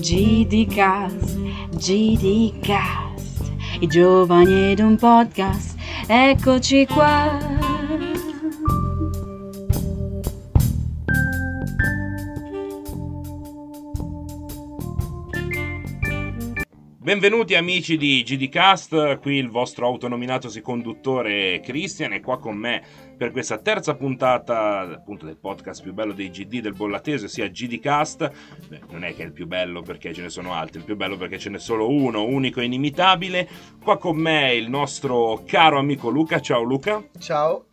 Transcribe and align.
GDcast, 0.00 1.38
GDcast, 1.76 3.52
i 3.78 3.86
giovani 3.86 4.72
ed 4.72 4.80
un 4.80 4.96
podcast, 4.96 5.78
eccoci 6.08 6.84
qua. 6.86 7.59
Benvenuti 17.10 17.56
amici 17.56 17.96
di 17.96 18.22
GDcast, 18.22 19.18
qui 19.18 19.34
il 19.34 19.50
vostro 19.50 19.84
autonominato 19.84 20.48
conduttore 20.62 21.58
Christian 21.58 22.12
è 22.12 22.20
qua 22.20 22.38
con 22.38 22.56
me 22.56 22.80
per 23.16 23.32
questa 23.32 23.58
terza 23.58 23.96
puntata 23.96 24.82
appunto 24.82 25.26
del 25.26 25.36
podcast 25.36 25.82
più 25.82 25.92
bello 25.92 26.12
dei 26.12 26.30
GD 26.30 26.60
del 26.60 26.72
Bollatese, 26.74 27.26
sia 27.26 27.48
GDcast. 27.48 28.30
Beh, 28.68 28.82
non 28.90 29.02
è 29.02 29.12
che 29.12 29.24
è 29.24 29.26
il 29.26 29.32
più 29.32 29.48
bello 29.48 29.82
perché 29.82 30.14
ce 30.14 30.22
ne 30.22 30.28
sono 30.28 30.52
altri, 30.52 30.78
il 30.78 30.84
più 30.84 30.94
bello 30.94 31.16
perché 31.16 31.36
ce 31.36 31.50
n'è 31.50 31.58
solo 31.58 31.90
uno, 31.90 32.22
unico 32.22 32.60
e 32.60 32.66
inimitabile. 32.66 33.48
Qua 33.82 33.98
con 33.98 34.16
me 34.16 34.54
il 34.54 34.70
nostro 34.70 35.42
caro 35.44 35.80
amico 35.80 36.10
Luca. 36.10 36.40
Ciao 36.40 36.62
Luca. 36.62 37.02
Ciao 37.18 37.64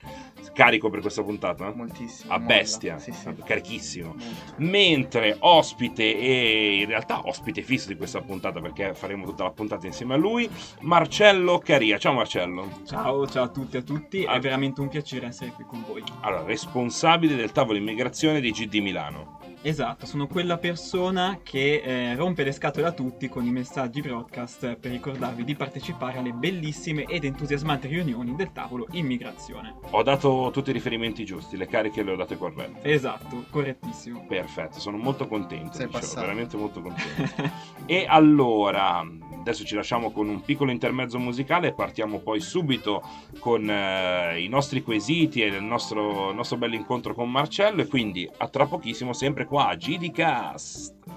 carico 0.54 0.90
per 0.90 1.02
questa 1.02 1.24
puntata? 1.24 1.72
Moltissimo. 1.74 2.34
A 2.34 2.40
bestia, 2.40 3.00
sì, 3.00 3.12
sì. 3.12 3.34
carichissimo. 3.44 4.16
Mentre 4.58 5.36
ospite 5.40 6.04
e 6.18 6.80
in 6.82 6.88
realtà 6.88 7.28
ospite 7.28 7.62
fisso 7.62 7.88
di 7.88 7.96
questa 7.96 8.22
puntata 8.22 8.60
perché 8.60 8.94
faremo 8.94 9.26
tutta 9.26 9.44
la 9.44 9.52
puntata 9.52 9.86
insieme 9.86 10.14
a 10.14 10.18
lui, 10.18 10.50
Marcello 10.82 11.60
Caria. 11.60 11.98
Ciao 11.98 12.14
Marcello. 12.14 12.82
Ciao, 12.86 13.28
ciao 13.28 13.44
a 13.44 13.50
tutti 13.50 13.76
e 13.76 13.80
a 13.80 13.84
tutti, 13.84 14.26
ah. 14.26 14.34
è 14.34 14.40
veramente 14.40 14.82
un 14.82 14.88
piacere 14.88 15.28
essere 15.28 15.52
qui 15.52 15.66
con 15.66 15.84
voi. 15.88 16.04
Allora, 16.22 16.44
responsabile 16.44 17.36
del 17.36 17.52
tavolo 17.52 17.78
immigrazione 17.78 18.40
di 18.40 18.52
GD 18.52 18.76
Milano. 18.76 19.47
Esatto, 19.68 20.06
sono 20.06 20.28
quella 20.28 20.58
persona 20.58 21.42
che 21.44 21.82
eh, 21.84 22.16
rompe 22.16 22.46
le 22.46 22.54
scatole 22.54 22.88
a 22.88 22.94
tutti 22.94 23.28
con 23.28 23.46
i 23.46 23.52
messaggi 23.52 24.00
broadcast 24.00 24.78
per 24.78 24.92
ricordarvi 24.92 25.44
di 25.44 25.56
partecipare 25.56 26.20
alle 26.20 26.32
bellissime 26.32 27.04
ed 27.04 27.26
entusiasmanti 27.26 27.88
riunioni 27.88 28.34
del 28.34 28.54
tavolo 28.54 28.88
immigrazione. 28.92 29.76
Ho 29.90 30.04
dato 30.04 30.52
tutti 30.54 30.70
i 30.70 30.74
riferimenti 30.74 31.26
giusti, 31.26 31.58
le 31.58 31.68
cariche 31.68 32.02
le 32.02 32.14
ho 32.14 32.16
date 32.16 32.38
corrette. 32.38 32.90
Esatto, 32.90 33.44
correttissimo. 33.50 34.26
Perfetto, 34.26 34.80
sono 34.80 34.96
molto 34.96 35.28
contento, 35.28 35.74
Sei 35.74 35.88
dicevo, 35.88 36.22
veramente 36.22 36.56
molto 36.56 36.82
contento. 36.82 37.52
e 37.86 38.06
allora, 38.08 39.06
adesso 39.50 39.66
ci 39.66 39.76
lasciamo 39.76 40.12
con 40.12 40.28
un 40.28 40.42
piccolo 40.42 40.72
intermezzo 40.72 41.18
musicale 41.20 41.70
e 41.70 41.74
partiamo 41.74 42.20
poi 42.20 42.40
subito 42.40 43.02
con 43.40 43.70
eh, 43.70 44.42
i 44.42 44.48
nostri 44.48 44.82
quesiti 44.82 45.42
e 45.42 45.48
il 45.48 45.64
nostro, 45.64 46.34
nostro 46.34 46.58
bello 46.58 46.76
incontro 46.76 47.14
con 47.14 47.32
Marcello 47.32 47.82
e 47.82 47.88
quindi 47.88 48.30
a 48.38 48.48
tra 48.50 48.66
pochissimo 48.66 49.14
sempre 49.14 49.46
qua 49.46 49.70
a 49.70 49.76
GDcast. 49.76 51.17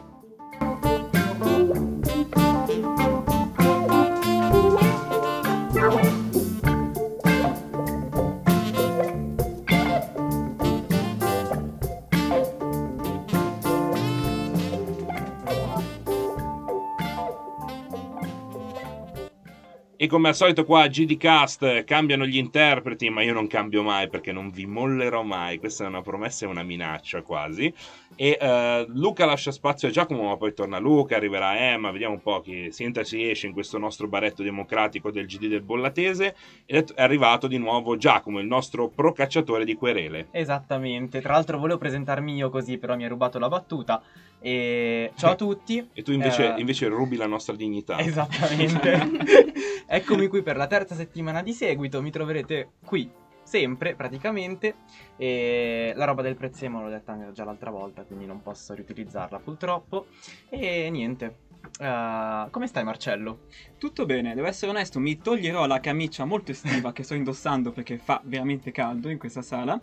E 20.02 20.06
come 20.06 20.28
al 20.28 20.34
solito 20.34 20.64
qua 20.64 20.84
a 20.84 20.88
GDcast 20.88 21.84
cambiano 21.84 22.24
gli 22.24 22.38
interpreti, 22.38 23.10
ma 23.10 23.20
io 23.20 23.34
non 23.34 23.46
cambio 23.46 23.82
mai 23.82 24.08
perché 24.08 24.32
non 24.32 24.48
vi 24.48 24.64
mollerò 24.64 25.22
mai. 25.22 25.58
Questa 25.58 25.84
è 25.84 25.88
una 25.88 26.00
promessa 26.00 26.46
e 26.46 26.48
una 26.48 26.62
minaccia 26.62 27.20
quasi. 27.20 27.70
E 28.16 28.38
uh, 28.40 28.90
Luca 28.94 29.26
lascia 29.26 29.50
spazio 29.50 29.88
a 29.88 29.90
Giacomo, 29.90 30.22
ma 30.22 30.38
poi 30.38 30.54
torna 30.54 30.78
Luca, 30.78 31.16
arriverà 31.16 31.58
Emma, 31.58 31.90
vediamo 31.90 32.14
un 32.14 32.22
po' 32.22 32.40
chi 32.40 32.72
si 32.72 32.82
entra 32.82 33.02
e 33.02 33.04
si 33.04 33.28
esce 33.28 33.46
in 33.46 33.52
questo 33.52 33.76
nostro 33.76 34.08
baretto 34.08 34.42
democratico 34.42 35.10
del 35.10 35.26
GD 35.26 35.48
del 35.48 35.60
Bollatese. 35.60 36.34
Ed 36.64 36.92
è 36.94 37.02
arrivato 37.02 37.46
di 37.46 37.58
nuovo 37.58 37.98
Giacomo, 37.98 38.38
il 38.38 38.46
nostro 38.46 38.88
procacciatore 38.88 39.66
di 39.66 39.74
querele. 39.74 40.28
Esattamente, 40.30 41.20
tra 41.20 41.34
l'altro 41.34 41.58
volevo 41.58 41.78
presentarmi 41.78 42.36
io 42.36 42.48
così, 42.48 42.78
però 42.78 42.96
mi 42.96 43.04
ha 43.04 43.08
rubato 43.08 43.38
la 43.38 43.48
battuta. 43.48 44.02
E 44.40 45.12
ciao 45.16 45.32
a 45.32 45.36
tutti. 45.36 45.88
E 45.92 46.02
tu 46.02 46.12
invece, 46.12 46.54
eh... 46.54 46.60
invece 46.60 46.88
rubi 46.88 47.16
la 47.16 47.26
nostra 47.26 47.54
dignità. 47.54 47.98
Esattamente. 47.98 48.98
Eccomi 49.92 50.28
qui 50.28 50.42
per 50.42 50.56
la 50.56 50.68
terza 50.68 50.94
settimana 50.94 51.42
di 51.42 51.52
seguito, 51.52 52.00
mi 52.00 52.10
troverete 52.10 52.74
qui 52.84 53.10
sempre 53.42 53.96
praticamente 53.96 54.76
e 55.16 55.92
la 55.96 56.04
roba 56.04 56.22
del 56.22 56.36
prezzemolo 56.36 56.84
l'ho 56.84 56.90
detta 56.90 57.32
già 57.32 57.42
l'altra 57.42 57.70
volta 57.70 58.04
quindi 58.04 58.24
non 58.24 58.42
posso 58.42 58.74
riutilizzarla 58.74 59.40
purtroppo 59.40 60.06
e 60.48 60.88
niente 60.90 61.48
Uh, 61.78 62.50
come 62.50 62.66
stai 62.66 62.84
Marcello? 62.84 63.46
Tutto 63.78 64.04
bene, 64.04 64.34
devo 64.34 64.46
essere 64.46 64.70
onesto, 64.70 64.98
mi 64.98 65.18
toglierò 65.18 65.66
la 65.66 65.80
camicia 65.80 66.24
molto 66.24 66.50
estiva 66.50 66.92
che 66.92 67.02
sto 67.02 67.14
indossando 67.14 67.70
perché 67.70 67.98
fa 67.98 68.20
veramente 68.24 68.70
caldo 68.70 69.08
in 69.08 69.18
questa 69.18 69.42
sala, 69.42 69.80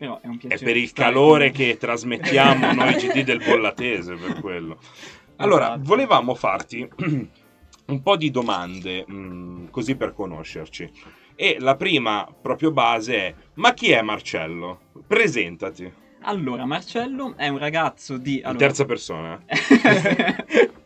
però 0.00 0.18
è 0.18 0.28
un 0.28 0.38
piacere. 0.38 0.62
È 0.62 0.64
per 0.64 0.76
il 0.78 0.92
calore 0.94 1.50
qui. 1.50 1.58
che 1.58 1.76
trasmettiamo 1.76 2.72
noi 2.72 2.94
GD 2.94 3.22
del 3.22 3.42
Bollatese, 3.44 4.14
per 4.14 4.40
quello. 4.40 4.78
Allora, 5.36 5.66
esatto. 5.66 5.80
volevamo 5.82 6.34
farti 6.34 6.88
un 7.84 8.02
po' 8.02 8.16
di 8.16 8.30
domande, 8.30 9.04
mh, 9.06 9.14
mm, 9.14 9.66
così 9.68 9.96
per 9.96 10.14
conoscerci. 10.14 10.90
E 11.34 11.56
la 11.60 11.76
prima, 11.76 12.26
proprio 12.40 12.72
base, 12.72 13.14
è: 13.14 13.34
ma 13.54 13.74
chi 13.74 13.90
è 13.90 14.00
Marcello? 14.00 14.80
Presentati. 15.06 15.92
Allora, 16.22 16.64
Marcello 16.64 17.36
è 17.36 17.48
un 17.48 17.58
ragazzo 17.58 18.16
di. 18.16 18.40
Allora... 18.42 18.58
Terza 18.58 18.86
persona. 18.86 19.38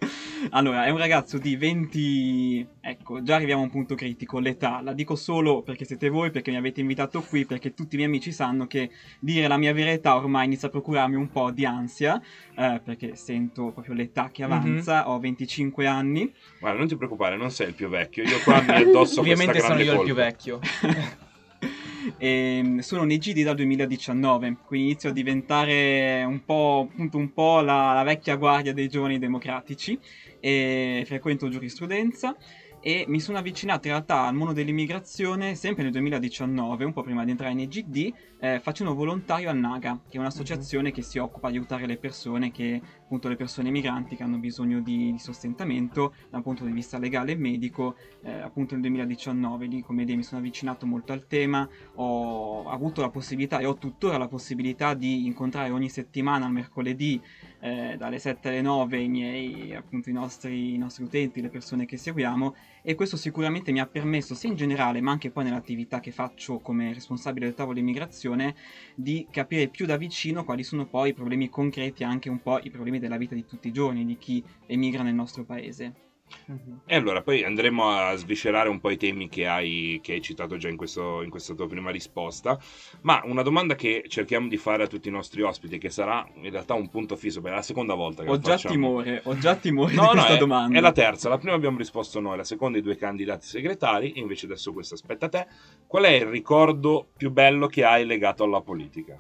Allora, 0.51 0.85
è 0.85 0.91
un 0.91 0.99
ragazzo 0.99 1.39
di 1.39 1.57
20... 1.57 2.69
Ecco, 2.81 3.23
già 3.23 3.37
arriviamo 3.37 3.63
a 3.63 3.65
un 3.65 3.71
punto 3.71 3.95
critico, 3.95 4.39
l'età. 4.39 4.81
La 4.83 4.93
dico 4.93 5.17
solo 5.17 5.63
perché 5.63 5.85
siete 5.85 6.09
voi, 6.09 6.31
perché 6.31 6.51
mi 6.51 6.57
avete 6.57 6.81
invitato 6.81 7.23
qui, 7.23 7.47
perché 7.47 7.75
tutti 7.75 7.95
i 7.95 7.97
miei 7.97 8.09
amici 8.09 8.31
sanno 8.31 8.67
che 8.67 8.91
dire 9.19 9.49
la 9.49 9.57
mia 9.57 9.73
vera 9.73 9.91
età 9.91 10.17
ormai 10.17 10.47
inizia 10.47 10.69
a 10.69 10.71
procurarmi 10.71 11.17
un 11.17 11.31
po' 11.31 11.51
di 11.51 11.65
ansia, 11.65 12.21
eh, 12.57 12.81
perché 12.85 13.17
sento 13.17 13.71
proprio 13.73 13.95
l'età 13.95 14.31
che 14.31 14.43
avanza, 14.43 15.03
mm-hmm. 15.03 15.11
ho 15.11 15.19
25 15.19 15.87
anni. 15.87 16.33
Guarda, 16.61 16.79
non 16.79 16.89
ti 16.89 16.97
preoccupare, 16.97 17.37
non 17.37 17.51
sei 17.51 17.69
il 17.69 17.75
più 17.75 17.89
vecchio. 17.89 18.25
Io 18.25 18.41
qua 18.41 18.61
mi 18.61 18.75
addosso 18.75 19.21
Ovviamente 19.21 19.61
sono 19.61 19.81
io 19.81 19.97
colpa. 19.97 20.01
il 20.01 20.05
più 20.05 20.15
vecchio. 20.15 20.61
e 22.17 22.59
ehm, 22.59 22.79
sono 22.79 23.05
nei 23.05 23.19
GD 23.19 23.43
dal 23.43 23.57
2019, 23.57 24.61
quindi 24.65 24.87
inizio 24.89 25.11
a 25.11 25.13
diventare 25.13 26.25
un 26.25 26.45
po', 26.45 26.89
appunto, 26.91 27.19
un 27.19 27.33
po 27.33 27.61
la, 27.61 27.93
la 27.95 28.03
vecchia 28.03 28.37
guardia 28.37 28.73
dei 28.73 28.89
giovani 28.89 29.19
democratici 29.19 29.99
e 30.39 31.05
frequento 31.07 31.49
giurisprudenza 31.49 32.37
e 32.87 33.07
mi 33.09 33.19
sono 33.19 33.39
avvicinato 33.39 33.87
in 33.87 33.95
realtà 33.95 34.27
al 34.27 34.35
mondo 34.35 34.53
dell'immigrazione 34.53 35.55
sempre 35.55 35.85
nel 35.85 35.93
2019, 35.93 36.85
un 36.85 36.93
po' 36.93 37.03
prima 37.03 37.25
di 37.25 37.31
entrare 37.31 37.55
nei 37.55 37.67
GD, 37.67 38.13
eh, 38.39 38.61
facendo 38.61 38.95
volontario 38.95 39.49
al 39.49 39.57
NAGA, 39.57 40.03
che 40.07 40.19
è 40.19 40.21
un'associazione 40.21 40.89
mm-hmm. 40.89 40.93
che 40.93 41.01
si 41.01 41.17
occupa 41.17 41.49
di 41.49 41.57
aiutare 41.57 41.87
le 41.87 41.97
persone, 41.97 42.51
che, 42.51 42.79
appunto 43.05 43.29
le 43.29 43.37
persone 43.37 43.71
migranti 43.71 44.17
che 44.17 44.23
hanno 44.23 44.37
bisogno 44.37 44.83
di, 44.83 45.13
di 45.13 45.19
sostentamento 45.19 46.13
da 46.29 46.37
un 46.37 46.43
punto 46.43 46.67
di 46.67 46.73
vista 46.73 46.99
legale 46.99 47.33
e 47.33 47.37
medico, 47.37 47.97
eh, 48.23 48.31
appunto 48.31 48.75
nel 48.75 48.83
2019, 48.83 49.65
lì 49.65 49.81
come 49.81 50.05
dire 50.05 50.19
mi 50.19 50.23
sono 50.23 50.41
avvicinato 50.41 50.85
molto 50.85 51.15
al 51.15 51.27
tema, 51.27 51.67
ho 51.95 52.69
avuto 52.69 53.01
la 53.01 53.09
possibilità 53.09 53.61
e 53.61 53.65
ho 53.65 53.79
tuttora 53.79 54.19
la 54.19 54.29
possibilità 54.29 54.93
di 54.93 55.25
incontrare 55.25 55.71
ogni 55.71 55.89
settimana, 55.89 56.45
al 56.45 56.53
mercoledì, 56.53 57.19
eh, 57.65 57.97
dalle 57.97 58.19
7 58.19 58.49
alle 58.49 58.61
9 58.61 59.01
i 59.01 59.09
miei, 59.09 59.75
appunto, 59.75 60.11
i 60.11 60.13
nostri, 60.13 60.75
i 60.75 60.77
nostri 60.77 61.03
utenti, 61.03 61.41
le 61.41 61.49
persone 61.49 61.87
che 61.87 61.97
seguiamo 61.97 62.55
e 62.83 62.95
questo 62.95 63.17
sicuramente 63.17 63.73
mi 63.73 63.81
ha 63.81 63.87
permesso 63.87 64.35
sia 64.35 64.51
in 64.51 64.55
generale 64.55 65.01
ma 65.01 65.13
anche 65.13 65.31
poi 65.31 65.45
nell'attività 65.45 65.99
che 65.99 66.11
faccio 66.11 66.59
come 66.59 66.93
responsabile 66.93 67.47
del 67.47 67.55
tavolo 67.55 67.79
immigrazione 67.79 68.55
di 68.95 69.27
capire 69.31 69.69
più 69.69 69.87
da 69.87 69.97
vicino 69.97 70.45
quali 70.45 70.63
sono 70.63 70.87
poi 70.87 71.09
i 71.11 71.15
problemi 71.15 71.49
concreti 71.49 72.05
anche 72.05 72.29
un 72.29 72.43
po' 72.43 72.59
i 72.59 72.71
problemi 72.71 72.99
della 72.99 73.17
vita 73.17 73.35
di 73.35 73.47
tutti 73.47 73.69
i 73.69 73.73
giorni 73.73 74.05
di 74.05 74.19
chi 74.19 74.45
emigra 74.67 75.03
nel 75.03 75.15
nostro 75.15 75.45
paese. 75.45 76.14
Uh-huh. 76.47 76.81
E 76.85 76.95
allora 76.97 77.23
poi 77.23 77.45
andremo 77.45 77.89
a 77.91 78.15
sviscerare 78.17 78.69
un 78.69 78.81
po' 78.81 78.91
i 78.91 78.97
temi 78.97 79.29
che 79.29 79.47
hai, 79.47 79.99
che 80.03 80.15
hai 80.15 80.21
citato 80.21 80.57
già 80.57 80.69
in, 80.69 80.77
questo, 80.77 81.23
in, 81.23 81.31
questa 81.31 81.55
tua 81.55 81.67
prima 81.67 81.91
risposta, 81.91 82.59
ma 83.03 83.23
una 83.25 83.43
domanda 83.43 83.75
che 83.75 84.05
cerchiamo 84.09 84.49
di 84.49 84.57
fare 84.57 84.83
a 84.83 84.87
tutti 84.87 85.09
i 85.09 85.11
nostri 85.11 85.43
ospiti, 85.43 85.79
che 85.79 85.91
sarà 85.91 86.27
in 86.43 86.51
realtà 86.51 86.75
un 86.75 86.89
punto 86.89 87.17
fisso, 87.17 87.41
perché 87.41 87.57
è 87.57 87.59
la 87.59 87.65
seconda 87.65 87.95
volta 87.95 88.25
che 88.25 88.31
ho 88.31 88.39
già 88.39 88.53
facciamo. 88.53 88.75
timore, 88.75 89.21
ho 89.25 89.39
già 89.39 89.55
timore 89.57 89.95
no, 89.95 90.03
di 90.03 90.09
questa 90.09 90.35
è, 90.35 90.39
domanda. 90.39 90.79
È 90.79 90.81
la 90.81 90.93
terza, 90.93 91.29
la 91.29 91.39
prima 91.39 91.55
abbiamo 91.55 91.79
risposto 91.79 92.21
noi, 92.21 92.37
la 92.37 92.45
seconda 92.45 92.79
i 92.79 92.83
due 92.83 92.97
candidati 92.97 93.47
segretari, 93.47 94.19
invece 94.19 94.47
adesso 94.47 94.73
questo 94.73 94.95
aspetta 94.95 95.27
a 95.27 95.29
te. 95.31 95.47
Qual 95.87 96.05
è 96.05 96.11
il 96.11 96.27
ricordo 96.27 97.09
più 97.17 97.31
bello 97.31 97.67
che 97.67 97.85
hai 97.85 98.05
legato 98.05 98.45
alla 98.45 98.61
politica? 98.61 99.19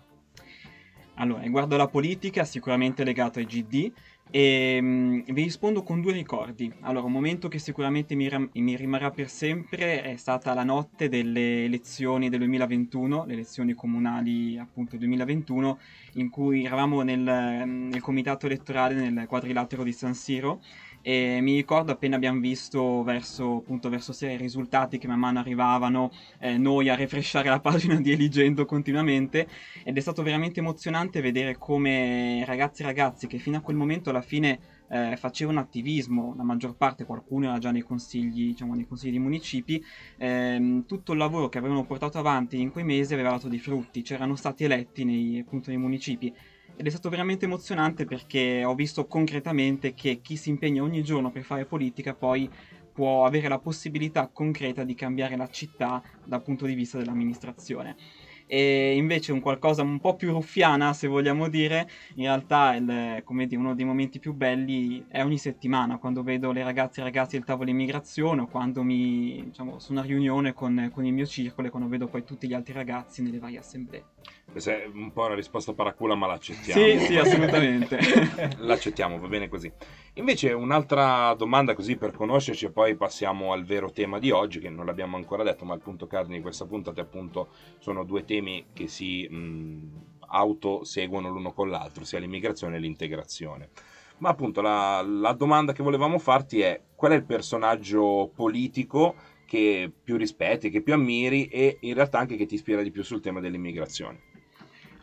Allora, 1.16 1.42
riguardo 1.42 1.76
alla 1.76 1.86
politica, 1.86 2.44
sicuramente 2.44 3.04
legato 3.04 3.38
ai 3.38 3.46
GD, 3.46 3.92
E 4.30 4.80
mh, 4.80 5.32
vi 5.32 5.42
rispondo 5.44 5.82
con 5.82 6.00
due 6.00 6.12
ricordi. 6.12 6.72
Allora, 6.80 7.06
un 7.06 7.12
momento 7.12 7.48
che 7.48 7.58
sicuramente 7.58 8.14
mi, 8.14 8.28
ram- 8.28 8.50
mi 8.54 8.76
rimarrà 8.76 9.10
per 9.10 9.28
sempre 9.28 10.02
è 10.02 10.16
stata 10.16 10.54
la 10.54 10.64
notte 10.64 11.08
delle 11.08 11.64
elezioni 11.64 12.28
del 12.28 12.40
2021, 12.40 13.24
le 13.26 13.32
elezioni 13.34 13.74
comunali 13.74 14.58
appunto 14.58 14.96
2021, 14.96 15.78
in 16.14 16.30
cui 16.30 16.64
eravamo 16.64 17.02
nel, 17.02 17.20
nel 17.20 18.00
comitato 18.00 18.46
elettorale 18.46 18.94
nel 18.94 19.26
quadrilatero 19.26 19.84
di 19.84 19.92
San 19.92 20.14
Siro 20.14 20.60
e 21.06 21.40
mi 21.42 21.54
ricordo 21.54 21.92
appena 21.92 22.16
abbiamo 22.16 22.40
visto 22.40 23.02
verso, 23.02 23.56
appunto, 23.56 23.90
verso 23.90 24.14
sera 24.14 24.32
i 24.32 24.38
risultati 24.38 24.96
che 24.96 25.06
man 25.06 25.18
mano 25.18 25.38
arrivavano, 25.38 26.10
eh, 26.38 26.56
noi 26.56 26.88
a 26.88 26.94
refreshare 26.94 27.50
la 27.50 27.60
pagina 27.60 28.00
di 28.00 28.10
Eligendo 28.10 28.64
continuamente. 28.64 29.46
Ed 29.84 29.98
è 29.98 30.00
stato 30.00 30.22
veramente 30.22 30.60
emozionante 30.60 31.20
vedere 31.20 31.58
come 31.58 32.42
ragazzi 32.46 32.80
e 32.80 32.86
ragazzi 32.86 33.26
che 33.26 33.36
fino 33.36 33.58
a 33.58 33.60
quel 33.60 33.76
momento 33.76 34.08
alla 34.08 34.22
fine 34.22 34.58
eh, 34.88 35.14
facevano 35.18 35.60
attivismo, 35.60 36.32
la 36.38 36.42
maggior 36.42 36.74
parte 36.74 37.04
qualcuno 37.04 37.48
era 37.48 37.58
già 37.58 37.70
nei 37.70 37.82
consigli, 37.82 38.46
diciamo, 38.46 38.74
nei 38.74 38.86
consigli 38.86 39.12
di 39.12 39.18
municipi, 39.18 39.84
ehm, 40.16 40.86
tutto 40.86 41.12
il 41.12 41.18
lavoro 41.18 41.50
che 41.50 41.58
avevano 41.58 41.84
portato 41.84 42.18
avanti 42.18 42.58
in 42.58 42.70
quei 42.70 42.84
mesi 42.84 43.12
aveva 43.12 43.30
dato 43.30 43.48
dei 43.48 43.58
frutti, 43.58 44.00
c'erano 44.00 44.36
stati 44.36 44.64
eletti 44.64 45.04
nei, 45.04 45.40
appunto, 45.40 45.68
nei 45.68 45.78
municipi 45.78 46.34
ed 46.76 46.86
è 46.86 46.90
stato 46.90 47.08
veramente 47.08 47.44
emozionante 47.44 48.04
perché 48.04 48.64
ho 48.64 48.74
visto 48.74 49.06
concretamente 49.06 49.94
che 49.94 50.20
chi 50.20 50.36
si 50.36 50.50
impegna 50.50 50.82
ogni 50.82 51.02
giorno 51.02 51.30
per 51.30 51.42
fare 51.42 51.64
politica 51.64 52.14
poi 52.14 52.50
può 52.92 53.24
avere 53.24 53.48
la 53.48 53.58
possibilità 53.58 54.28
concreta 54.28 54.84
di 54.84 54.94
cambiare 54.94 55.36
la 55.36 55.48
città 55.48 56.02
dal 56.24 56.42
punto 56.42 56.66
di 56.66 56.74
vista 56.74 56.98
dell'amministrazione 56.98 57.96
e 58.46 58.94
invece 58.96 59.32
un 59.32 59.40
qualcosa 59.40 59.82
un 59.82 59.98
po' 60.00 60.16
più 60.16 60.30
ruffiana, 60.30 60.92
se 60.92 61.08
vogliamo 61.08 61.48
dire, 61.48 61.88
in 62.16 62.24
realtà 62.24 62.74
il, 62.74 63.22
dire, 63.26 63.56
uno 63.56 63.74
dei 63.74 63.84
momenti 63.84 64.18
più 64.18 64.34
belli 64.34 65.04
è 65.08 65.22
ogni 65.22 65.38
settimana, 65.38 65.98
quando 65.98 66.22
vedo 66.22 66.52
le 66.52 66.62
ragazze 66.62 67.00
e 67.00 67.04
ragazzi 67.04 67.36
del 67.36 67.44
tavolo 67.44 67.70
immigrazione 67.70 68.42
o 68.42 68.46
quando 68.46 68.82
mi, 68.82 69.42
diciamo, 69.46 69.78
sono 69.78 70.00
a 70.00 70.02
riunione 70.02 70.52
con, 70.52 70.90
con 70.92 71.04
il 71.04 71.12
mio 71.12 71.26
circolo 71.26 71.68
e 71.68 71.70
quando 71.70 71.88
vedo 71.88 72.06
poi 72.06 72.24
tutti 72.24 72.46
gli 72.46 72.54
altri 72.54 72.74
ragazzi 72.74 73.22
nelle 73.22 73.38
varie 73.38 73.58
assemblee. 73.58 74.04
Questa 74.54 74.70
è 74.70 74.86
un 74.86 75.10
po' 75.10 75.24
una 75.24 75.34
risposta 75.34 75.72
paracula, 75.72 76.14
ma 76.14 76.28
l'accettiamo. 76.28 76.80
Sì, 76.80 77.06
sì, 77.06 77.16
assolutamente. 77.16 77.98
l'accettiamo, 78.58 79.18
va 79.18 79.26
bene 79.26 79.48
così. 79.48 79.68
Invece 80.12 80.52
un'altra 80.52 81.34
domanda 81.34 81.74
così 81.74 81.96
per 81.96 82.12
conoscerci 82.12 82.66
e 82.66 82.70
poi 82.70 82.94
passiamo 82.94 83.52
al 83.52 83.64
vero 83.64 83.90
tema 83.90 84.20
di 84.20 84.30
oggi, 84.30 84.60
che 84.60 84.70
non 84.70 84.86
l'abbiamo 84.86 85.16
ancora 85.16 85.42
detto, 85.42 85.64
ma 85.64 85.74
il 85.74 85.80
punto 85.80 86.06
cardine 86.06 86.36
di 86.36 86.42
questa 86.42 86.66
puntata 86.66 87.00
appunto 87.00 87.48
sono 87.80 88.04
due 88.04 88.24
temi 88.24 88.66
che 88.72 88.86
si 88.86 89.26
mh, 89.28 90.20
autoseguono 90.28 91.30
l'uno 91.30 91.52
con 91.52 91.68
l'altro, 91.68 92.04
sia 92.04 92.20
l'immigrazione 92.20 92.74
che 92.76 92.82
l'integrazione. 92.82 93.70
Ma 94.18 94.28
appunto 94.28 94.60
la, 94.60 95.02
la 95.02 95.32
domanda 95.32 95.72
che 95.72 95.82
volevamo 95.82 96.20
farti 96.20 96.60
è 96.60 96.80
qual 96.94 97.10
è 97.10 97.16
il 97.16 97.24
personaggio 97.24 98.30
politico 98.32 99.16
che 99.46 99.90
più 100.00 100.16
rispetti, 100.16 100.70
che 100.70 100.80
più 100.80 100.94
ammiri 100.94 101.46
e 101.46 101.78
in 101.80 101.94
realtà 101.94 102.20
anche 102.20 102.36
che 102.36 102.46
ti 102.46 102.54
ispira 102.54 102.82
di 102.82 102.92
più 102.92 103.02
sul 103.02 103.20
tema 103.20 103.40
dell'immigrazione? 103.40 104.33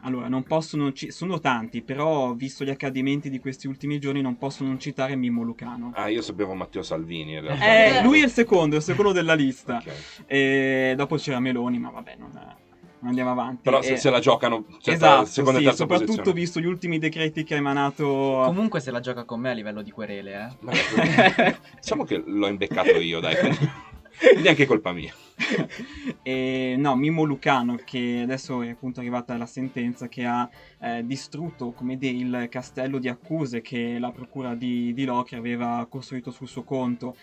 Allora, 0.04 0.28
non 0.28 0.44
posso 0.44 0.78
non 0.78 0.94
ci... 0.96 1.12
sono 1.12 1.40
tanti, 1.40 1.82
però 1.82 2.34
visto 2.34 2.64
gli 2.64 2.70
accadimenti 2.70 3.30
di 3.30 3.40
questi 3.40 3.68
ultimi 3.68 4.00
giorni 4.00 4.22
non 4.22 4.38
posso 4.38 4.64
non 4.64 4.80
citare 4.80 5.16
Mimmo 5.16 5.44
Lucano. 5.44 5.92
Ah, 5.96 6.08
io 6.08 6.22
sapevo 6.22 6.54
Matteo 6.54 6.82
Salvini 6.82 7.34
in 7.34 7.42
realtà. 7.42 8.00
Eh, 8.00 8.04
lui 8.04 8.22
è 8.22 8.26
il 8.26 8.32
secondo, 8.32 8.76
è 8.76 8.78
il 8.80 8.84
secondo 8.84 9.12
della 9.12 9.34
lista. 9.34 9.78
Okay. 9.78 9.94
E 10.26 10.94
dopo 10.96 11.18
c'era 11.18 11.40
Meloni, 11.40 11.78
ma 11.78 11.90
vabbè, 11.92 12.16
non, 12.18 12.30
non 12.34 13.10
andiamo 13.10 13.32
avanti. 13.32 13.62
Però 13.64 13.82
se, 13.82 13.94
e... 13.94 13.98
se 13.98 14.10
la 14.10 14.20
giocano 14.20 14.66
cioè, 14.80 14.96
esatto, 14.96 15.26
seconda 15.26 15.60
sì, 15.60 15.66
e 15.66 15.68
terza 15.68 15.84
soprattutto 15.84 16.12
posizione. 16.14 16.40
visto 16.40 16.60
gli 16.60 16.66
ultimi 16.66 16.98
decreti 16.98 17.44
che 17.44 17.54
ha 17.56 17.58
emanato. 17.58 18.42
Comunque 18.46 18.80
se 18.80 18.92
la 18.92 19.00
gioca 19.00 19.24
con 19.24 19.40
me 19.40 19.52
a 19.52 19.54
livello 19.54 19.82
di 19.82 19.92
querele, 19.92 20.34
eh. 20.34 20.58
Ma- 20.62 20.72
diciamo 21.80 22.06
che 22.06 22.24
l'ho 22.26 22.48
imbeccato 22.48 22.98
io, 22.98 23.20
dai. 23.20 23.36
Quindi, 24.22 24.34
quindi 24.34 24.50
anche 24.50 24.66
colpa 24.68 24.92
mia. 24.92 25.12
e, 26.22 26.76
no, 26.78 26.96
Mimmo 26.96 27.24
Lucano, 27.24 27.76
che 27.84 28.20
adesso 28.22 28.62
è 28.62 28.70
appunto 28.70 29.00
arrivata 29.00 29.36
la 29.36 29.48
sentenza 29.48 30.08
che 30.08 30.26
ha 30.26 30.48
eh, 30.80 31.04
distrutto 31.04 31.72
come 31.72 31.98
dire, 31.98 32.16
il 32.16 32.48
castello 32.48 33.00
di 33.00 33.10
accuse 33.10 33.62
che 33.62 33.98
la 33.98 34.12
procura 34.12 34.54
di, 34.54 34.94
di 34.94 35.06
Locri 35.06 35.38
aveva 35.38 35.88
costruito 35.90 36.30
sul 36.30 36.48
suo 36.48 36.62
conto. 36.62 37.16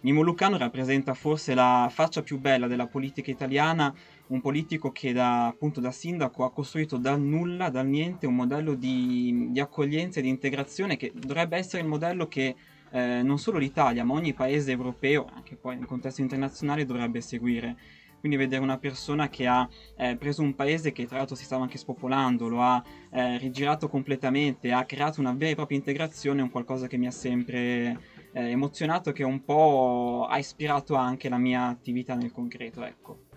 Mimmo 0.00 0.22
Lucano 0.22 0.56
rappresenta 0.56 1.14
forse 1.14 1.54
la 1.54 1.88
faccia 1.92 2.22
più 2.22 2.40
bella 2.40 2.66
della 2.66 2.86
politica 2.86 3.30
italiana, 3.30 3.94
un 4.28 4.40
politico 4.40 4.90
che 4.90 5.12
da, 5.12 5.46
appunto 5.46 5.78
da 5.78 5.92
sindaco 5.92 6.44
ha 6.44 6.50
costruito 6.50 6.96
dal 6.96 7.20
nulla, 7.20 7.68
dal 7.68 7.86
niente, 7.86 8.26
un 8.26 8.34
modello 8.34 8.74
di, 8.74 9.48
di 9.50 9.60
accoglienza 9.60 10.18
e 10.18 10.22
di 10.22 10.28
integrazione 10.28 10.96
che 10.96 11.12
dovrebbe 11.14 11.58
essere 11.58 11.82
il 11.82 11.88
modello 11.88 12.26
che 12.26 12.56
eh, 12.90 13.22
non 13.22 13.38
solo 13.38 13.58
l'Italia, 13.58 14.04
ma 14.04 14.14
ogni 14.14 14.34
paese 14.34 14.70
europeo, 14.70 15.26
anche 15.32 15.56
poi 15.56 15.76
nel 15.76 15.86
contesto 15.86 16.20
internazionale, 16.20 16.84
dovrebbe 16.84 17.20
seguire. 17.20 17.76
Quindi 18.20 18.36
vedere 18.36 18.62
una 18.62 18.76
persona 18.76 19.30
che 19.30 19.46
ha 19.46 19.66
eh, 19.96 20.14
preso 20.16 20.42
un 20.42 20.54
paese 20.54 20.92
che 20.92 21.06
tra 21.06 21.16
l'altro 21.16 21.36
si 21.36 21.44
stava 21.44 21.62
anche 21.62 21.78
spopolando, 21.78 22.48
lo 22.48 22.60
ha 22.60 22.82
eh, 23.10 23.38
rigirato 23.38 23.88
completamente, 23.88 24.72
ha 24.72 24.84
creato 24.84 25.20
una 25.20 25.32
vera 25.32 25.52
e 25.52 25.54
propria 25.54 25.78
integrazione, 25.78 26.40
è 26.40 26.42
un 26.42 26.50
qualcosa 26.50 26.86
che 26.86 26.98
mi 26.98 27.06
ha 27.06 27.10
sempre 27.10 27.98
eh, 28.32 28.50
emozionato, 28.50 29.12
che 29.12 29.24
un 29.24 29.42
po' 29.42 30.26
ha 30.28 30.36
ispirato 30.36 30.96
anche 30.96 31.30
la 31.30 31.38
mia 31.38 31.68
attività 31.68 32.14
nel 32.14 32.30
concreto, 32.30 32.84
ecco. 32.84 33.29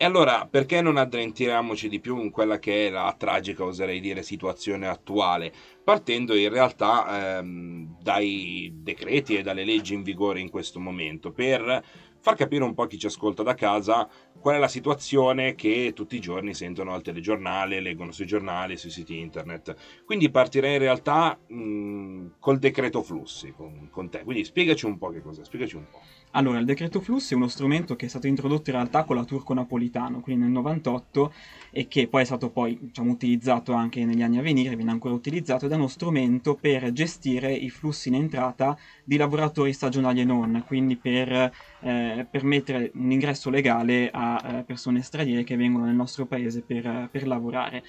E 0.00 0.04
allora, 0.04 0.46
perché 0.48 0.80
non 0.80 0.96
addentriamoci 0.96 1.88
di 1.88 1.98
più 1.98 2.20
in 2.22 2.30
quella 2.30 2.60
che 2.60 2.86
è 2.86 2.90
la 2.90 3.12
tragica, 3.18 3.64
oserei 3.64 3.98
dire, 3.98 4.22
situazione 4.22 4.86
attuale, 4.86 5.52
partendo 5.82 6.36
in 6.36 6.50
realtà 6.50 7.38
ehm, 7.38 7.96
dai 8.00 8.70
decreti 8.76 9.36
e 9.36 9.42
dalle 9.42 9.64
leggi 9.64 9.94
in 9.94 10.04
vigore 10.04 10.38
in 10.38 10.50
questo 10.50 10.78
momento, 10.78 11.32
per 11.32 11.82
far 12.20 12.36
capire 12.36 12.62
un 12.62 12.74
po' 12.74 12.86
chi 12.86 12.96
ci 12.96 13.06
ascolta 13.06 13.42
da 13.42 13.54
casa 13.54 14.08
qual 14.40 14.56
è 14.56 14.58
la 14.58 14.68
situazione 14.68 15.54
che 15.54 15.92
tutti 15.94 16.16
i 16.16 16.20
giorni 16.20 16.54
sentono 16.54 16.92
al 16.94 17.02
telegiornale, 17.02 17.80
leggono 17.80 18.12
sui 18.12 18.26
giornali, 18.26 18.76
sui 18.76 18.90
siti 18.90 19.18
internet. 19.18 19.74
Quindi 20.04 20.30
partirei 20.30 20.74
in 20.74 20.80
realtà 20.80 21.38
mh, 21.46 22.26
col 22.38 22.58
decreto 22.58 23.02
flussi 23.02 23.52
con, 23.56 23.88
con 23.90 24.08
te. 24.08 24.22
Quindi 24.24 24.44
spiegaci 24.44 24.86
un 24.86 24.98
po' 24.98 25.10
che 25.10 25.22
cos'è, 25.22 25.44
spiegaci 25.44 25.76
un 25.76 25.84
po'. 25.90 26.00
Allora, 26.32 26.58
il 26.58 26.66
decreto 26.66 27.00
flussi 27.00 27.32
è 27.32 27.36
uno 27.36 27.48
strumento 27.48 27.96
che 27.96 28.04
è 28.06 28.08
stato 28.08 28.26
introdotto 28.26 28.68
in 28.68 28.76
realtà 28.76 29.04
con 29.04 29.16
la 29.16 29.24
Turco 29.24 29.54
Napolitano, 29.54 30.20
quindi 30.20 30.44
nel 30.44 30.52
98, 30.52 31.32
e 31.70 31.88
che 31.88 32.06
poi 32.06 32.22
è 32.22 32.24
stato 32.24 32.50
poi 32.50 32.78
diciamo, 32.80 33.12
utilizzato 33.12 33.72
anche 33.72 34.04
negli 34.04 34.22
anni 34.22 34.38
a 34.38 34.42
venire, 34.42 34.76
viene 34.76 34.90
ancora 34.90 35.14
utilizzato, 35.14 35.64
ed 35.64 35.72
è 35.72 35.74
uno 35.74 35.88
strumento 35.88 36.54
per 36.54 36.92
gestire 36.92 37.52
i 37.54 37.70
flussi 37.70 38.08
in 38.08 38.16
entrata 38.16 38.76
di 39.04 39.16
lavoratori 39.16 39.72
stagionali 39.72 40.20
e 40.20 40.24
non, 40.24 40.62
quindi 40.66 40.96
per 40.96 41.50
eh, 41.80 42.26
permettere 42.30 42.90
un 42.94 43.10
ingresso 43.10 43.48
legale 43.48 44.10
a 44.12 44.27
eh, 44.36 44.62
persone 44.64 45.02
straniere 45.02 45.44
che 45.44 45.56
vengono 45.56 45.84
nel 45.86 45.94
nostro 45.94 46.26
paese 46.26 46.62
per, 46.62 47.08
per 47.10 47.26
lavorare. 47.26 47.82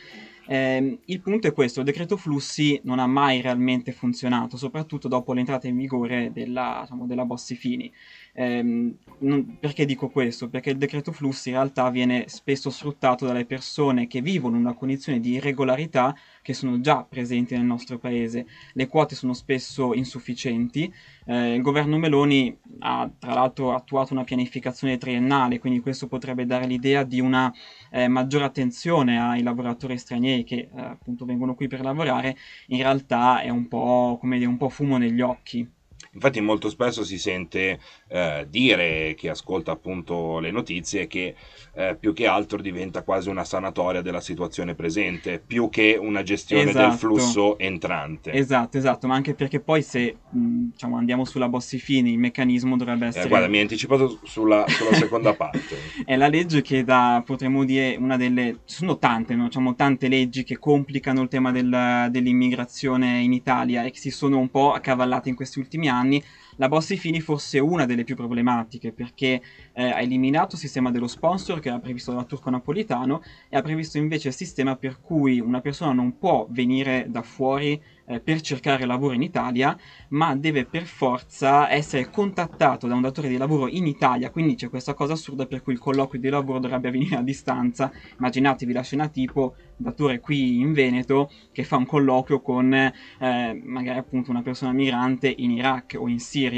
Eh, 0.52 0.98
il 1.06 1.22
punto 1.22 1.46
è 1.46 1.54
questo, 1.54 1.82
il 1.82 1.86
decreto 1.86 2.18
flussi 2.18 2.80
non 2.86 2.98
ha 2.98 3.06
mai 3.06 3.40
realmente 3.40 3.92
funzionato, 3.92 4.58
soprattutto 4.58 5.08
dopo 5.08 5.32
l'entrata 5.34 5.68
in 5.68 5.78
vigore 5.78 6.32
della, 6.34 6.80
diciamo, 6.82 7.06
della 7.06 7.24
Bossi-Fini. 7.24 7.94
Eh, 8.34 8.96
non, 9.20 9.58
perché 9.60 9.86
dico 9.86 10.10
questo? 10.10 10.50
Perché 10.50 10.72
il 10.72 10.78
decreto 10.78 11.12
flussi 11.12 11.50
in 11.50 11.56
realtà 11.56 11.92
viene 11.92 12.24
spesso 12.30 12.72
sfruttato 12.72 13.28
dalle 13.28 13.46
persone 13.46 14.08
che 14.08 14.22
vivono 14.22 14.58
una 14.58 14.74
condizione 14.74 15.20
di 15.20 15.34
irregolarità 15.34 16.16
che 16.42 16.56
sono 16.56 16.80
già 16.80 17.06
presenti 17.08 17.56
nel 17.56 17.66
nostro 17.66 18.00
paese. 18.00 18.48
Le 18.74 18.88
quote 18.88 19.14
sono 19.14 19.34
spesso 19.34 19.94
insufficienti. 19.94 20.92
Eh, 21.26 21.54
il 21.54 21.62
governo 21.62 22.00
Meloni 22.00 22.58
ha 22.80 23.08
tra 23.20 23.36
l'altro 23.36 23.76
attuato 23.76 24.14
una 24.14 24.24
pianificazione 24.24 24.98
triennale, 24.98 25.60
quindi 25.60 25.80
questo 25.80 26.08
potrebbe 26.08 26.48
dare 26.48 26.66
l'idea 26.66 27.04
di 27.04 27.20
una 27.20 27.54
eh, 27.92 28.08
maggiore 28.08 28.46
attenzione 28.46 29.20
ai 29.20 29.44
lavoratori 29.44 29.98
stranieri 29.98 30.44
che 30.44 30.70
eh, 30.74 30.82
appunto 30.82 31.26
vengono 31.26 31.56
qui 31.56 31.68
per 31.68 31.82
lavorare. 31.82 32.36
In 32.68 32.78
realtà 32.78 33.42
è 33.42 33.50
un 33.50 33.68
po' 33.68 34.18
come 34.20 34.38
dire 34.38 34.50
un 34.50 34.58
po' 34.58 34.70
fumo 34.70 34.98
negli 34.98 35.22
occhi. 35.22 35.68
Infatti 36.14 36.42
molto 36.42 36.70
spesso 36.70 37.04
si 37.04 37.18
sente 37.20 37.80
eh, 38.08 38.46
dire 38.50 39.14
chi 39.16 39.28
ascolta 39.28 39.72
appunto 39.72 40.40
le 40.40 40.52
notizie 40.52 41.08
che 41.08 41.36
eh, 41.76 41.96
più 42.00 42.14
che 42.14 42.28
altro 42.28 42.62
diventa 42.62 43.04
quasi 43.04 43.30
una 43.30 43.44
sanatoria 43.44 44.02
della 44.02 44.22
situazione 44.22 44.74
presente, 44.76 45.40
più 45.46 45.70
che 45.70 45.98
una 46.00 46.24
gestione 46.24 46.70
Esatto. 46.70 46.90
del 46.90 46.98
flusso 46.98 47.58
entrante. 47.60 48.32
Esatto, 48.32 48.78
esatto, 48.78 49.08
ma 49.08 49.16
anche 49.16 49.34
perché 49.36 49.60
poi 49.60 49.82
se 49.82 50.18
diciamo, 50.30 50.98
andiamo 50.98 51.26
sulla 51.26 51.48
Bossi-Fini, 51.48 52.12
il 52.12 52.20
meccanismo 52.20 52.76
dovrebbe 52.76 53.08
essere... 53.08 53.26
Eh, 53.26 53.28
guarda, 53.28 53.48
mi 53.48 53.58
hai 53.58 53.62
anticipato 53.62 54.20
sulla, 54.24 54.66
sulla 54.68 54.94
seconda 54.94 55.34
parte. 55.38 55.78
È 56.04 56.16
la 56.16 56.28
legge 56.28 56.62
che 56.62 56.84
da, 56.84 57.22
potremmo 57.26 57.64
dire, 57.64 57.96
una 57.98 58.18
delle... 58.18 58.62
Sono 58.66 58.98
tante, 58.98 59.36
no? 59.36 59.46
diciamo, 59.46 59.76
tante 59.76 60.08
leggi 60.08 60.44
che 60.44 60.58
complicano 60.58 61.22
il 61.22 61.28
tema 61.30 61.52
del- 61.52 62.08
dell'immigrazione 62.10 63.20
in 63.20 63.34
Italia 63.34 63.84
e 63.84 63.92
che 63.92 64.00
si 64.00 64.10
sono 64.12 64.40
un 64.40 64.50
po' 64.50 64.74
accavallate 64.74 65.30
in 65.30 65.36
questi 65.36 65.60
ultimi 65.60 65.88
anni 65.88 65.99
anni 66.00 66.24
la 66.60 66.68
Bossi-Fini 66.68 67.22
fosse 67.22 67.58
una 67.60 67.86
delle 67.86 68.04
più 68.04 68.16
problematiche 68.16 68.92
perché 68.92 69.42
eh, 69.74 69.84
ha 69.84 70.02
eliminato 70.02 70.56
il 70.56 70.62
sistema 70.62 70.92
dello 70.92 71.08
sponsor 71.08 71.60
che 71.62 71.70
era 71.70 71.80
previsto 71.80 72.12
dal 72.12 72.26
turco 72.26 72.50
napolitano 72.50 73.22
e 73.48 73.56
ha 73.56 73.62
previsto 73.62 73.98
invece 73.98 74.28
il 74.28 74.34
sistema 74.34 74.76
per 74.76 75.00
cui 75.00 75.40
una 75.40 75.62
persona 75.62 75.94
non 75.94 76.18
può 76.18 76.48
venire 76.50 77.06
da 77.08 77.22
fuori 77.22 77.82
eh, 78.10 78.20
per 78.20 78.42
cercare 78.42 78.86
lavoro 78.86 79.14
in 79.14 79.22
Italia, 79.22 79.78
ma 80.10 80.36
deve 80.36 80.66
per 80.66 80.84
forza 80.84 81.70
essere 81.70 82.10
contattato 82.10 82.88
da 82.88 82.96
un 82.96 83.02
datore 83.02 83.30
di 83.30 83.38
lavoro 83.38 83.68
in 83.70 83.88
Italia, 83.88 84.30
quindi 84.30 84.56
c'è 84.56 84.70
questa 84.70 84.94
cosa 84.94 85.14
assurda 85.14 85.46
per 85.46 85.62
cui 85.62 85.74
il 85.74 85.80
colloquio 85.80 86.20
di 86.20 86.28
lavoro 86.30 86.60
dovrebbe 86.60 86.90
avvenire 86.90 87.16
a 87.16 87.22
distanza. 87.22 87.92
Immaginatevi 88.18 88.74
la 88.74 88.82
scena 88.82 89.08
tipo 89.08 89.56
datore 89.78 90.20
qui 90.20 90.60
in 90.60 90.74
Veneto 90.74 91.32
che 91.54 91.64
fa 91.64 91.78
un 91.78 91.86
colloquio 91.86 92.42
con 92.42 92.74
eh, 92.74 93.62
magari 93.64 94.00
appunto 94.00 94.32
una 94.32 94.42
persona 94.42 94.74
migrante 94.74 95.34
in 95.38 95.52
Iraq 95.52 95.96
o 95.98 96.10
in 96.10 96.20
Siria 96.20 96.49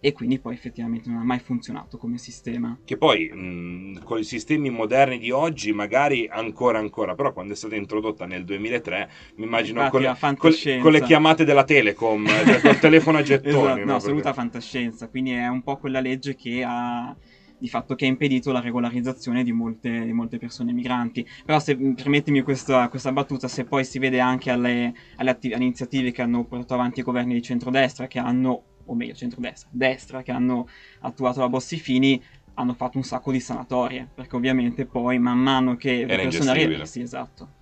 e 0.00 0.12
quindi 0.12 0.38
poi 0.38 0.54
effettivamente 0.54 1.08
non 1.08 1.18
ha 1.18 1.24
mai 1.24 1.40
funzionato 1.40 1.98
come 1.98 2.18
sistema. 2.18 2.78
Che 2.84 2.96
poi 2.96 3.28
mh, 3.28 4.04
con 4.04 4.18
i 4.18 4.24
sistemi 4.24 4.70
moderni 4.70 5.18
di 5.18 5.30
oggi 5.30 5.72
magari 5.72 6.28
ancora 6.30 6.78
ancora, 6.78 7.14
però 7.14 7.32
quando 7.32 7.52
è 7.52 7.56
stata 7.56 7.74
introdotta 7.74 8.24
nel 8.24 8.44
2003 8.44 9.10
mi 9.36 9.44
immagino 9.44 9.88
con 9.88 10.00
le, 10.00 10.16
con, 10.36 10.52
con 10.80 10.92
le, 10.92 11.02
chiamate 11.02 11.44
della 11.44 11.64
Telecom, 11.64 12.26
cioè 12.26 12.60
col 12.60 12.78
telefono 12.80 13.18
a 13.18 13.22
gettoni. 13.22 13.56
esatto, 13.56 13.84
no, 13.84 13.94
assoluta 13.96 14.32
fantascienza, 14.32 15.08
quindi 15.08 15.32
è 15.32 15.48
un 15.48 15.62
po' 15.62 15.76
quella 15.76 16.00
legge 16.00 16.36
che 16.36 16.62
ha 16.64 17.16
di 17.60 17.68
fatto 17.68 17.96
che 17.96 18.04
ha 18.04 18.08
impedito 18.08 18.52
la 18.52 18.60
regolarizzazione 18.60 19.42
di 19.42 19.50
molte, 19.50 20.04
di 20.04 20.12
molte 20.12 20.38
persone 20.38 20.72
migranti. 20.72 21.26
Però 21.44 21.58
se 21.58 21.76
permettimi 21.76 22.42
questa, 22.42 22.88
questa, 22.88 23.10
battuta, 23.10 23.48
se 23.48 23.64
poi 23.64 23.84
si 23.84 23.98
vede 23.98 24.20
anche 24.20 24.50
alle, 24.50 24.94
alle, 25.16 25.30
atti- 25.30 25.52
alle 25.52 25.64
iniziative 25.64 26.12
che 26.12 26.22
hanno 26.22 26.44
portato 26.44 26.74
avanti 26.74 27.00
i 27.00 27.02
governi 27.02 27.34
di 27.34 27.42
centrodestra, 27.42 28.06
che 28.06 28.20
hanno 28.20 28.62
o 28.88 28.94
meglio 28.94 29.14
centrodestra, 29.14 29.68
destra, 29.70 30.22
che 30.22 30.32
hanno 30.32 30.68
attuato 31.00 31.40
la 31.40 31.48
Bossi-Fini, 31.48 32.22
hanno 32.54 32.74
fatto 32.74 32.96
un 32.98 33.04
sacco 33.04 33.30
di 33.30 33.40
sanatorie, 33.40 34.08
perché 34.12 34.34
ovviamente 34.34 34.84
poi 34.84 35.18
man 35.18 35.38
mano 35.38 35.76
che 35.76 36.04
le 36.04 36.16
persone 36.16 36.50
arrivano... 36.50 36.84
Sì, 36.84 37.00
esatto. 37.00 37.54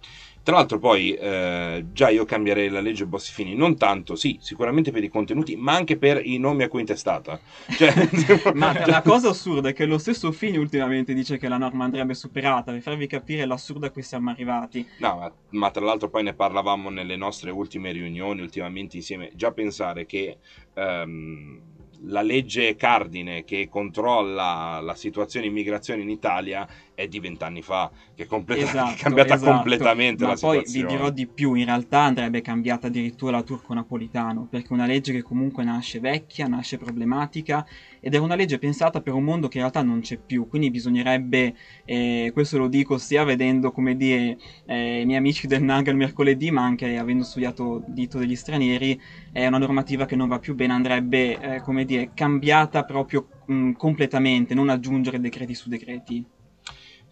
Tra 0.47 0.55
l'altro 0.55 0.79
poi 0.79 1.12
eh, 1.12 1.87
già 1.93 2.09
io 2.09 2.25
cambierei 2.25 2.69
la 2.69 2.79
legge 2.79 3.05
Bossi-Fini, 3.05 3.57
non 3.57 3.76
tanto, 3.76 4.15
sì, 4.15 4.38
sicuramente 4.41 4.93
per 4.93 5.03
i 5.03 5.09
contenuti, 5.09 5.57
ma 5.57 5.73
anche 5.73 5.97
per 5.97 6.25
i 6.25 6.38
nomi 6.38 6.62
a 6.62 6.69
cui 6.69 6.79
intestata. 6.79 7.41
Cioè, 7.76 8.53
ma 8.55 8.73
cioè... 8.73 8.87
la 8.87 9.03
cosa 9.03 9.31
assurda 9.31 9.71
è 9.71 9.73
che 9.73 9.87
lo 9.87 9.99
stesso 9.99 10.31
Fini 10.31 10.57
ultimamente 10.57 11.15
dice 11.15 11.37
che 11.37 11.49
la 11.49 11.59
norma 11.59 11.83
andrebbe 11.83 12.15
superata, 12.15 12.71
per 12.71 12.81
farvi 12.81 13.09
capire 13.09 13.45
l'assurdo 13.45 13.87
a 13.87 13.91
cui 13.91 14.03
siamo 14.03 14.31
arrivati. 14.31 14.87
No, 14.99 15.17
ma, 15.17 15.33
ma 15.50 15.71
tra 15.73 15.85
l'altro 15.85 16.09
poi 16.11 16.23
ne 16.23 16.35
parlavamo 16.35 16.91
nelle 16.91 17.17
nostre 17.17 17.50
ultime 17.50 17.91
riunioni, 17.91 18.41
ultimamente 18.41 18.95
insieme, 18.95 19.33
già 19.35 19.50
pensare 19.50 20.07
che... 20.07 20.38
Um, 20.75 21.61
la 22.03 22.21
legge 22.23 22.76
cardine 22.76 23.45
che 23.45 23.69
controlla 23.71 24.81
la 24.83 24.95
situazione 24.95 25.47
immigrazione 25.47 26.03
in 26.03 26.11
Italia 26.11 26.69
è 26.97 27.07
di 27.09 27.21
vent'anni 27.21 27.62
fa, 27.62 27.93
che 28.15 28.25
è, 28.25 28.26
completa- 28.26 28.65
esatto, 28.65 28.93
è 28.93 28.97
cambiata 28.97 29.35
esatto. 29.35 29.53
completamente 29.53 30.25
Ma 30.25 30.31
la 30.31 30.37
poi 30.37 30.57
situazione. 30.59 30.87
vi 30.87 30.95
dirò 30.95 31.11
di 31.11 31.29
più, 31.29 31.55
in 31.55 31.67
realtà 31.67 32.00
andrebbe 32.00 32.41
cambiata 32.41 32.87
addirittura 32.88 33.33
la 33.33 33.43
turco-napolitano, 33.43 34.47
perché 34.49 34.69
è 34.69 34.73
una 34.73 34.87
legge 34.87 35.12
che 35.12 35.23
comunque 35.23 35.62
nasce 35.62 36.00
vecchia, 36.00 36.47
nasce 36.47 36.79
problematica, 36.79 37.65
ed 38.00 38.15
è 38.15 38.19
una 38.19 38.35
legge 38.35 38.59
pensata 38.59 39.00
per 39.03 39.12
un 39.12 39.25
mondo 39.25 39.49
che 39.49 39.59
in 39.59 39.62
realtà 39.65 39.83
non 39.83 40.00
c'è 40.00 40.19
più, 40.19 40.49
quindi 40.49 40.71
bisognerebbe, 40.71 41.55
eh, 41.85 42.31
questo 42.33 42.59
lo 42.59 42.69
dico 42.69 42.99
sia 42.99 43.25
vedendo, 43.25 43.71
come 43.73 43.95
dire, 43.97 44.38
eh, 44.65 45.00
i 45.03 45.05
miei 45.05 45.19
amici 45.19 45.47
del 45.47 45.62
Nagel 45.62 45.97
mercoledì, 45.97 46.50
ma 46.50 46.65
anche 46.65 46.97
avendo 46.97 47.25
studiato 47.25 47.83
dito 47.87 48.19
degli 48.19 48.37
stranieri, 48.37 48.99
è 49.33 49.47
una 49.47 49.59
normativa 49.59 50.07
che 50.07 50.17
non 50.17 50.29
va 50.29 50.38
più 50.38 50.55
bene, 50.55 50.73
andrebbe, 50.73 51.38
eh, 51.38 51.61
come 51.61 51.85
dire, 51.85 52.12
cambiata 52.15 52.85
proprio 52.85 53.29
mh, 53.47 53.73
completamente, 53.73 54.55
non 54.55 54.69
aggiungere 54.69 55.21
decreti 55.21 55.55
su 55.55 55.69
decreti. 55.69 56.26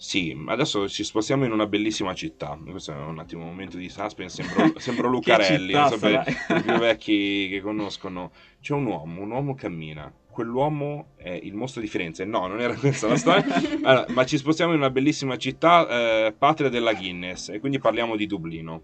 Sì, 0.05 0.37
adesso 0.49 0.87
ci 0.87 1.03
spostiamo 1.03 1.47
in 1.47 1.53
una 1.53 1.67
bellissima 1.67 2.13
città. 2.13 2.59
Questo 2.63 2.93
è 2.93 2.97
un 2.97 3.19
attimo 3.19 3.45
un 3.45 3.49
momento 3.49 3.79
di 3.79 3.89
suspense. 3.89 4.43
Sembro, 4.43 4.77
sembro 4.79 5.09
Lucarelli, 5.09 5.73
per 5.99 6.25
i 6.59 6.63
più 6.63 6.77
vecchi 6.77 7.49
che 7.49 7.63
conoscono. 7.63 8.31
C'è 8.61 8.75
un 8.75 8.85
uomo, 8.85 9.23
un 9.23 9.31
uomo 9.31 9.55
cammina. 9.55 10.13
Quell'uomo 10.29 11.13
è 11.17 11.31
il 11.31 11.55
mostro 11.55 11.81
di 11.81 11.87
Firenze. 11.87 12.27
No, 12.27 12.47
non 12.47 12.61
era 12.61 12.75
questa 12.75 13.09
la 13.09 13.17
storia. 13.17 13.47
Allora, 13.83 14.05
ma 14.11 14.27
ci 14.27 14.37
spostiamo 14.37 14.73
in 14.73 14.81
una 14.81 14.91
bellissima 14.91 15.39
città, 15.39 16.27
eh, 16.27 16.35
patria 16.37 16.69
della 16.69 16.93
Guinness, 16.93 17.49
e 17.49 17.59
quindi 17.59 17.79
parliamo 17.79 18.15
di 18.15 18.27
Dublino 18.27 18.83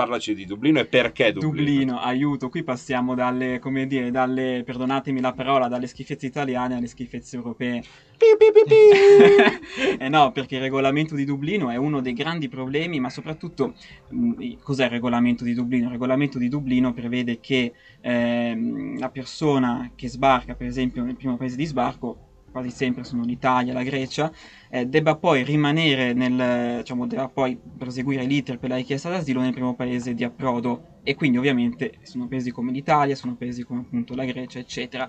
parlaci 0.00 0.34
di 0.34 0.46
Dublino 0.46 0.78
e 0.78 0.86
perché 0.86 1.30
Dublino. 1.32 1.50
Dublino, 1.50 2.00
aiuto, 2.00 2.48
qui 2.48 2.62
passiamo 2.62 3.14
dalle, 3.14 3.58
come 3.58 3.86
dire, 3.86 4.10
dalle, 4.10 4.62
perdonatemi 4.64 5.20
la 5.20 5.32
parola, 5.32 5.68
dalle 5.68 5.86
schifezze 5.86 6.24
italiane 6.24 6.76
alle 6.76 6.86
schifezze 6.86 7.36
europee. 7.36 7.82
eh 9.98 10.08
no, 10.08 10.32
perché 10.32 10.56
il 10.56 10.62
regolamento 10.62 11.14
di 11.14 11.24
Dublino 11.24 11.68
è 11.70 11.76
uno 11.76 12.00
dei 12.00 12.14
grandi 12.14 12.48
problemi, 12.48 12.98
ma 12.98 13.10
soprattutto 13.10 13.74
mh, 14.08 14.26
mm, 14.26 14.52
cos'è 14.62 14.84
il 14.84 14.90
regolamento 14.90 15.44
di 15.44 15.52
Dublino? 15.52 15.86
Il 15.86 15.92
regolamento 15.92 16.38
di 16.38 16.48
Dublino 16.48 16.94
prevede 16.94 17.38
che 17.40 17.72
eh, 18.00 18.94
la 18.98 19.10
persona 19.10 19.90
che 19.94 20.08
sbarca, 20.08 20.54
per 20.54 20.66
esempio, 20.66 21.04
nel 21.04 21.16
primo 21.16 21.36
paese 21.36 21.56
di 21.56 21.66
sbarco, 21.66 22.29
quasi 22.50 22.70
sempre 22.70 23.04
sono 23.04 23.24
l'Italia, 23.24 23.72
la 23.72 23.82
Grecia, 23.82 24.30
eh, 24.68 24.86
debba 24.86 25.16
poi 25.16 25.42
rimanere 25.44 26.12
nel, 26.12 26.78
diciamo, 26.78 27.06
debba 27.06 27.28
poi 27.28 27.58
proseguire 27.78 28.24
l'iter 28.24 28.58
per 28.58 28.70
la 28.70 28.76
richiesta 28.76 29.08
d'asilo 29.08 29.40
nel 29.40 29.52
primo 29.52 29.74
paese 29.74 30.14
di 30.14 30.24
approdo 30.24 30.84
e 31.02 31.14
quindi 31.14 31.38
ovviamente 31.38 31.98
sono 32.02 32.26
paesi 32.28 32.50
come 32.50 32.72
l'Italia, 32.72 33.14
sono 33.14 33.36
paesi 33.36 33.62
come 33.62 33.80
appunto 33.80 34.14
la 34.14 34.24
Grecia, 34.24 34.58
eccetera. 34.58 35.08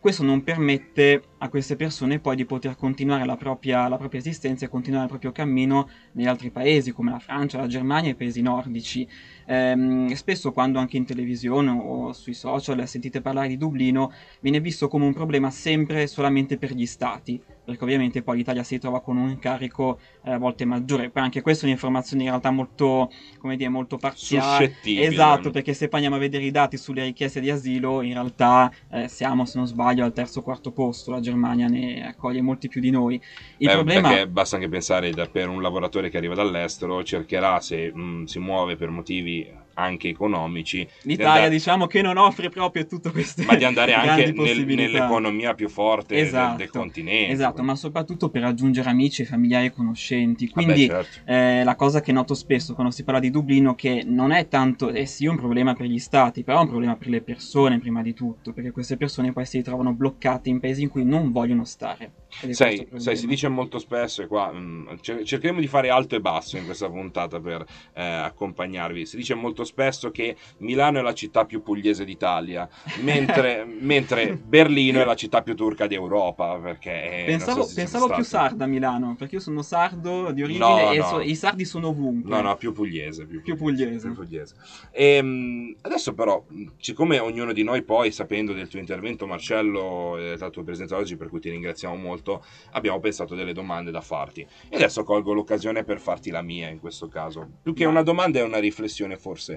Questo 0.00 0.22
non 0.22 0.42
permette 0.42 1.22
a 1.36 1.50
queste 1.50 1.76
persone 1.76 2.20
poi 2.20 2.34
di 2.34 2.46
poter 2.46 2.74
continuare 2.74 3.26
la 3.26 3.36
propria, 3.36 3.86
la 3.86 3.98
propria 3.98 4.18
esistenza 4.18 4.64
e 4.64 4.70
continuare 4.70 5.04
il 5.04 5.10
proprio 5.10 5.30
cammino 5.30 5.90
negli 6.12 6.26
altri 6.26 6.50
paesi 6.50 6.90
come 6.90 7.10
la 7.10 7.18
Francia, 7.18 7.58
la 7.58 7.66
Germania 7.66 8.08
e 8.08 8.12
i 8.12 8.16
paesi 8.16 8.40
nordici. 8.40 9.06
Ehm, 9.44 10.10
spesso 10.14 10.52
quando 10.52 10.78
anche 10.78 10.96
in 10.96 11.04
televisione 11.04 11.68
o 11.68 12.14
sui 12.14 12.32
social 12.32 12.88
sentite 12.88 13.20
parlare 13.20 13.48
di 13.48 13.58
Dublino 13.58 14.10
viene 14.40 14.60
visto 14.60 14.88
come 14.88 15.04
un 15.04 15.12
problema 15.12 15.50
sempre 15.50 16.06
solamente 16.06 16.56
per 16.56 16.72
gli 16.72 16.86
stati, 16.86 17.38
perché 17.70 17.84
ovviamente 17.84 18.22
poi 18.22 18.38
l'Italia 18.38 18.64
si 18.64 18.78
trova 18.78 19.00
con 19.00 19.16
un 19.16 19.28
incarico 19.28 20.00
eh, 20.24 20.32
a 20.32 20.38
volte 20.38 20.64
maggiore. 20.64 21.10
Poi 21.10 21.22
anche 21.22 21.40
questa 21.40 21.64
è 21.64 21.68
un'informazione 21.68 22.24
in 22.24 22.28
realtà 22.28 22.50
molto, 22.50 23.10
come 23.38 23.56
dire, 23.56 23.68
molto 23.68 23.96
parziale. 23.96 24.74
Esatto, 24.84 25.50
perché 25.50 25.72
se 25.72 25.86
poi 25.86 26.00
andiamo 26.00 26.16
a 26.16 26.18
vedere 26.18 26.44
i 26.44 26.50
dati 26.50 26.76
sulle 26.76 27.04
richieste 27.04 27.40
di 27.40 27.48
asilo, 27.48 28.02
in 28.02 28.12
realtà 28.12 28.72
eh, 28.90 29.08
siamo, 29.08 29.44
se 29.44 29.58
non 29.58 29.66
sbaglio, 29.66 30.04
al 30.04 30.12
terzo 30.12 30.40
o 30.40 30.42
quarto 30.42 30.72
posto, 30.72 31.12
la 31.12 31.20
Germania 31.20 31.68
ne 31.68 32.06
accoglie 32.06 32.42
molti 32.42 32.68
più 32.68 32.80
di 32.80 32.90
noi. 32.90 33.20
Il 33.58 33.68
Beh, 33.68 33.72
problema... 33.72 34.08
Perché 34.08 34.28
basta 34.28 34.56
anche 34.56 34.68
pensare 34.68 35.10
da, 35.10 35.26
per 35.26 35.48
un 35.48 35.62
lavoratore 35.62 36.10
che 36.10 36.16
arriva 36.16 36.34
dall'estero, 36.34 37.04
cercherà 37.04 37.60
se 37.60 37.92
mh, 37.92 38.00
mm, 38.00 38.24
si 38.24 38.38
muove 38.40 38.76
per 38.76 38.90
motivi 38.90 39.48
anche 39.74 40.08
economici. 40.08 40.86
L'Italia 41.02 41.32
andare... 41.32 41.50
diciamo 41.50 41.86
che 41.86 42.02
non 42.02 42.16
offre 42.16 42.48
proprio 42.48 42.86
tutto 42.86 43.10
questo. 43.10 43.42
Ma 43.44 43.54
di 43.56 43.64
andare 43.64 43.94
anche 43.94 44.32
nel, 44.32 44.64
nell'economia 44.64 45.54
più 45.54 45.68
forte 45.68 46.16
esatto, 46.16 46.56
del, 46.56 46.56
del, 46.56 46.70
continente. 46.70 47.32
Esatto, 47.32 47.62
ma 47.62 47.74
soprattutto 47.74 48.28
per 48.28 48.42
raggiungere 48.42 48.88
amici, 48.88 49.24
familiari 49.24 49.66
e 49.66 49.72
conoscenti. 49.72 50.48
Quindi 50.48 50.86
Vabbè, 50.86 51.04
certo. 51.04 51.30
eh, 51.30 51.64
la 51.64 51.74
cosa 51.76 52.00
che 52.00 52.12
noto 52.12 52.34
spesso 52.34 52.74
quando 52.74 52.92
si 52.92 53.04
parla 53.04 53.20
di 53.20 53.30
Dublino 53.30 53.74
che 53.74 54.02
non 54.04 54.32
è 54.32 54.48
tanto, 54.48 54.90
è 54.90 55.04
sì 55.04 55.26
un 55.26 55.36
problema 55.36 55.74
per 55.74 55.86
gli 55.86 55.98
stati, 55.98 56.42
però 56.42 56.58
è 56.58 56.62
un 56.62 56.68
problema 56.68 56.96
per 56.96 57.08
le 57.08 57.22
persone 57.22 57.78
prima 57.78 58.02
di 58.02 58.14
tutto, 58.14 58.52
perché 58.52 58.70
queste 58.70 58.96
persone 58.96 59.32
poi 59.32 59.46
si 59.46 59.58
ritrovano 59.58 59.92
bloccate 59.92 60.48
in 60.48 60.60
paesi 60.60 60.82
in 60.82 60.88
cui 60.88 61.04
non 61.04 61.32
vogliono 61.32 61.64
stare. 61.64 62.12
Sai, 62.50 62.86
sai, 62.96 63.16
si 63.16 63.26
dice 63.26 63.48
molto 63.48 63.78
spesso, 63.78 64.22
e 64.22 64.26
qua 64.26 64.52
mh, 64.52 64.88
mm, 64.90 65.22
cercheremo 65.24 65.60
di 65.60 65.66
fare 65.66 65.90
alto 65.90 66.14
e 66.14 66.20
basso 66.20 66.56
in 66.56 66.64
questa 66.64 66.88
puntata 66.88 67.40
per 67.40 67.64
eh, 67.94 68.02
accompagnarvi. 68.02 69.06
Si 69.06 69.16
dice 69.16 69.34
molto 69.34 69.59
spesso 69.64 70.10
che 70.10 70.36
Milano 70.58 70.98
è 70.98 71.02
la 71.02 71.14
città 71.14 71.44
più 71.44 71.62
pugliese 71.62 72.04
d'Italia, 72.04 72.68
mentre, 73.02 73.64
mentre 73.80 74.36
Berlino 74.36 75.00
è 75.00 75.04
la 75.04 75.14
città 75.14 75.42
più 75.42 75.54
turca 75.54 75.86
d'Europa. 75.86 76.58
Perché 76.58 77.24
pensavo, 77.26 77.62
so 77.62 77.74
pensavo 77.74 78.08
più 78.08 78.24
sarda 78.24 78.64
a 78.64 78.66
Milano, 78.66 79.14
perché 79.16 79.36
io 79.36 79.40
sono 79.40 79.62
sardo 79.62 80.30
di 80.32 80.42
origine 80.42 80.64
no, 80.64 80.92
e 80.92 80.98
no. 80.98 81.04
So, 81.04 81.20
i 81.20 81.34
sardi 81.34 81.64
sono 81.64 81.88
ovunque. 81.88 82.30
No, 82.30 82.40
no, 82.40 82.56
più 82.56 82.72
pugliese. 82.72 83.26
Più, 83.26 83.42
più 83.42 83.56
pugliese. 83.56 84.08
Più 84.08 84.14
pugliese. 84.14 84.54
E, 84.90 85.14
ehm, 85.14 85.76
adesso 85.82 86.14
però, 86.14 86.44
siccome 86.78 87.18
ognuno 87.18 87.52
di 87.52 87.62
noi 87.62 87.82
poi, 87.82 88.12
sapendo 88.12 88.52
del 88.52 88.68
tuo 88.68 88.78
intervento, 88.78 89.26
Marcello, 89.26 90.16
è 90.16 90.36
stato 90.36 90.62
presente 90.62 90.94
oggi, 90.94 91.16
per 91.16 91.28
cui 91.28 91.40
ti 91.40 91.50
ringraziamo 91.50 91.94
molto 91.94 92.08
molto, 92.20 92.44
abbiamo 92.72 93.00
pensato 93.00 93.34
delle 93.34 93.52
domande 93.52 93.90
da 93.90 94.00
farti. 94.00 94.46
E 94.68 94.76
adesso 94.76 95.02
colgo 95.02 95.32
l'occasione 95.32 95.84
per 95.84 96.00
farti 96.00 96.30
la 96.30 96.42
mia 96.42 96.68
in 96.68 96.78
questo 96.78 97.08
caso. 97.08 97.48
Più 97.62 97.72
che 97.72 97.84
una 97.84 98.02
domanda 98.02 98.38
è 98.38 98.42
una 98.42 98.58
riflessione 98.58 99.16
forse. 99.16 99.49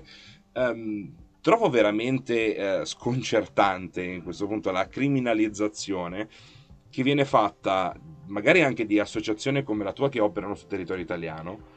Um, 0.54 1.14
trovo 1.42 1.70
veramente 1.70 2.56
eh, 2.56 2.86
sconcertante 2.86 4.02
in 4.02 4.24
questo 4.24 4.48
punto 4.48 4.72
la 4.72 4.88
criminalizzazione 4.88 6.30
che 6.90 7.04
viene 7.04 7.26
fatta 7.26 7.94
magari 8.28 8.62
anche 8.62 8.86
di 8.86 8.98
associazioni 8.98 9.64
come 9.64 9.84
la 9.84 9.92
tua 9.92 10.08
che 10.10 10.22
operano 10.22 10.56
sul 10.56 10.70
territorio 10.70 11.04
italiano 11.04 11.72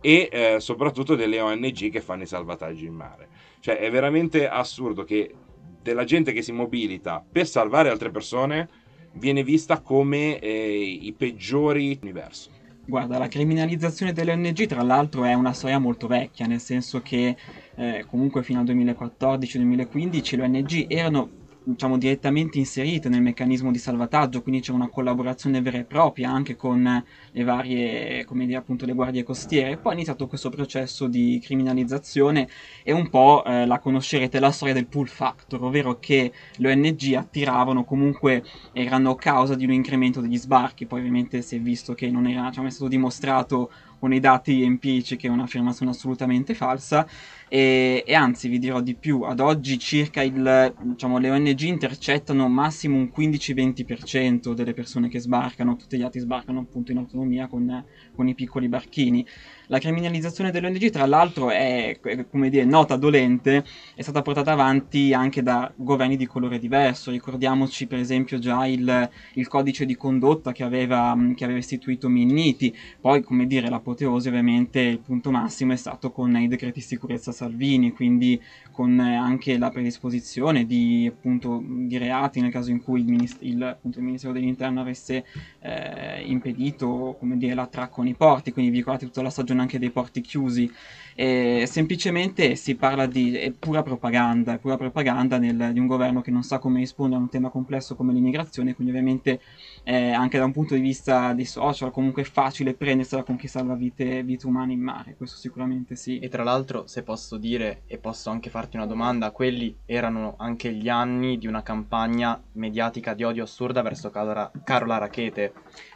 e 0.00 0.28
eh, 0.32 0.60
soprattutto 0.60 1.16
delle 1.16 1.40
ONG 1.40 1.90
che 1.90 2.00
fanno 2.00 2.22
i 2.22 2.26
salvataggi 2.26 2.86
in 2.86 2.94
mare. 2.94 3.28
Cioè 3.60 3.76
è 3.78 3.90
veramente 3.90 4.48
assurdo 4.48 5.04
che 5.04 5.34
della 5.82 6.04
gente 6.04 6.32
che 6.32 6.40
si 6.40 6.52
mobilita 6.52 7.22
per 7.30 7.46
salvare 7.46 7.90
altre 7.90 8.10
persone 8.10 8.68
viene 9.12 9.42
vista 9.42 9.80
come 9.80 10.38
eh, 10.38 10.80
i 10.80 11.12
peggiori 11.12 11.98
universo. 12.00 12.50
Guarda, 12.84 13.18
la 13.18 13.28
criminalizzazione 13.28 14.12
delle 14.12 14.32
ONG 14.32 14.66
tra 14.66 14.82
l'altro 14.82 15.24
è 15.24 15.32
una 15.34 15.52
storia 15.52 15.78
molto 15.78 16.06
vecchia, 16.08 16.46
nel 16.46 16.60
senso 16.60 17.00
che 17.00 17.36
eh, 17.76 18.04
comunque 18.06 18.42
fino 18.42 18.60
al 18.60 18.66
2014-2015 18.66 20.36
le 20.36 20.42
ONG 20.42 20.86
erano 20.88 21.32
diciamo, 21.62 21.98
direttamente 21.98 22.58
inserite 22.58 23.08
nel 23.08 23.22
meccanismo 23.22 23.70
di 23.70 23.78
salvataggio, 23.78 24.42
quindi 24.42 24.60
c'è 24.60 24.72
una 24.72 24.88
collaborazione 24.88 25.60
vera 25.60 25.78
e 25.78 25.84
propria 25.84 26.30
anche 26.30 26.56
con 26.56 27.04
le 27.32 27.44
varie, 27.44 28.24
come 28.24 28.46
dire, 28.46 28.58
appunto, 28.58 28.86
le 28.86 28.92
guardie 28.92 29.22
costiere. 29.22 29.76
Poi 29.76 29.92
è 29.92 29.94
iniziato 29.94 30.26
questo 30.26 30.48
processo 30.50 31.06
di 31.06 31.40
criminalizzazione 31.42 32.48
e 32.82 32.92
un 32.92 33.08
po' 33.10 33.44
eh, 33.44 33.66
la 33.66 33.78
conoscerete 33.78 34.40
la 34.40 34.50
storia 34.50 34.74
del 34.74 34.86
pull 34.86 35.06
factor, 35.06 35.62
ovvero 35.62 35.98
che 35.98 36.32
le 36.56 36.72
ONG 36.72 37.14
attiravano, 37.14 37.84
comunque 37.84 38.42
erano 38.72 39.14
causa 39.14 39.54
di 39.54 39.64
un 39.64 39.72
incremento 39.72 40.20
degli 40.20 40.38
sbarchi. 40.38 40.86
Poi 40.86 41.00
ovviamente 41.00 41.42
si 41.42 41.56
è 41.56 41.60
visto 41.60 41.94
che 41.94 42.10
non 42.10 42.26
era, 42.26 42.48
diciamo, 42.48 42.68
è 42.68 42.70
stato 42.70 42.88
dimostrato 42.88 43.70
con 44.00 44.14
i 44.14 44.18
dati 44.18 44.62
empirici 44.62 45.16
che 45.16 45.28
è 45.28 45.30
un'affermazione 45.30 45.92
assolutamente 45.92 46.54
falsa 46.54 47.06
e, 47.48 48.02
e, 48.06 48.14
anzi 48.14 48.48
vi 48.48 48.58
dirò 48.58 48.80
di 48.80 48.94
più, 48.94 49.22
ad 49.22 49.40
oggi 49.40 49.78
circa 49.78 50.22
il, 50.22 50.74
diciamo, 50.80 51.18
le 51.18 51.30
ONG 51.30 51.60
intercettano 51.60 52.48
massimo 52.48 52.96
un 52.96 53.10
15-20% 53.14 54.52
delle 54.52 54.72
persone 54.72 55.08
che 55.08 55.18
sbarcano, 55.18 55.76
tutti 55.76 55.98
gli 55.98 56.02
altri 56.02 56.20
sbarcano 56.20 56.60
appunto 56.60 56.92
in 56.92 56.98
autonomia 56.98 57.46
con, 57.48 57.84
con 58.14 58.26
i 58.26 58.34
piccoli 58.34 58.68
barchini. 58.68 59.26
La 59.70 59.78
criminalizzazione 59.78 60.50
delle 60.50 60.66
ONG, 60.66 60.90
tra 60.90 61.06
l'altro, 61.06 61.48
è 61.50 62.00
come 62.28 62.50
dire, 62.50 62.64
nota 62.64 62.96
dolente, 62.96 63.64
è 63.94 64.02
stata 64.02 64.20
portata 64.20 64.50
avanti 64.50 65.14
anche 65.14 65.44
da 65.44 65.72
governi 65.76 66.16
di 66.16 66.26
colore 66.26 66.58
diverso. 66.58 67.12
Ricordiamoci, 67.12 67.86
per 67.86 68.00
esempio, 68.00 68.40
già 68.40 68.66
il, 68.66 69.08
il 69.34 69.46
codice 69.46 69.86
di 69.86 69.94
condotta 69.94 70.50
che 70.50 70.64
aveva, 70.64 71.16
che 71.36 71.44
aveva 71.44 71.60
istituito 71.60 72.08
Minniti. 72.08 72.76
Poi, 73.00 73.22
come 73.22 73.46
dire, 73.46 73.68
l'apoteosi, 73.68 74.26
ovviamente, 74.26 74.80
il 74.80 74.98
punto 74.98 75.30
massimo 75.30 75.72
è 75.72 75.76
stato 75.76 76.10
con 76.10 76.36
i 76.36 76.48
decreti 76.48 76.80
sicurezza 76.80 77.30
Salvini, 77.30 77.92
quindi 77.92 78.42
con 78.72 78.98
anche 78.98 79.56
la 79.56 79.70
predisposizione 79.70 80.66
di, 80.66 81.08
appunto, 81.08 81.62
di 81.64 81.96
reati 81.96 82.40
nel 82.40 82.50
caso 82.50 82.72
in 82.72 82.82
cui 82.82 83.02
il, 83.02 83.06
minist- 83.06 83.42
il, 83.42 83.62
appunto, 83.62 83.98
il 83.98 84.04
Ministero 84.04 84.32
dell'Interno 84.32 84.80
avesse 84.80 85.24
eh, 85.60 86.22
impedito 86.24 87.14
come 87.20 87.36
dire, 87.36 87.54
l'attracco 87.54 88.02
nei 88.02 88.14
porti, 88.14 88.50
quindi 88.50 88.72
vincolati 88.72 89.04
tutta 89.04 89.22
la 89.22 89.30
stagione 89.30 89.58
anche 89.60 89.78
dei 89.78 89.90
porti 89.90 90.20
chiusi. 90.20 90.70
E 91.14 91.64
semplicemente 91.66 92.54
si 92.54 92.76
parla 92.76 93.04
di 93.04 93.54
pura 93.58 93.82
propaganda, 93.82 94.56
pura 94.58 94.78
propaganda 94.78 95.36
nel, 95.36 95.70
di 95.72 95.78
un 95.78 95.86
governo 95.86 96.22
che 96.22 96.30
non 96.30 96.42
sa 96.42 96.58
come 96.58 96.78
rispondere 96.78 97.20
a 97.20 97.22
un 97.22 97.28
tema 97.28 97.50
complesso 97.50 97.94
come 97.94 98.14
l'immigrazione, 98.14 98.74
quindi 98.74 98.92
ovviamente 98.92 99.40
eh, 99.82 100.12
anche 100.12 100.38
da 100.38 100.44
un 100.44 100.52
punto 100.52 100.74
di 100.74 100.80
vista 100.80 101.34
dei 101.34 101.44
social 101.44 101.90
comunque 101.90 102.22
è 102.22 102.24
facile 102.24 102.72
prendersela 102.72 103.22
con 103.22 103.36
chi 103.36 103.48
salva 103.48 103.74
vite, 103.74 104.22
vite 104.22 104.46
umane 104.46 104.72
in 104.72 104.80
mare, 104.80 105.14
questo 105.16 105.36
sicuramente 105.36 105.94
sì. 105.94 106.18
E 106.20 106.28
tra 106.28 106.42
l'altro, 106.42 106.86
se 106.86 107.02
posso 107.02 107.36
dire 107.36 107.82
e 107.86 107.98
posso 107.98 108.30
anche 108.30 108.48
farti 108.48 108.76
una 108.76 108.86
domanda, 108.86 109.30
quelli 109.30 109.76
erano 109.84 110.36
anche 110.38 110.72
gli 110.72 110.88
anni 110.88 111.36
di 111.36 111.46
una 111.46 111.62
campagna 111.62 112.40
mediatica 112.52 113.12
di 113.12 113.24
odio 113.24 113.42
assurda 113.42 113.82
verso 113.82 114.10
Carola 114.10 114.98
Rachete. 114.98 115.52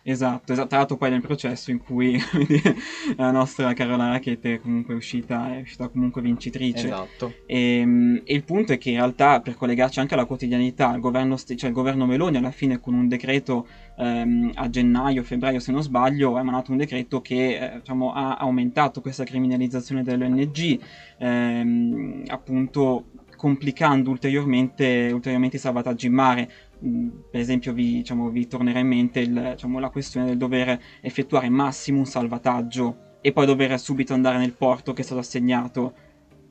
Esatto, 0.06 0.52
esatto, 0.52 0.68
tra 0.68 0.76
l'altro 0.76 0.99
poi 0.99 1.08
nel 1.08 1.23
processo 1.23 1.70
in 1.70 1.78
cui 1.78 2.20
la 3.16 3.30
nostra 3.30 3.73
Carola 3.73 4.20
comunque 4.61 4.92
è 4.92 4.96
uscita, 4.99 5.54
è 5.56 5.61
uscita 5.62 5.88
comunque 5.88 6.20
vincitrice. 6.20 6.88
Esatto. 6.88 7.32
E, 7.46 7.78
ehm, 7.78 8.20
e, 8.23 8.34
il 8.34 8.44
punto 8.44 8.75
è 8.75 8.78
che 8.78 8.90
in 8.90 8.96
realtà, 8.96 9.40
per 9.40 9.54
collegarci 9.54 10.00
anche 10.00 10.12
alla 10.12 10.26
quotidianità, 10.26 10.92
il 10.92 11.00
governo, 11.00 11.38
cioè 11.38 11.68
il 11.68 11.73
governo 11.73 12.04
Meloni 12.04 12.37
alla 12.37 12.50
fine 12.50 12.80
con 12.80 12.92
un 12.92 13.08
decreto 13.08 13.66
ehm, 13.96 14.50
a 14.56 14.68
gennaio, 14.68 15.23
febbraio 15.23 15.58
se 15.58 15.73
non 15.73 15.82
sbaglio, 15.82 16.37
ha 16.37 16.40
emanato 16.40 16.70
un 16.70 16.76
decreto 16.76 17.23
che 17.23 17.56
eh, 17.56 17.78
diciamo, 17.78 18.12
ha 18.12 18.34
aumentato 18.34 19.00
questa 19.00 19.25
criminalizzazione 19.25 20.02
delle 20.02 20.26
ONG, 20.26 20.80
ehm, 21.16 22.25
appunto 22.26 23.06
complicando 23.44 24.08
ulteriormente, 24.08 25.11
ulteriormente 25.12 25.56
i 25.56 25.58
salvataggi 25.58 26.06
in 26.06 26.14
mare. 26.14 26.50
Mm, 26.86 27.08
per 27.30 27.40
esempio 27.40 27.72
vi, 27.72 27.94
diciamo, 27.94 28.28
vi 28.28 28.46
tornerà 28.46 28.78
in 28.78 28.86
mente 28.86 29.20
il, 29.20 29.50
diciamo, 29.52 29.78
la 29.78 29.88
questione 29.88 30.26
del 30.26 30.36
dover 30.36 30.78
effettuare 31.00 31.48
massimo 31.48 31.98
un 31.98 32.04
salvataggio 32.06 33.18
e 33.22 33.32
poi 33.32 33.46
dover 33.46 33.78
subito 33.80 34.12
andare 34.12 34.36
nel 34.36 34.52
porto 34.52 34.92
che 34.92 35.00
è 35.00 35.04
stato 35.04 35.20
assegnato. 35.20 35.94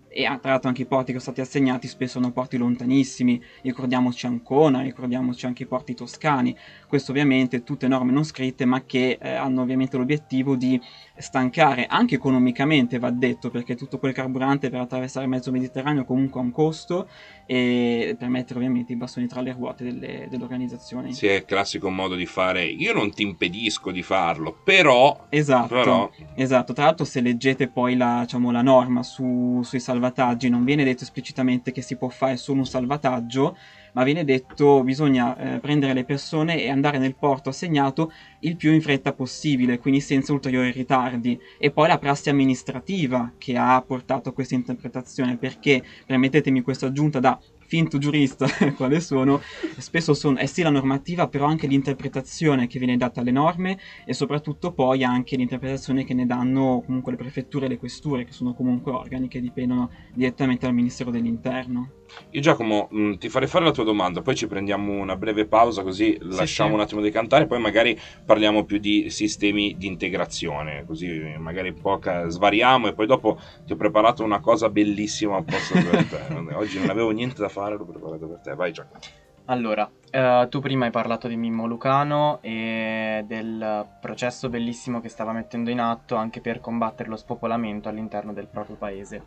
E 0.07 0.23
tra 0.41 0.51
l'altro 0.51 0.69
anche 0.69 0.83
i 0.83 0.85
porti 0.85 1.11
che 1.11 1.19
sono 1.19 1.33
stati 1.33 1.41
assegnati 1.41 1.87
spesso 1.87 2.19
sono 2.19 2.31
porti 2.31 2.57
lontanissimi, 2.57 3.41
ricordiamoci 3.61 4.27
Ancona, 4.27 4.81
ricordiamoci 4.81 5.45
anche 5.47 5.63
i 5.63 5.65
porti 5.65 5.95
toscani, 5.95 6.55
questo 6.93 7.09
ovviamente 7.09 7.63
tutte 7.63 7.87
norme 7.87 8.11
non 8.11 8.23
scritte 8.23 8.65
ma 8.65 8.83
che 8.83 9.17
eh, 9.19 9.33
hanno 9.33 9.63
ovviamente 9.63 9.97
l'obiettivo 9.97 10.55
di 10.55 10.79
stancare 11.17 11.87
anche 11.87 12.13
economicamente 12.13 12.99
va 12.99 13.09
detto 13.09 13.49
perché 13.49 13.73
tutto 13.75 13.97
quel 13.97 14.13
carburante 14.13 14.69
per 14.69 14.81
attraversare 14.81 15.25
mezzo 15.25 15.49
Mediterraneo 15.49 16.05
comunque 16.05 16.39
ha 16.39 16.43
un 16.43 16.51
costo 16.51 17.07
e 17.47 18.15
per 18.17 18.29
mettere 18.29 18.59
ovviamente 18.59 18.93
i 18.93 18.95
bastoni 18.95 19.25
tra 19.25 19.41
le 19.41 19.53
ruote 19.53 19.83
delle, 19.83 20.27
delle 20.29 20.43
organizzazioni. 20.43 21.13
Sì, 21.13 21.25
è 21.25 21.33
il 21.33 21.45
classico 21.45 21.89
modo 21.89 22.13
di 22.13 22.27
fare 22.27 22.63
io 22.63 22.93
non 22.93 23.11
ti 23.11 23.23
impedisco 23.23 23.89
di 23.89 24.03
farlo, 24.03 24.55
però... 24.63 25.25
Esatto, 25.29 25.73
però... 25.73 26.11
esatto. 26.35 26.73
tra 26.73 26.85
l'altro 26.85 27.05
se 27.05 27.21
leggete 27.21 27.69
poi 27.69 27.95
la, 27.95 28.19
diciamo, 28.21 28.51
la 28.51 28.61
norma 28.61 29.01
su, 29.01 29.61
sui 29.63 29.79
salvataggi 29.79 30.47
non 30.47 30.63
viene 30.63 30.83
detto 30.83 31.01
esplicitamente 31.01 31.71
che 31.71 31.81
si 31.81 31.95
può 31.95 32.09
fare 32.09 32.37
solo 32.37 32.59
un 32.59 32.67
salvataggio, 32.67 33.57
ma 33.93 34.03
viene 34.03 34.23
detto 34.23 34.83
bisogna 34.83 35.35
eh, 35.37 35.59
prendere 35.59 35.93
le 35.93 36.03
persone 36.03 36.61
e 36.61 36.69
andare 36.69 36.97
nel 36.97 37.15
porto 37.15 37.49
assegnato 37.49 38.11
il 38.41 38.55
più 38.55 38.71
in 38.71 38.81
fretta 38.81 39.13
possibile, 39.13 39.79
quindi 39.79 40.01
senza 40.01 40.33
ulteriori 40.33 40.71
ritardi. 40.71 41.39
E 41.57 41.71
poi 41.71 41.87
la 41.87 41.97
prassi 41.97 42.29
amministrativa 42.29 43.33
che 43.37 43.57
ha 43.57 43.81
portato 43.81 44.29
a 44.29 44.33
questa 44.33 44.55
interpretazione, 44.55 45.37
perché 45.37 45.83
permettetemi 46.05 46.61
questa 46.61 46.87
aggiunta 46.87 47.19
da 47.19 47.39
finto 47.65 47.97
giurista 47.97 48.45
quale 48.77 48.99
sono, 48.99 49.41
spesso 49.77 50.13
sono, 50.13 50.37
è 50.37 50.45
sì 50.45 50.61
la 50.61 50.69
normativa, 50.69 51.27
però 51.27 51.45
anche 51.45 51.65
l'interpretazione 51.65 52.67
che 52.67 52.77
viene 52.77 52.97
data 52.97 53.21
alle 53.21 53.31
norme 53.31 53.79
e 54.05 54.13
soprattutto 54.13 54.73
poi 54.73 55.03
anche 55.03 55.35
l'interpretazione 55.35 56.03
che 56.03 56.13
ne 56.13 56.27
danno 56.27 56.83
comunque 56.85 57.13
le 57.13 57.17
prefetture 57.17 57.65
e 57.65 57.69
le 57.69 57.77
questure, 57.77 58.25
che 58.25 58.31
sono 58.31 58.53
comunque 58.53 58.91
organi 58.91 59.27
che 59.27 59.41
dipendono 59.41 59.89
direttamente 60.13 60.65
dal 60.65 60.75
Ministero 60.75 61.09
dell'Interno. 61.09 62.02
Io 62.31 62.41
Giacomo 62.41 62.87
mh, 62.89 63.01
mm, 63.01 63.13
ti 63.15 63.29
farei 63.29 63.47
fare 63.47 63.65
la 63.65 63.71
tua 63.71 63.83
domanda, 63.83 64.21
poi 64.21 64.35
ci 64.35 64.47
prendiamo 64.47 64.93
una 64.93 65.15
breve 65.15 65.45
pausa 65.45 65.83
così 65.83 66.17
sì, 66.19 66.35
lasciamo 66.35 66.69
sì. 66.69 66.75
un 66.75 66.81
attimo 66.81 67.01
di 67.01 67.11
cantare, 67.11 67.45
poi 67.45 67.59
magari 67.59 67.99
parliamo 68.25 68.65
più 68.65 68.77
di 68.77 69.09
sistemi 69.09 69.75
di 69.77 69.87
integrazione, 69.87 70.83
così 70.85 71.35
magari 71.37 71.69
un 71.69 71.81
po' 71.81 71.99
svariamo 72.27 72.87
e 72.87 72.93
poi 72.93 73.05
dopo 73.05 73.39
ti 73.65 73.73
ho 73.73 73.75
preparato 73.75 74.23
una 74.23 74.39
cosa 74.39 74.69
bellissima 74.69 75.37
apposta 75.37 75.79
per 75.81 76.05
te. 76.05 76.53
Oggi 76.53 76.79
non 76.79 76.89
avevo 76.89 77.11
niente 77.11 77.41
da 77.41 77.49
fare, 77.49 77.75
l'ho 77.75 77.85
preparato 77.85 78.27
per 78.27 78.39
te. 78.39 78.55
Vai 78.55 78.71
Giacomo. 78.71 78.99
Allora, 79.45 79.89
eh, 80.09 80.47
tu 80.49 80.61
prima 80.61 80.85
hai 80.85 80.91
parlato 80.91 81.27
di 81.27 81.35
Mimmo 81.35 81.65
Lucano 81.65 82.39
e 82.41 83.23
del 83.27 83.85
processo 83.99 84.47
bellissimo 84.47 85.01
che 85.01 85.09
stava 85.09 85.33
mettendo 85.33 85.69
in 85.69 85.81
atto 85.81 86.15
anche 86.15 86.39
per 86.39 86.61
combattere 86.61 87.09
lo 87.09 87.17
spopolamento 87.17 87.89
all'interno 87.89 88.31
del 88.31 88.47
proprio 88.47 88.77
paese. 88.77 89.25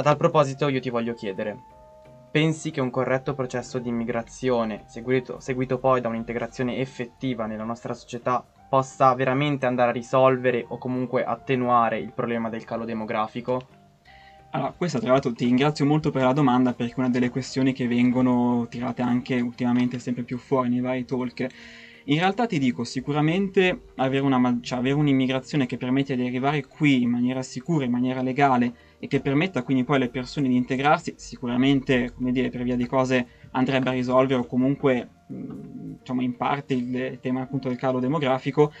A 0.00 0.02
tal 0.02 0.16
proposito 0.16 0.68
io 0.68 0.80
ti 0.80 0.88
voglio 0.88 1.12
chiedere, 1.12 1.58
pensi 2.30 2.70
che 2.70 2.80
un 2.80 2.88
corretto 2.88 3.34
processo 3.34 3.78
di 3.78 3.90
immigrazione, 3.90 4.84
seguito, 4.86 5.40
seguito 5.40 5.76
poi 5.76 6.00
da 6.00 6.08
un'integrazione 6.08 6.78
effettiva 6.78 7.44
nella 7.44 7.64
nostra 7.64 7.92
società, 7.92 8.42
possa 8.66 9.12
veramente 9.12 9.66
andare 9.66 9.90
a 9.90 9.92
risolvere 9.92 10.64
o 10.66 10.78
comunque 10.78 11.22
attenuare 11.22 11.98
il 11.98 12.14
problema 12.14 12.48
del 12.48 12.64
calo 12.64 12.86
demografico? 12.86 13.60
Allora, 14.52 14.72
questa 14.74 14.98
tra 15.00 15.10
l'altro 15.10 15.34
ti 15.34 15.44
ringrazio 15.44 15.84
molto 15.84 16.10
per 16.10 16.22
la 16.22 16.32
domanda 16.32 16.72
perché 16.72 16.94
una 16.96 17.10
delle 17.10 17.28
questioni 17.28 17.74
che 17.74 17.86
vengono 17.86 18.68
tirate 18.70 19.02
anche 19.02 19.38
ultimamente 19.38 19.98
sempre 19.98 20.22
più 20.22 20.38
fuori 20.38 20.70
nei 20.70 20.80
vari 20.80 21.04
talk. 21.04 21.46
In 22.04 22.18
realtà 22.18 22.46
ti 22.46 22.58
dico, 22.58 22.82
sicuramente 22.84 23.82
avere, 23.96 24.24
una, 24.24 24.58
cioè, 24.62 24.78
avere 24.78 24.94
un'immigrazione 24.94 25.66
che 25.66 25.76
permette 25.76 26.16
di 26.16 26.26
arrivare 26.26 26.66
qui 26.66 27.02
in 27.02 27.10
maniera 27.10 27.42
sicura, 27.42 27.84
in 27.84 27.90
maniera 27.90 28.22
legale, 28.22 28.72
e 28.98 29.06
che 29.06 29.20
permetta 29.20 29.62
quindi 29.62 29.84
poi 29.84 29.96
alle 29.96 30.08
persone 30.08 30.48
di 30.48 30.56
integrarsi, 30.56 31.14
sicuramente, 31.16 32.12
come 32.14 32.32
dire, 32.32 32.48
per 32.48 32.62
via 32.62 32.76
di 32.76 32.86
cose 32.86 33.26
andrebbe 33.52 33.90
a 33.90 33.92
risolvere 33.92 34.40
o 34.40 34.46
comunque, 34.46 35.08
diciamo, 35.26 36.22
in 36.22 36.36
parte 36.36 36.74
il 36.74 37.18
tema 37.20 37.42
appunto 37.42 37.68
del 37.68 37.76
calo 37.76 38.00
demografico. 38.00 38.72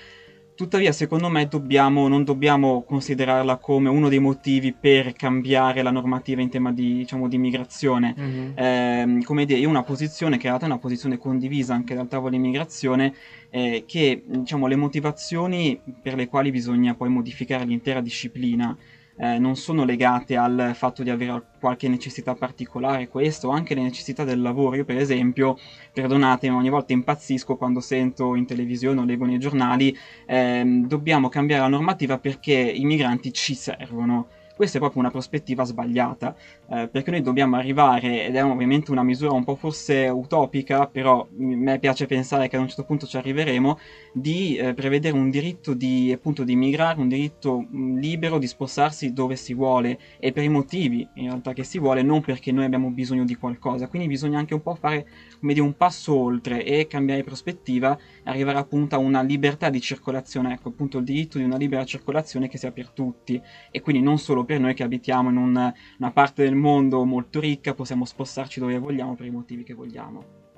Tuttavia, 0.60 0.92
secondo 0.92 1.30
me, 1.30 1.48
dobbiamo, 1.48 2.06
non 2.06 2.22
dobbiamo 2.22 2.82
considerarla 2.82 3.56
come 3.56 3.88
uno 3.88 4.10
dei 4.10 4.18
motivi 4.18 4.74
per 4.74 5.14
cambiare 5.14 5.80
la 5.80 5.90
normativa 5.90 6.42
in 6.42 6.50
tema 6.50 6.70
di, 6.70 6.96
diciamo, 6.96 7.28
di 7.28 7.36
immigrazione. 7.36 8.14
Mm-hmm. 8.20 8.58
Eh, 8.58 9.24
come 9.24 9.46
dire, 9.46 9.58
è 9.58 9.64
una 9.64 9.82
posizione 9.82 10.36
che 10.36 10.42
in 10.42 10.48
realtà 10.48 10.66
è 10.66 10.68
una 10.68 10.78
posizione 10.78 11.16
condivisa 11.16 11.72
anche 11.72 11.94
dal 11.94 12.08
tavolo 12.08 12.34
immigrazione, 12.34 13.14
eh, 13.48 13.84
che 13.86 14.22
diciamo, 14.26 14.66
le 14.66 14.76
motivazioni 14.76 15.80
per 16.02 16.14
le 16.14 16.28
quali 16.28 16.50
bisogna 16.50 16.92
poi 16.92 17.08
modificare 17.08 17.64
l'intera 17.64 18.02
disciplina 18.02 18.76
eh, 19.20 19.38
non 19.38 19.54
sono 19.54 19.84
legate 19.84 20.36
al 20.36 20.72
fatto 20.74 21.02
di 21.02 21.10
avere 21.10 21.42
qualche 21.60 21.88
necessità 21.88 22.34
particolare, 22.34 23.08
questo, 23.08 23.50
anche 23.50 23.74
le 23.74 23.82
necessità 23.82 24.24
del 24.24 24.40
lavoro. 24.40 24.76
Io 24.76 24.84
per 24.86 24.96
esempio, 24.96 25.58
perdonatemi, 25.92 26.56
ogni 26.56 26.70
volta 26.70 26.94
impazzisco 26.94 27.56
quando 27.56 27.80
sento 27.80 28.34
in 28.34 28.46
televisione 28.46 29.00
o 29.00 29.04
leggo 29.04 29.26
nei 29.26 29.38
giornali, 29.38 29.94
ehm, 30.26 30.86
dobbiamo 30.86 31.28
cambiare 31.28 31.62
la 31.62 31.68
normativa 31.68 32.18
perché 32.18 32.54
i 32.54 32.84
migranti 32.84 33.30
ci 33.32 33.54
servono. 33.54 34.28
Questa 34.60 34.76
è 34.76 34.80
proprio 34.80 35.00
una 35.00 35.10
prospettiva 35.10 35.64
sbagliata, 35.64 36.34
eh, 36.68 36.88
perché 36.88 37.10
noi 37.10 37.22
dobbiamo 37.22 37.56
arrivare, 37.56 38.26
ed 38.26 38.36
è 38.36 38.44
ovviamente 38.44 38.90
una 38.90 39.02
misura 39.02 39.32
un 39.32 39.42
po' 39.42 39.54
forse 39.54 40.06
utopica, 40.08 40.86
però 40.86 41.22
a 41.22 41.26
me 41.30 41.78
piace 41.78 42.04
pensare 42.04 42.46
che 42.46 42.56
ad 42.56 42.62
un 42.62 42.68
certo 42.68 42.84
punto 42.84 43.06
ci 43.06 43.16
arriveremo, 43.16 43.78
di 44.12 44.56
eh, 44.56 44.74
prevedere 44.74 45.16
un 45.16 45.30
diritto 45.30 45.74
di, 45.74 46.12
appunto, 46.12 46.44
di 46.44 46.56
migrare, 46.56 47.00
un 47.00 47.08
diritto 47.08 47.60
mh, 47.60 47.98
libero 47.98 48.38
di 48.38 48.46
spostarsi 48.46 49.12
dove 49.12 49.36
si 49.36 49.54
vuole 49.54 49.98
e 50.18 50.32
per 50.32 50.42
i 50.42 50.48
motivi 50.48 51.06
in 51.14 51.26
realtà 51.26 51.52
che 51.52 51.64
si 51.64 51.78
vuole, 51.78 52.02
non 52.02 52.20
perché 52.20 52.52
noi 52.52 52.64
abbiamo 52.64 52.90
bisogno 52.90 53.24
di 53.24 53.36
qualcosa. 53.36 53.88
Quindi 53.88 54.08
bisogna 54.08 54.38
anche 54.38 54.54
un 54.54 54.62
po' 54.62 54.74
fare 54.74 55.06
dire, 55.40 55.60
un 55.60 55.76
passo 55.76 56.14
oltre 56.14 56.64
e 56.64 56.86
cambiare 56.86 57.22
prospettiva, 57.22 57.96
arrivare 58.24 58.58
appunto 58.58 58.94
a 58.94 58.98
una 58.98 59.22
libertà 59.22 59.70
di 59.70 59.80
circolazione, 59.80 60.54
ecco 60.54 60.68
appunto 60.68 60.98
il 60.98 61.04
diritto 61.04 61.38
di 61.38 61.44
una 61.44 61.56
libera 61.56 61.84
circolazione 61.84 62.48
che 62.48 62.58
sia 62.58 62.72
per 62.72 62.90
tutti 62.90 63.40
e 63.70 63.80
quindi 63.80 64.02
non 64.02 64.18
solo 64.18 64.44
per 64.44 64.60
noi 64.60 64.74
che 64.74 64.82
abitiamo 64.82 65.30
in 65.30 65.36
un, 65.36 65.72
una 65.98 66.10
parte 66.10 66.42
del 66.42 66.54
mondo 66.54 67.04
molto 67.04 67.40
ricca, 67.40 67.74
possiamo 67.74 68.04
spostarci 68.04 68.60
dove 68.60 68.78
vogliamo 68.78 69.14
per 69.14 69.26
i 69.26 69.30
motivi 69.30 69.62
che 69.62 69.74
vogliamo. 69.74 70.49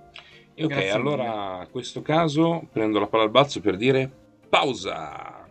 E 0.54 0.64
ok, 0.64 0.70
Grazie 0.70 0.90
allora 0.90 1.58
a 1.60 1.66
questo 1.66 2.02
caso 2.02 2.66
prendo 2.70 2.98
la 2.98 3.06
palla 3.06 3.24
al 3.24 3.30
balzo 3.30 3.60
per 3.60 3.76
dire 3.76 4.10
pausa. 4.48 5.41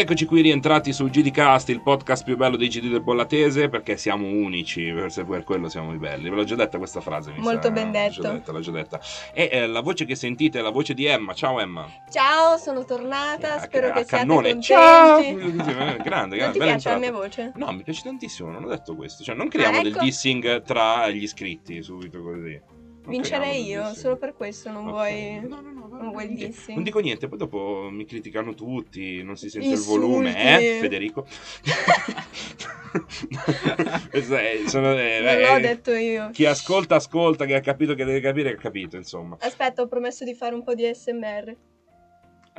Eccoci 0.00 0.24
qui 0.24 0.40
rientrati 0.40 0.92
su 0.92 1.08
GDcast, 1.08 1.68
il 1.68 1.82
podcast 1.82 2.24
più 2.24 2.36
bello 2.36 2.56
dei 2.56 2.68
GD 2.68 2.88
del 2.88 3.00
Bollatese, 3.02 3.68
perché 3.68 3.96
siamo 3.96 4.26
unici, 4.26 4.92
per 4.92 5.44
quello 5.44 5.68
siamo 5.68 5.92
i 5.92 5.98
belli. 5.98 6.28
Ve 6.30 6.36
l'ho 6.36 6.44
già 6.44 6.54
detta 6.54 6.78
questa 6.78 7.00
frase, 7.00 7.32
mi 7.32 7.40
Molto 7.40 7.68
sa. 7.68 7.70
ben 7.70 7.86
L'ho 7.86 7.92
già 7.92 8.08
detto. 8.22 8.32
detta, 8.32 8.52
l'ho 8.52 8.60
già 8.60 8.70
detta. 8.70 9.00
E 9.32 9.48
eh, 9.52 9.66
la 9.66 9.80
voce 9.80 10.04
che 10.04 10.14
sentite 10.14 10.58
è 10.58 10.62
la 10.62 10.70
voce 10.70 10.94
di 10.94 11.04
Emma. 11.04 11.34
Ciao 11.34 11.60
Emma. 11.60 11.86
Ciao, 12.10 12.56
sono 12.56 12.84
tornata, 12.84 13.54
A- 13.56 13.60
spero 13.60 13.88
a 13.88 13.92
che 13.92 14.04
siate 14.04 14.26
cannone. 14.26 14.52
contenti. 14.52 14.66
Ciao! 14.66 15.18
Grande, 16.02 16.02
grande, 16.02 16.36
Non 16.36 16.52
ti 16.52 16.58
piace 16.58 16.58
la 16.58 16.70
entrata. 16.72 16.98
mia 16.98 17.12
voce? 17.12 17.52
No, 17.56 17.72
mi 17.72 17.82
piace 17.82 18.02
tantissimo, 18.02 18.50
non 18.50 18.64
ho 18.64 18.68
detto 18.68 18.94
questo. 18.96 19.22
Cioè, 19.22 19.34
non 19.34 19.48
creiamo 19.48 19.78
Ah, 19.78 19.82
del 19.82 19.92
ecco. 19.92 20.04
dissing 20.04 20.62
tra 20.62 21.08
gli 21.10 21.22
iscritti 21.22 21.82
subito 21.82 22.22
così. 22.22 22.60
Vincerei 23.06 23.64
io, 23.66 23.92
solo 23.94 24.16
per 24.16 24.34
questo 24.34 24.70
non 24.70 24.84
Ok. 24.86 24.92
vuoi... 24.92 25.40
No, 25.48 25.60
no, 25.60 25.72
no, 25.72 25.88
non 25.90 26.10
vuoi 26.10 26.24
il 26.26 26.34
dissing. 26.36 26.74
Non 26.74 26.84
dico 26.84 26.98
niente, 27.00 27.28
poi 27.28 27.38
dopo 27.38 27.88
mi 27.90 28.04
criticano 28.04 28.54
tutti, 28.54 29.22
non 29.22 29.36
si 29.36 29.48
sente 29.48 29.68
il 29.68 29.72
Insulti. 29.74 30.00
volume, 30.06 30.58
eh, 30.58 30.78
Federico? 30.80 31.26
Sono- 34.66 34.92
eh, 34.98 35.20
Non 35.20 35.28
eh, 35.28 35.52
l'ho 35.52 35.60
detto 35.60 35.92
io. 35.92 36.30
Chi 36.30 36.44
ascolta, 36.46 36.96
ascolta, 36.96 37.46
chi 37.46 37.54
ha 37.54 37.60
capito 37.60 37.94
che 37.94 38.04
deve 38.04 38.20
capire, 38.20 38.50
ha 38.52 38.56
capito, 38.56 38.96
insomma. 38.96 39.36
Aspetta, 39.40 39.82
ho 39.82 39.86
promesso 39.88 40.24
di 40.24 40.34
fare 40.34 40.54
un 40.54 40.62
po' 40.62 40.74
di 40.74 40.88
SMR. 40.92 41.56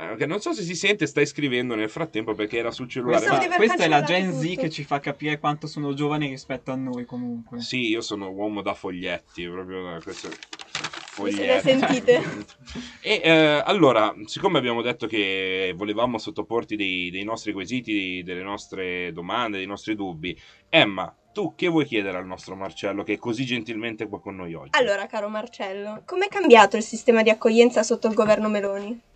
Eh, 0.02 0.10
ok, 0.10 0.20
non 0.22 0.40
so 0.40 0.52
se 0.52 0.62
si 0.62 0.74
sente, 0.74 1.06
stai 1.06 1.26
scrivendo 1.26 1.76
nel 1.76 1.88
frattempo 1.88 2.34
perché 2.34 2.58
era 2.58 2.72
sul 2.72 2.88
cellulare. 2.88 3.28
Ma- 3.28 3.54
questa 3.54 3.84
è 3.84 3.88
la 3.88 4.02
Gen 4.02 4.32
Z 4.32 4.40
tutto. 4.48 4.60
che 4.62 4.70
ci 4.70 4.82
fa 4.82 4.98
capire 4.98 5.38
quanto 5.38 5.68
sono 5.68 5.94
giovani 5.94 6.26
rispetto 6.28 6.72
a 6.72 6.74
noi 6.74 7.04
comunque. 7.04 7.60
Sì, 7.60 7.88
io 7.88 8.00
sono 8.00 8.30
uomo 8.30 8.62
da 8.62 8.74
foglietti, 8.74 9.46
proprio 9.48 9.84
da 9.84 10.00
questo 10.02 10.28
Mi 10.28 11.30
siete 11.30 11.60
foglietti. 11.60 11.68
sentite? 11.68 12.22
E 13.04 13.20
eh, 13.22 13.62
allora, 13.64 14.14
siccome 14.26 14.58
abbiamo 14.58 14.80
detto 14.80 15.06
che 15.06 15.72
volevamo 15.76 16.18
sottoporti 16.18 16.76
dei, 16.76 17.10
dei 17.10 17.24
nostri 17.24 17.52
quesiti, 17.52 18.22
delle 18.24 18.42
nostre 18.42 19.12
domande, 19.12 19.58
dei 19.58 19.66
nostri 19.66 19.94
dubbi, 19.96 20.36
Emma, 20.68 21.14
tu 21.32 21.54
che 21.56 21.66
vuoi 21.68 21.84
chiedere 21.84 22.16
al 22.16 22.26
nostro 22.26 22.54
Marcello 22.54 23.02
che 23.02 23.14
è 23.14 23.18
così 23.18 23.44
gentilmente 23.44 24.06
qua 24.06 24.20
con 24.20 24.36
noi 24.36 24.54
oggi? 24.54 24.70
Allora, 24.72 25.06
caro 25.06 25.28
Marcello, 25.28 26.02
com'è 26.06 26.28
cambiato 26.28 26.76
il 26.76 26.82
sistema 26.82 27.22
di 27.22 27.30
accoglienza 27.30 27.82
sotto 27.82 28.06
il 28.06 28.14
governo 28.14 28.48
Meloni? 28.48 29.10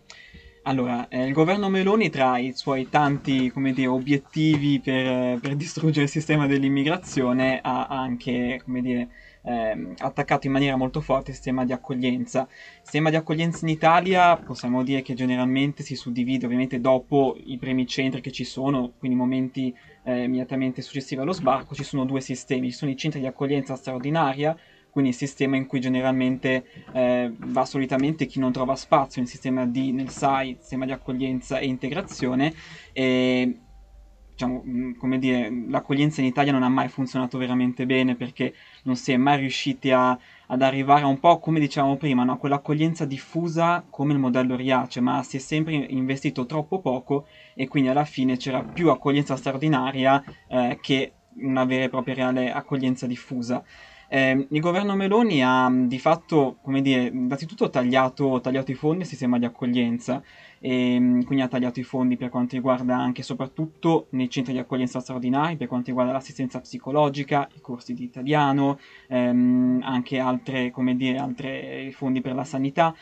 Allora, 0.68 1.06
eh, 1.06 1.24
il 1.24 1.32
governo 1.32 1.68
Meloni 1.68 2.10
tra 2.10 2.38
i 2.38 2.52
suoi 2.52 2.88
tanti, 2.88 3.50
come 3.52 3.72
dire, 3.72 3.86
obiettivi 3.86 4.80
per, 4.80 5.38
per 5.38 5.54
distruggere 5.54 6.06
il 6.06 6.10
sistema 6.10 6.48
dell'immigrazione 6.48 7.60
ha 7.62 7.86
anche, 7.86 8.60
come 8.64 8.80
dire, 8.80 9.08
ehm, 9.42 9.94
attaccato 9.98 10.48
in 10.48 10.52
maniera 10.52 10.74
molto 10.74 11.00
forte 11.00 11.30
il 11.30 11.36
sistema 11.36 11.64
di 11.64 11.72
accoglienza. 11.72 12.48
Il 12.50 12.80
sistema 12.82 13.10
di 13.10 13.16
accoglienza 13.16 13.64
in 13.64 13.68
Italia 13.70 14.36
possiamo 14.38 14.82
dire 14.82 15.02
che 15.02 15.14
generalmente 15.14 15.84
si 15.84 15.94
suddivide 15.94 16.46
ovviamente 16.46 16.80
dopo 16.80 17.36
i 17.44 17.58
primi 17.58 17.86
centri 17.86 18.20
che 18.20 18.32
ci 18.32 18.42
sono, 18.42 18.92
quindi 18.98 19.16
momenti 19.16 19.72
eh, 20.02 20.24
immediatamente 20.24 20.82
successivi 20.82 21.20
allo 21.20 21.32
sbarco, 21.32 21.76
ci 21.76 21.84
sono 21.84 22.04
due 22.04 22.20
sistemi, 22.20 22.70
ci 22.72 22.76
sono 22.76 22.90
i 22.90 22.96
centri 22.96 23.20
di 23.20 23.26
accoglienza 23.26 23.76
straordinaria, 23.76 24.56
quindi 24.96 25.12
il 25.12 25.18
sistema 25.18 25.56
in 25.56 25.66
cui 25.66 25.78
generalmente 25.78 26.64
eh, 26.94 27.30
va 27.36 27.66
solitamente 27.66 28.24
chi 28.24 28.38
non 28.38 28.50
trova 28.50 28.74
spazio 28.76 29.20
nel 29.20 29.28
sistema 29.28 29.66
di, 29.66 29.92
nel 29.92 30.08
SAI, 30.08 30.56
sistema 30.58 30.86
di 30.86 30.92
accoglienza 30.92 31.58
e 31.58 31.66
integrazione, 31.66 32.54
e 32.94 33.58
diciamo, 34.30 34.62
mh, 34.64 34.96
come 34.96 35.18
dire, 35.18 35.50
l'accoglienza 35.68 36.22
in 36.22 36.28
Italia 36.28 36.50
non 36.50 36.62
ha 36.62 36.70
mai 36.70 36.88
funzionato 36.88 37.36
veramente 37.36 37.84
bene 37.84 38.14
perché 38.14 38.54
non 38.84 38.96
si 38.96 39.12
è 39.12 39.18
mai 39.18 39.36
riusciti 39.36 39.90
a, 39.90 40.18
ad 40.46 40.62
arrivare 40.62 41.02
a 41.02 41.08
un 41.08 41.20
po' 41.20 41.40
come 41.40 41.60
dicevamo 41.60 41.98
prima, 41.98 42.24
no? 42.24 42.38
quell'accoglienza 42.38 43.04
diffusa 43.04 43.84
come 43.90 44.14
il 44.14 44.18
modello 44.18 44.56
Riace, 44.56 45.00
ma 45.00 45.22
si 45.22 45.36
è 45.36 45.40
sempre 45.40 45.74
investito 45.74 46.46
troppo 46.46 46.80
poco 46.80 47.26
e 47.54 47.68
quindi 47.68 47.90
alla 47.90 48.06
fine 48.06 48.38
c'era 48.38 48.62
più 48.62 48.88
accoglienza 48.88 49.36
straordinaria 49.36 50.24
eh, 50.48 50.78
che 50.80 51.12
una 51.40 51.66
vera 51.66 51.84
e 51.84 51.88
propria 51.90 52.14
reale 52.14 52.50
accoglienza 52.50 53.06
diffusa. 53.06 53.62
Eh, 54.08 54.46
il 54.50 54.60
governo 54.60 54.94
Meloni 54.94 55.42
ha 55.42 55.68
mh, 55.68 55.88
di 55.88 55.98
fatto, 55.98 56.58
come 56.62 56.80
dire, 56.80 57.06
innanzitutto 57.08 57.68
tagliato, 57.70 58.40
tagliato 58.40 58.70
i 58.70 58.74
fondi 58.74 59.02
al 59.02 59.08
sistema 59.08 59.38
di 59.38 59.44
accoglienza, 59.44 60.22
e, 60.60 60.98
mh, 60.98 61.24
quindi 61.24 61.42
ha 61.44 61.48
tagliato 61.48 61.80
i 61.80 61.82
fondi 61.82 62.16
per 62.16 62.28
quanto 62.28 62.54
riguarda 62.54 62.96
anche 62.96 63.22
e 63.22 63.24
soprattutto 63.24 64.06
nei 64.10 64.30
centri 64.30 64.52
di 64.52 64.58
accoglienza 64.60 65.00
straordinari, 65.00 65.56
per 65.56 65.66
quanto 65.66 65.86
riguarda 65.88 66.12
l'assistenza 66.12 66.60
psicologica, 66.60 67.48
i 67.54 67.60
corsi 67.60 67.94
di 67.94 68.04
italiano, 68.04 68.78
ehm, 69.08 69.80
anche 69.82 70.18
altre 70.18 70.70
fondi 71.92 72.20
per 72.20 72.34
la 72.34 72.44
sanità. 72.44 72.94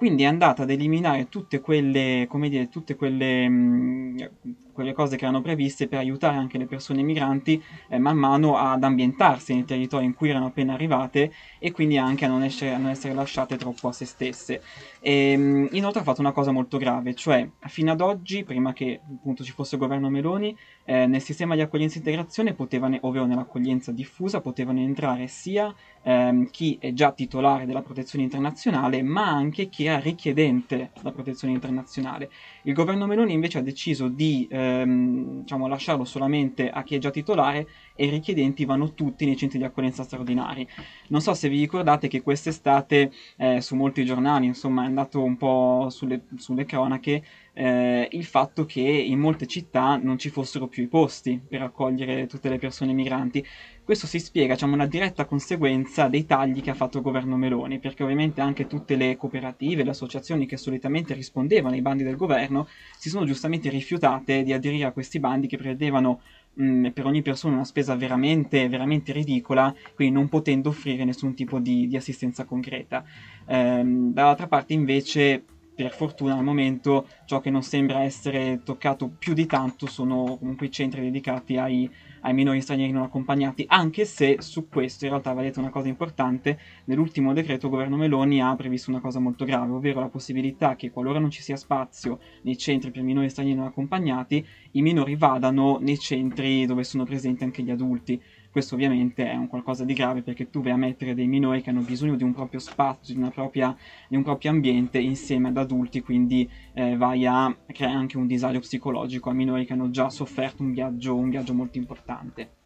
Quindi 0.00 0.22
è 0.22 0.26
andata 0.26 0.62
ad 0.62 0.70
eliminare 0.70 1.28
tutte 1.28 1.60
quelle, 1.60 2.24
come 2.26 2.48
dire, 2.48 2.70
tutte 2.70 2.96
quelle, 2.96 3.46
mh, 3.46 4.30
quelle 4.72 4.94
cose 4.94 5.16
che 5.16 5.24
erano 5.24 5.42
previste 5.42 5.88
per 5.88 5.98
aiutare 5.98 6.38
anche 6.38 6.56
le 6.56 6.64
persone 6.64 7.02
migranti 7.02 7.62
eh, 7.86 7.98
man 7.98 8.16
mano 8.16 8.56
ad 8.56 8.82
ambientarsi 8.82 9.52
nei 9.52 9.66
territori 9.66 10.06
in 10.06 10.14
cui 10.14 10.30
erano 10.30 10.46
appena 10.46 10.72
arrivate 10.72 11.34
e 11.58 11.70
quindi 11.70 11.98
anche 11.98 12.24
a 12.24 12.28
non 12.28 12.42
essere, 12.42 12.72
a 12.72 12.78
non 12.78 12.88
essere 12.88 13.12
lasciate 13.12 13.58
troppo 13.58 13.88
a 13.88 13.92
se 13.92 14.06
stesse. 14.06 14.62
E, 15.00 15.36
mh, 15.36 15.68
inoltre 15.72 16.00
ha 16.00 16.04
fatto 16.04 16.22
una 16.22 16.32
cosa 16.32 16.50
molto 16.50 16.78
grave, 16.78 17.14
cioè 17.14 17.46
fino 17.66 17.92
ad 17.92 18.00
oggi, 18.00 18.42
prima 18.42 18.72
che 18.72 19.02
appunto 19.06 19.44
ci 19.44 19.52
fosse 19.52 19.74
il 19.74 19.82
governo 19.82 20.08
Meloni, 20.08 20.56
eh, 20.84 21.04
nel 21.06 21.20
sistema 21.20 21.54
di 21.54 21.60
accoglienza 21.60 21.96
e 21.96 21.98
integrazione 21.98 22.54
potevano, 22.54 22.96
ovvero 23.02 23.26
nell'accoglienza 23.26 23.92
diffusa, 23.92 24.40
potevano 24.40 24.80
entrare 24.80 25.26
sia 25.26 25.74
ehm, 26.02 26.50
chi 26.50 26.76
è 26.80 26.92
già 26.92 27.12
titolare 27.12 27.66
della 27.66 27.82
protezione 27.82 28.24
internazionale, 28.24 29.02
ma 29.02 29.28
anche 29.28 29.68
chi 29.68 29.84
era 29.84 29.98
richiedente 29.98 30.92
la 31.02 31.12
protezione 31.12 31.54
internazionale. 31.54 32.30
Il 32.62 32.72
governo 32.72 33.06
Meloni 33.06 33.32
invece 33.32 33.58
ha 33.58 33.62
deciso 33.62 34.08
di 34.08 34.46
ehm, 34.50 35.40
diciamo, 35.40 35.66
lasciarlo 35.66 36.04
solamente 36.04 36.68
a 36.70 36.82
chi 36.82 36.94
è 36.94 36.98
già 36.98 37.10
titolare 37.10 37.68
e 38.00 38.06
i 38.06 38.10
richiedenti 38.10 38.64
vanno 38.64 38.94
tutti 38.94 39.26
nei 39.26 39.36
centri 39.36 39.58
di 39.58 39.64
accoglienza 39.64 40.04
straordinari. 40.04 40.66
Non 41.08 41.20
so 41.20 41.34
se 41.34 41.50
vi 41.50 41.58
ricordate 41.58 42.08
che 42.08 42.22
quest'estate 42.22 43.12
eh, 43.36 43.60
su 43.60 43.74
molti 43.74 44.06
giornali, 44.06 44.46
insomma, 44.46 44.84
è 44.84 44.86
andato 44.86 45.22
un 45.22 45.36
po' 45.36 45.88
sulle, 45.90 46.22
sulle 46.36 46.64
cronache 46.64 47.22
eh, 47.52 48.08
il 48.12 48.24
fatto 48.24 48.64
che 48.64 48.80
in 48.80 49.18
molte 49.18 49.46
città 49.46 49.96
non 49.96 50.18
ci 50.18 50.30
fossero 50.30 50.66
più 50.66 50.84
i 50.84 50.88
posti 50.88 51.38
per 51.46 51.60
accogliere 51.60 52.26
tutte 52.26 52.48
le 52.48 52.58
persone 52.58 52.94
migranti. 52.94 53.44
Questo 53.84 54.06
si 54.06 54.18
spiega, 54.18 54.54
diciamo, 54.54 54.74
una 54.74 54.86
diretta 54.86 55.24
conseguenza 55.24 56.08
dei 56.08 56.24
tagli 56.24 56.62
che 56.62 56.70
ha 56.70 56.74
fatto 56.74 56.98
il 56.98 57.02
governo 57.02 57.36
Meloni, 57.36 57.80
perché 57.80 58.02
ovviamente 58.02 58.40
anche 58.40 58.66
tutte 58.66 58.96
le 58.96 59.16
cooperative, 59.16 59.82
le 59.82 59.90
associazioni 59.90 60.46
che 60.46 60.56
solitamente 60.56 61.12
rispondevano 61.12 61.74
ai 61.74 61.82
bandi 61.82 62.04
del 62.04 62.16
governo 62.16 62.68
si 62.96 63.10
sono 63.10 63.26
giustamente 63.26 63.68
rifiutate 63.68 64.42
di 64.42 64.52
aderire 64.52 64.84
a 64.84 64.92
questi 64.92 65.18
bandi 65.18 65.48
che 65.48 65.56
prevedevano 65.56 66.20
mh, 66.54 66.88
per 66.90 67.06
ogni 67.06 67.22
persona 67.22 67.54
una 67.54 67.64
spesa 67.64 67.94
veramente, 67.94 68.68
veramente 68.68 69.12
ridicola, 69.12 69.72
quindi 69.94 70.14
non 70.14 70.28
potendo 70.28 70.68
offrire 70.70 71.04
nessun 71.04 71.34
tipo 71.34 71.58
di, 71.58 71.86
di 71.86 71.96
assistenza 71.96 72.44
concreta. 72.44 73.04
Ehm, 73.46 74.12
dall'altra 74.12 74.46
parte 74.46 74.72
invece 74.72 75.44
per 75.74 75.92
fortuna 75.92 76.34
al 76.36 76.42
momento 76.44 77.08
ciò 77.24 77.40
che 77.40 77.48
non 77.50 77.62
sembra 77.62 78.02
essere 78.02 78.60
toccato 78.62 79.14
più 79.16 79.32
di 79.32 79.46
tanto 79.46 79.86
sono 79.86 80.36
comunque 80.38 80.66
i 80.66 80.70
centri 80.70 81.00
dedicati 81.02 81.56
ai, 81.56 81.90
ai 82.20 82.34
minori 82.34 82.60
stranieri 82.60 82.92
non 82.92 83.02
accompagnati, 83.02 83.64
anche 83.68 84.04
se 84.04 84.36
su 84.40 84.68
questo 84.68 85.04
in 85.04 85.10
realtà 85.10 85.32
va 85.32 85.42
detto 85.42 85.60
una 85.60 85.70
cosa 85.70 85.88
importante, 85.88 86.58
nell'ultimo 86.84 87.32
decreto 87.32 87.66
il 87.66 87.72
governo 87.72 87.96
Meloni 87.96 88.42
ha 88.42 88.54
previsto 88.56 88.90
una 88.90 89.00
cosa 89.00 89.18
molto 89.18 89.44
grave, 89.44 89.72
ovvero 89.72 90.00
la 90.00 90.08
possibilità 90.08 90.76
che 90.76 90.90
qualora 90.90 91.18
non 91.18 91.30
ci 91.30 91.42
sia 91.42 91.56
spazio 91.56 92.18
nei 92.42 92.56
centri 92.56 92.90
per 92.90 93.02
minori 93.02 93.30
stranieri 93.30 93.58
non 93.58 93.66
accompagnati, 93.66 94.46
i 94.72 94.82
minori 94.82 95.16
vadano 95.16 95.78
nei 95.80 95.98
centri 95.98 96.66
dove 96.66 96.84
sono 96.84 97.04
presenti 97.04 97.44
anche 97.44 97.62
gli 97.62 97.70
adulti. 97.70 98.20
Questo 98.50 98.74
ovviamente 98.74 99.30
è 99.30 99.34
un 99.34 99.46
qualcosa 99.46 99.84
di 99.84 99.92
grave 99.92 100.22
perché 100.22 100.50
tu 100.50 100.60
vai 100.60 100.72
a 100.72 100.76
mettere 100.76 101.14
dei 101.14 101.28
minori 101.28 101.62
che 101.62 101.70
hanno 101.70 101.82
bisogno 101.82 102.16
di 102.16 102.24
un 102.24 102.34
proprio 102.34 102.58
spazio, 102.58 103.14
di, 103.14 103.30
propria, 103.30 103.76
di 104.08 104.16
un 104.16 104.24
proprio 104.24 104.50
ambiente 104.50 104.98
insieme 104.98 105.48
ad 105.48 105.56
adulti, 105.56 106.00
quindi 106.00 106.50
eh, 106.74 106.96
vai 106.96 107.26
a 107.26 107.54
creare 107.72 107.94
anche 107.94 108.16
un 108.16 108.26
disagio 108.26 108.58
psicologico 108.58 109.30
a 109.30 109.34
minori 109.34 109.64
che 109.64 109.72
hanno 109.72 109.90
già 109.90 110.10
sofferto 110.10 110.62
un 110.62 110.72
viaggio, 110.72 111.14
un 111.14 111.30
viaggio 111.30 111.54
molto 111.54 111.78
importante. 111.78 112.58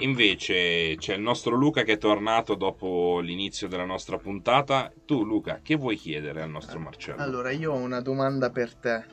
Invece 0.00 0.96
c'è 0.98 1.14
il 1.14 1.22
nostro 1.22 1.56
Luca 1.56 1.82
che 1.82 1.92
è 1.92 1.98
tornato 1.98 2.54
dopo 2.54 3.20
l'inizio 3.20 3.66
della 3.66 3.86
nostra 3.86 4.18
puntata. 4.18 4.92
Tu 5.06 5.24
Luca, 5.24 5.60
che 5.62 5.76
vuoi 5.76 5.96
chiedere 5.96 6.42
al 6.42 6.50
nostro 6.50 6.78
Marcello? 6.78 7.22
Allora, 7.22 7.50
io 7.50 7.72
ho 7.72 7.78
una 7.78 8.00
domanda 8.00 8.50
per 8.50 8.74
te. 8.74 9.04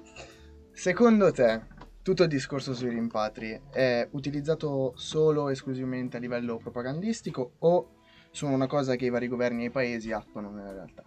Secondo 0.74 1.32
te, 1.32 1.68
tutto 2.04 2.24
il 2.24 2.30
discorso 2.30 2.74
sui 2.74 2.89
rimpatri 2.89 3.60
è 3.72 4.06
utilizzato 4.12 4.92
solo 4.96 5.48
esclusivamente 5.48 6.18
a 6.18 6.20
livello 6.20 6.58
propagandistico 6.58 7.54
o 7.60 7.94
sono 8.30 8.54
una 8.54 8.68
cosa 8.68 8.98
che 8.98 9.06
i 9.06 9.10
vari 9.10 9.30
governi 9.30 9.63
e 9.63 9.68
i 9.68 9.72
paesi 9.72 10.12
attuano 10.12 10.52
nella 10.52 10.74
realtà? 10.74 11.04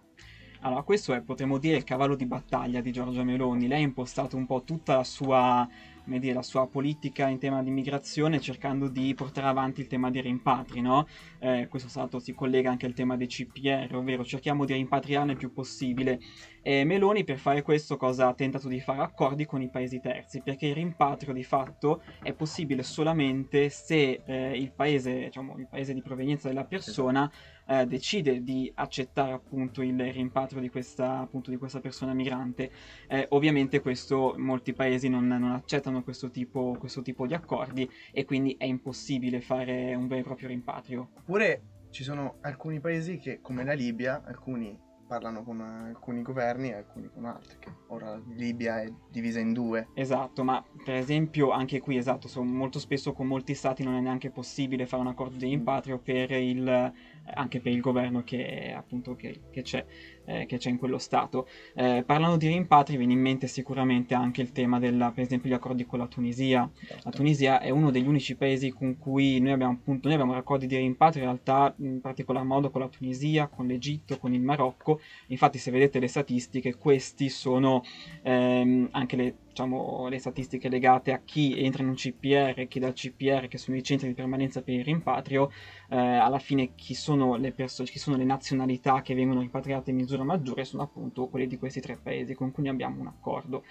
Allora, 0.61 0.81
questo 0.81 1.13
è, 1.13 1.21
potremmo 1.21 1.59
dire, 1.59 1.77
il 1.77 1.83
cavallo 1.83 2.15
di 2.15 2.25
battaglia 2.25 2.81
di 2.81 2.91
Giorgia 2.91 3.23
Meloni. 3.23 3.67
Lei 3.67 3.81
ha 3.81 3.85
impostato 3.85 4.37
un 4.37 4.47
po' 4.47 4.63
tutta 4.63 4.95
la 4.95 5.03
sua 5.03 5.67
dire, 6.07 6.33
la 6.33 6.41
sua 6.41 6.67
politica 6.67 7.27
in 7.27 7.37
tema 7.37 7.61
di 7.61 7.69
immigrazione 7.69 8.39
cercando 8.39 8.87
di 8.87 9.13
portare 9.13 9.47
avanti 9.47 9.81
il 9.81 9.87
tema 9.87 10.09
dei 10.09 10.21
rimpatri, 10.21 10.81
no? 10.81 11.07
Eh, 11.39 11.67
questo 11.69 11.89
stato 11.89 12.19
si 12.19 12.33
collega 12.33 12.69
anche 12.69 12.85
al 12.85 12.93
tema 12.93 13.17
dei 13.17 13.27
CPR, 13.27 13.93
ovvero 13.93 14.23
cerchiamo 14.23 14.65
di 14.65 14.73
rimpatriarne 14.73 15.33
il 15.33 15.37
più 15.37 15.51
possibile. 15.51 16.19
E 16.61 16.83
Meloni 16.83 17.23
per 17.23 17.37
fare 17.37 17.61
questo 17.61 17.97
cosa 17.97 18.27
ha 18.27 18.33
tentato 18.33 18.67
di 18.67 18.79
fare? 18.79 19.01
Accordi 19.01 19.45
con 19.45 19.61
i 19.61 19.69
paesi 19.69 19.99
terzi, 19.99 20.41
perché 20.41 20.67
il 20.67 20.75
rimpatrio 20.75 21.33
di 21.33 21.43
fatto 21.43 22.01
è 22.21 22.33
possibile 22.33 22.83
solamente 22.83 23.69
se 23.69 24.21
eh, 24.25 24.57
il, 24.57 24.71
paese, 24.71 25.25
diciamo, 25.25 25.57
il 25.57 25.67
paese 25.67 25.93
di 25.93 26.01
provenienza 26.01 26.47
della 26.47 26.65
persona 26.65 27.31
eh, 27.67 27.85
decide 27.85 28.43
di 28.43 28.71
accettare 28.75 29.33
appunto 29.33 29.81
il 29.81 29.99
rimpatrio 30.11 30.61
di 30.61 30.69
questa, 30.69 31.19
appunto, 31.19 31.49
di 31.49 31.57
questa 31.57 31.79
persona 31.79 32.13
migrante. 32.13 32.71
Eh, 33.07 33.25
ovviamente 33.29 33.81
questo 33.81 34.35
molti 34.37 34.73
paesi 34.73 35.09
non, 35.09 35.27
non 35.27 35.51
accettano 35.51 36.03
questo 36.03 36.29
tipo, 36.29 36.75
questo 36.79 37.01
tipo 37.01 37.27
di 37.27 37.33
accordi 37.33 37.89
e 38.11 38.25
quindi 38.25 38.55
è 38.57 38.65
impossibile 38.65 39.41
fare 39.41 39.93
un 39.95 40.07
vero 40.07 40.21
e 40.21 40.23
proprio 40.23 40.47
rimpatrio. 40.47 41.09
Oppure 41.17 41.61
ci 41.89 42.03
sono 42.03 42.37
alcuni 42.41 42.79
paesi 42.79 43.17
che, 43.17 43.41
come 43.41 43.63
la 43.63 43.73
Libia, 43.73 44.23
alcuni 44.25 44.85
parlano 45.07 45.43
con 45.43 45.61
alcuni 45.61 46.21
governi 46.21 46.69
e 46.69 46.75
alcuni 46.75 47.09
con 47.09 47.25
altri. 47.25 47.57
Che 47.59 47.71
ora 47.87 48.21
Libia 48.35 48.81
è 48.81 48.91
divisa 49.09 49.39
in 49.39 49.53
due. 49.53 49.87
Esatto, 49.93 50.43
ma 50.43 50.63
per 50.83 50.95
esempio 50.95 51.51
anche 51.51 51.79
qui, 51.79 51.97
esatto, 51.97 52.29
molto 52.43 52.77
spesso 52.77 53.13
con 53.13 53.25
molti 53.25 53.53
stati 53.55 53.83
non 53.83 53.95
è 53.95 54.01
neanche 54.01 54.29
possibile 54.29 54.85
fare 54.85 55.01
un 55.01 55.07
accordo 55.07 55.37
di 55.37 55.45
rimpatrio 55.45 55.97
per 55.97 56.31
il, 56.31 56.93
anche 57.33 57.59
per 57.59 57.71
il 57.71 57.81
governo 57.81 58.23
che, 58.23 58.73
appunto, 58.75 59.15
che, 59.15 59.41
che, 59.51 59.61
c'è, 59.61 59.85
eh, 60.27 60.45
che 60.45 60.57
c'è 60.57 60.69
in 60.69 60.77
quello 60.77 60.97
Stato. 60.97 61.47
Eh, 61.73 62.03
parlando 62.05 62.37
di 62.37 62.47
rimpatri 62.47 62.97
viene 62.97 63.13
in 63.13 63.19
mente 63.19 63.47
sicuramente 63.47 64.13
anche 64.13 64.41
il 64.41 64.51
tema 64.51 64.77
della, 64.77 65.11
per 65.11 65.23
esempio, 65.23 65.49
gli 65.49 65.53
accordi 65.53 65.85
con 65.85 65.99
la 65.99 66.07
Tunisia. 66.07 66.69
Certo. 66.73 67.01
La 67.03 67.11
Tunisia 67.11 67.59
è 67.59 67.69
uno 67.69 67.89
degli 67.89 68.07
unici 68.07 68.35
paesi 68.35 68.71
con 68.71 68.97
cui 68.97 69.39
noi 69.39 69.53
abbiamo 69.53 69.73
appunto, 69.73 70.07
noi 70.07 70.17
abbiamo 70.17 70.37
accordi 70.37 70.67
di 70.67 70.77
rimpatrio 70.77 71.23
in 71.23 71.29
realtà 71.29 71.73
in 71.79 72.01
particolar 72.01 72.43
modo 72.43 72.69
con 72.69 72.81
la 72.81 72.89
Tunisia, 72.89 73.47
con 73.47 73.65
l'Egitto, 73.67 74.17
con 74.17 74.33
il 74.33 74.41
Marocco. 74.41 74.99
Infatti 75.27 75.57
se 75.57 75.71
vedete 75.71 75.99
le 75.99 76.07
statistiche 76.07 76.75
questi 76.75 77.29
sono 77.29 77.83
ehm, 78.23 78.89
anche 78.91 79.15
le 79.15 79.35
diciamo, 79.57 80.07
le 80.07 80.19
statistiche 80.19 80.69
legate 80.69 81.11
a 81.11 81.21
chi 81.25 81.59
entra 81.59 81.81
in 81.81 81.89
un 81.89 81.95
CPR 81.95 82.53
e 82.57 82.67
chi 82.67 82.79
dal 82.79 82.93
CPR, 82.93 83.47
che 83.47 83.57
sono 83.57 83.75
i 83.75 83.83
centri 83.83 84.07
di 84.07 84.13
permanenza 84.13 84.61
per 84.61 84.75
il 84.75 84.83
rimpatrio, 84.83 85.49
eh, 85.89 85.97
alla 85.97 86.37
fine 86.37 86.75
chi 86.75 86.93
sono, 86.93 87.37
le 87.37 87.51
persone, 87.51 87.89
chi 87.89 87.97
sono 87.97 88.17
le 88.17 88.23
nazionalità 88.23 89.01
che 89.01 89.15
vengono 89.15 89.39
rimpatriate 89.39 89.89
in 89.89 89.95
misura 89.97 90.16
maggiore 90.23 90.65
sono 90.65 90.83
appunto 90.83 91.27
quelle 91.27 91.47
di 91.47 91.57
questi 91.57 91.81
tre 91.81 91.97
paesi 91.97 92.33
con 92.33 92.51
cui 92.51 92.67
abbiamo 92.67 93.01
un 93.01 93.07
accordo. 93.07 93.63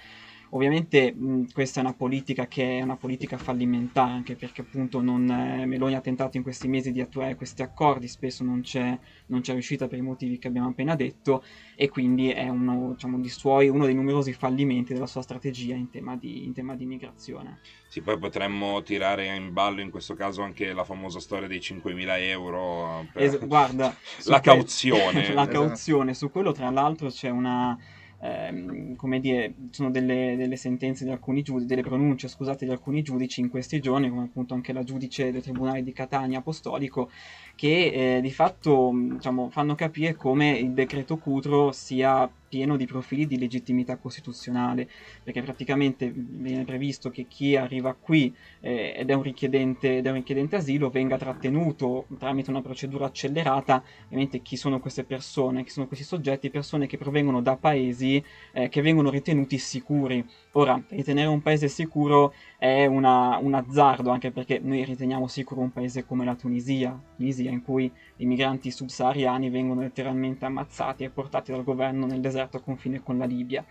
Ovviamente 0.50 1.12
mh, 1.12 1.52
questa 1.52 1.80
è 1.80 1.82
una 1.82 1.94
politica 1.94 2.46
che 2.46 2.78
è 2.78 2.82
una 2.82 2.96
politica 2.96 3.36
fallimentare, 3.36 4.12
anche 4.12 4.36
perché 4.36 4.62
appunto 4.62 5.00
non, 5.00 5.28
eh, 5.28 5.66
Meloni 5.66 5.94
ha 5.94 6.00
tentato 6.00 6.36
in 6.36 6.42
questi 6.42 6.68
mesi 6.68 6.92
di 6.92 7.00
attuare 7.00 7.34
questi 7.34 7.62
accordi, 7.62 8.08
spesso 8.08 8.44
non 8.44 8.60
c'è, 8.60 8.98
non 9.26 9.40
c'è 9.40 9.52
riuscita 9.52 9.88
per 9.88 9.98
i 9.98 10.02
motivi 10.02 10.38
che 10.38 10.48
abbiamo 10.48 10.68
appena 10.68 10.94
detto 10.94 11.42
e 11.74 11.88
quindi 11.88 12.30
è 12.30 12.48
uno, 12.48 12.92
diciamo, 12.92 13.22
suoi, 13.24 13.68
uno 13.68 13.84
dei 13.84 13.94
numerosi 13.94 14.32
fallimenti 14.32 14.92
della 14.92 15.06
sua 15.06 15.22
strategia 15.22 15.74
in 15.74 15.90
tema 15.90 16.16
di, 16.16 16.44
in 16.44 16.52
tema 16.52 16.74
di 16.74 16.86
migrazione. 16.86 17.60
Sì, 17.88 18.00
poi 18.00 18.18
potremmo 18.18 18.82
tirare 18.82 19.34
in 19.34 19.52
ballo 19.52 19.80
in 19.80 19.90
questo 19.90 20.14
caso 20.14 20.42
anche 20.42 20.72
la 20.72 20.84
famosa 20.84 21.20
storia 21.20 21.48
dei 21.48 21.60
5.000 21.60 22.20
euro 22.20 23.06
per 23.12 23.22
Es- 23.22 23.46
guarda, 23.46 23.94
la 24.26 24.40
cauzione. 24.40 25.32
la 25.34 25.46
cauzione, 25.46 26.14
su 26.14 26.30
quello 26.30 26.52
tra 26.52 26.70
l'altro 26.70 27.08
c'è 27.08 27.30
una 27.30 27.78
ehm, 28.20 28.96
come 28.96 29.20
dire, 29.20 29.54
sono 29.70 29.90
delle, 29.90 30.34
delle 30.36 30.56
sentenze 30.56 31.04
di 31.04 31.10
alcuni 31.10 31.42
giudici, 31.42 31.66
delle 31.66 31.82
pronunce, 31.82 32.28
scusate, 32.28 32.64
di 32.64 32.70
alcuni 32.70 33.02
giudici 33.02 33.40
in 33.40 33.48
questi 33.48 33.80
giorni, 33.80 34.08
come 34.08 34.24
appunto 34.24 34.54
anche 34.54 34.72
la 34.72 34.82
giudice 34.82 35.30
del 35.30 35.42
Tribunale 35.42 35.82
di 35.82 35.92
Catania 35.92 36.38
Apostolico, 36.38 37.10
che 37.54 38.16
eh, 38.16 38.20
di 38.20 38.30
fatto 38.32 38.90
diciamo, 38.94 39.50
fanno 39.50 39.74
capire 39.74 40.14
come 40.14 40.50
il 40.58 40.72
decreto 40.72 41.18
Cutro 41.18 41.72
sia 41.72 42.30
pieno 42.48 42.76
di 42.76 42.86
profili 42.86 43.26
di 43.26 43.38
legittimità 43.38 43.96
costituzionale, 43.96 44.88
perché 45.22 45.42
praticamente 45.42 46.12
viene 46.14 46.64
previsto 46.64 47.10
che 47.10 47.26
chi 47.28 47.56
arriva 47.56 47.94
qui 47.94 48.34
eh, 48.60 48.94
ed, 48.96 49.10
è 49.10 49.14
un 49.14 49.22
richiedente, 49.22 49.98
ed 49.98 50.06
è 50.06 50.08
un 50.08 50.16
richiedente 50.16 50.56
asilo 50.56 50.90
venga 50.90 51.16
trattenuto 51.16 52.06
tramite 52.18 52.50
una 52.50 52.62
procedura 52.62 53.06
accelerata, 53.06 53.82
ovviamente 54.06 54.40
chi 54.40 54.56
sono 54.56 54.80
queste 54.80 55.04
persone, 55.04 55.64
chi 55.64 55.70
sono 55.70 55.86
questi 55.86 56.04
soggetti, 56.04 56.50
persone 56.50 56.86
che 56.86 56.96
provengono 56.96 57.40
da 57.42 57.56
paesi 57.56 58.22
eh, 58.52 58.68
che 58.68 58.80
vengono 58.80 59.10
ritenuti 59.10 59.58
sicuri. 59.58 60.24
Ora, 60.58 60.82
ritenere 60.88 61.28
un 61.28 61.42
paese 61.42 61.68
sicuro 61.68 62.32
è 62.56 62.86
una, 62.86 63.36
un 63.36 63.52
azzardo, 63.52 64.08
anche 64.08 64.30
perché 64.30 64.58
noi 64.58 64.84
riteniamo 64.84 65.26
sicuro 65.26 65.60
un 65.60 65.70
paese 65.70 66.06
come 66.06 66.24
la 66.24 66.34
Tunisia, 66.34 66.98
Tunisia 67.14 67.50
in 67.50 67.62
cui 67.62 67.92
i 68.16 68.24
migranti 68.24 68.70
subsahariani 68.70 69.50
vengono 69.50 69.82
letteralmente 69.82 70.46
ammazzati 70.46 71.04
e 71.04 71.10
portati 71.10 71.52
dal 71.52 71.62
governo 71.62 72.06
nel 72.06 72.20
deserto 72.20 72.56
a 72.56 72.62
confine 72.62 73.02
con 73.02 73.18
la 73.18 73.26
Libia. 73.26 73.62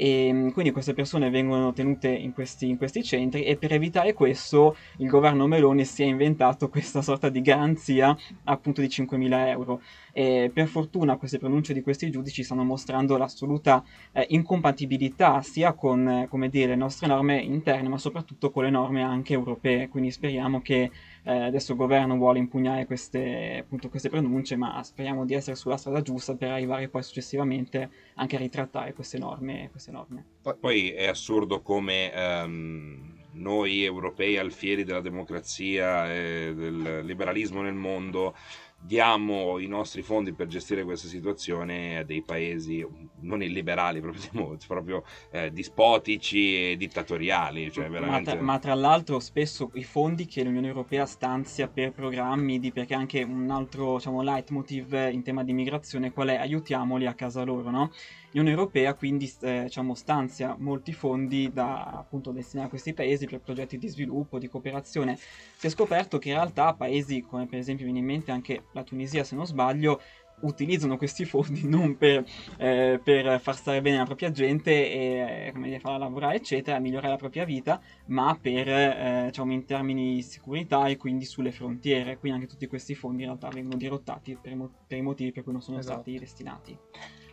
E 0.00 0.32
mm, 0.32 0.50
quindi 0.50 0.70
queste 0.70 0.94
persone 0.94 1.28
vengono 1.28 1.72
tenute 1.72 2.06
in 2.06 2.32
questi, 2.32 2.68
in 2.68 2.76
questi, 2.76 3.02
centri 3.02 3.42
e 3.42 3.56
per 3.56 3.72
evitare 3.72 4.12
questo 4.12 4.76
il 4.98 5.08
governo 5.08 5.48
Meloni 5.48 5.84
si 5.84 6.04
è 6.04 6.06
inventato 6.06 6.68
questa 6.68 7.02
sorta 7.02 7.28
di 7.28 7.40
garanzia 7.40 8.16
appunto 8.44 8.80
di 8.80 8.86
5.000 8.86 9.48
euro. 9.48 9.82
E 10.12 10.52
per 10.54 10.68
fortuna 10.68 11.16
queste 11.16 11.38
pronunce 11.38 11.72
di 11.72 11.82
questi 11.82 12.10
giudici 12.10 12.44
stanno 12.44 12.62
mostrando 12.62 13.16
l'assoluta 13.16 13.82
eh, 14.12 14.24
incompatibilità 14.30 15.42
sia 15.42 15.72
con 15.72 16.08
eh, 16.08 16.48
dire, 16.48 16.68
le 16.68 16.76
nostre 16.76 17.08
norme 17.08 17.40
interne 17.40 17.88
ma 17.88 17.98
soprattutto 17.98 18.52
con 18.52 18.62
le 18.62 18.70
norme 18.70 19.02
anche 19.02 19.32
europee. 19.32 19.88
Quindi 19.88 20.12
speriamo 20.12 20.60
che 20.60 20.92
eh, 21.22 21.32
adesso 21.32 21.72
il 21.72 21.78
governo 21.78 22.16
vuole 22.16 22.38
impugnare 22.38 22.86
queste, 22.86 23.58
appunto, 23.60 23.88
queste 23.88 24.08
pronunce 24.08 24.56
ma 24.56 24.82
speriamo 24.82 25.24
di 25.24 25.34
essere 25.34 25.56
sulla 25.56 25.76
strada 25.76 26.02
giusta 26.02 26.34
per 26.34 26.50
arrivare 26.50 26.88
poi 26.88 27.02
successivamente 27.02 27.90
anche 28.14 28.36
a 28.36 28.38
ritrattare 28.38 28.92
queste 28.92 29.18
norme, 29.18 29.68
queste 29.70 29.90
norme. 29.90 30.24
Poi 30.58 30.90
è 30.90 31.06
assurdo 31.06 31.60
come 31.60 32.12
ehm, 32.12 33.16
noi 33.32 33.84
europei 33.84 34.36
alfieri 34.36 34.84
della 34.84 35.00
democrazia 35.00 36.12
e 36.12 36.52
del 36.54 37.04
liberalismo 37.04 37.62
nel 37.62 37.74
mondo 37.74 38.34
diamo 38.80 39.58
i 39.58 39.66
nostri 39.66 40.02
fondi 40.02 40.32
per 40.32 40.46
gestire 40.46 40.84
questa 40.84 41.08
situazione 41.08 41.98
a 41.98 42.04
dei 42.04 42.22
paesi 42.22 42.86
non 43.20 43.42
illiberali, 43.42 44.00
proprio, 44.00 44.56
proprio 44.66 45.04
eh, 45.30 45.52
dispotici 45.52 46.70
e 46.70 46.76
dittatoriali. 46.76 47.70
Cioè 47.72 47.88
Ma, 47.88 48.00
veramente... 48.00 48.30
tra, 48.32 48.40
ma 48.40 48.58
tra 48.58 48.74
l'altro 48.74 49.18
spesso 49.18 49.70
i 49.74 49.84
fondi 49.84 50.26
che 50.26 50.44
l'Unione 50.44 50.68
Europea 50.68 51.06
stanzia 51.06 51.68
per 51.68 51.92
programmi, 51.92 52.58
di, 52.58 52.72
perché 52.72 52.94
anche 52.94 53.22
un 53.22 53.50
altro 53.50 53.96
diciamo, 53.96 54.22
leitmotiv 54.22 55.08
in 55.12 55.22
tema 55.22 55.42
di 55.42 55.52
migrazione 55.52 56.12
qual 56.12 56.28
è? 56.28 56.36
Aiutiamoli 56.36 57.06
a 57.06 57.14
casa 57.14 57.42
loro, 57.42 57.70
no? 57.70 57.90
L'Unione 58.32 58.50
Europea 58.50 58.94
quindi 58.94 59.32
eh, 59.40 59.64
diciamo, 59.64 59.94
stanzia 59.94 60.54
molti 60.58 60.92
fondi 60.92 61.50
da 61.52 61.84
appunto 61.84 62.30
destinare 62.30 62.66
a 62.66 62.70
questi 62.70 62.92
paesi 62.92 63.26
per 63.26 63.40
progetti 63.40 63.78
di 63.78 63.88
sviluppo, 63.88 64.38
di 64.38 64.48
cooperazione. 64.48 65.16
Si 65.16 65.66
è 65.66 65.70
scoperto 65.70 66.18
che 66.18 66.28
in 66.28 66.34
realtà 66.34 66.74
paesi 66.74 67.22
come 67.22 67.46
per 67.46 67.58
esempio 67.58 67.84
viene 67.84 68.00
in 68.00 68.04
mente 68.04 68.30
anche 68.30 68.64
la 68.72 68.82
Tunisia 68.82 69.24
se 69.24 69.34
non 69.34 69.46
sbaglio 69.46 70.00
utilizzano 70.40 70.96
questi 70.96 71.24
fondi 71.24 71.66
non 71.68 71.96
per, 71.96 72.24
eh, 72.58 73.00
per 73.02 73.40
far 73.40 73.56
stare 73.56 73.80
bene 73.80 73.98
la 73.98 74.04
propria 74.04 74.30
gente 74.30 74.70
e 74.70 75.46
eh, 75.46 75.52
come 75.52 75.66
dire, 75.66 75.80
farla 75.80 75.98
lavorare 75.98 76.36
eccetera, 76.36 76.78
migliorare 76.78 77.12
la 77.12 77.16
propria 77.16 77.44
vita, 77.44 77.80
ma 78.06 78.38
per 78.40 78.68
eh, 78.68 79.22
diciamo 79.26 79.52
in 79.52 79.64
termini 79.64 80.14
di 80.14 80.22
sicurezza 80.22 80.86
e 80.86 80.96
quindi 80.96 81.24
sulle 81.24 81.50
frontiere. 81.50 82.18
Quindi 82.18 82.38
anche 82.38 82.50
tutti 82.50 82.66
questi 82.66 82.94
fondi 82.94 83.22
in 83.22 83.28
realtà 83.28 83.48
vengono 83.48 83.76
dirottati 83.76 84.36
per, 84.40 84.52
i 84.52 84.56
mo- 84.56 84.70
per 84.86 84.98
i 84.98 85.02
motivi 85.02 85.32
per 85.32 85.42
cui 85.42 85.52
non 85.52 85.62
sono 85.62 85.78
Esatto. 85.78 86.02
stati 86.02 86.18
destinati. 86.18 86.78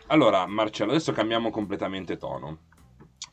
Allora, 0.07 0.45
Marcello, 0.45 0.91
adesso 0.91 1.11
cambiamo 1.11 1.49
completamente 1.49 2.17
tono. 2.17 2.59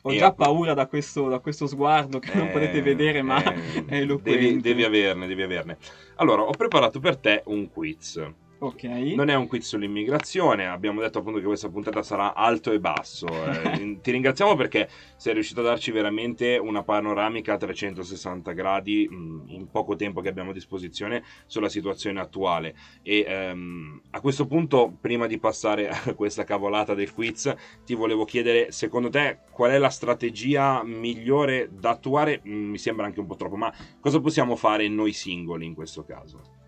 Ho 0.05 0.11
E 0.11 0.17
già 0.17 0.27
app- 0.27 0.37
paura 0.37 0.73
da 0.73 0.87
questo, 0.87 1.29
da 1.29 1.39
questo 1.39 1.65
sguardo 1.67 2.19
che 2.19 2.33
non 2.33 2.47
Eh, 2.47 2.51
potete 2.51 2.81
vedere, 2.81 3.21
ma 3.21 3.41
eh, 3.41 3.85
è 3.85 3.95
eloquente. 3.97 4.39
devi, 4.39 4.59
devi 4.61 4.83
averne, 4.83 5.27
devi 5.27 5.43
averne. 5.43 5.77
Allora, 6.15 6.41
ho 6.41 6.51
preparato 6.51 6.99
per 6.99 7.17
te 7.17 7.43
un 7.45 7.69
quiz. 7.69 8.21
Ok. 8.63 8.83
Non 8.83 9.27
è 9.27 9.35
un 9.35 9.47
quiz 9.47 9.67
sull'immigrazione, 9.67 10.65
abbiamo 10.67 11.01
detto 11.01 11.19
appunto 11.19 11.39
che 11.39 11.45
questa 11.45 11.67
puntata 11.67 12.01
sarà 12.01 12.33
alto 12.33 12.71
e 12.71 12.79
basso. 12.79 13.27
Eh, 13.73 13.99
ti 14.01 14.11
ringraziamo 14.11 14.55
perché 14.55 14.87
sei 15.17 15.33
riuscito 15.33 15.59
a 15.59 15.63
darci 15.63 15.91
veramente 15.91 16.57
una 16.57 16.83
panoramica 16.83 17.53
a 17.53 17.57
360 17.57 18.51
gradi 18.53 19.07
mh, 19.09 19.43
in 19.47 19.69
poco 19.69 19.95
tempo 19.95 20.21
che 20.21 20.29
abbiamo 20.29 20.51
a 20.51 20.53
disposizione 20.53 21.23
sulla 21.45 21.69
situazione 21.69 22.19
attuale. 22.19 22.73
E 23.01 23.25
ehm, 23.27 24.01
a 24.11 24.21
questo 24.21 24.47
punto, 24.47 24.95
prima 24.99 25.27
di 25.27 25.39
passare 25.39 25.89
a 25.89 26.13
questa 26.13 26.43
cavolata 26.45 26.93
del 26.93 27.13
quiz, 27.13 27.53
ti 27.85 27.95
volevo 27.95 28.23
chiedere, 28.23 28.71
secondo 28.71 29.09
te, 29.09 29.39
qual 29.51 29.71
è 29.71 29.77
la 29.77 29.89
strategia 29.89 30.83
migliore 30.83 31.69
da 31.71 31.91
attuare? 31.91 32.41
Mm, 32.47 32.69
Mi 32.71 32.77
sembra 32.77 33.05
anche 33.05 33.19
un 33.19 33.27
po' 33.27 33.35
troppo, 33.35 33.55
ma 33.57 33.73
cosa 33.99 34.21
possiamo 34.21 34.55
fare 34.55 34.87
noi 34.87 35.11
singoli 35.11 35.65
in 35.65 35.73
questo 35.73 36.03
caso? 36.05 36.62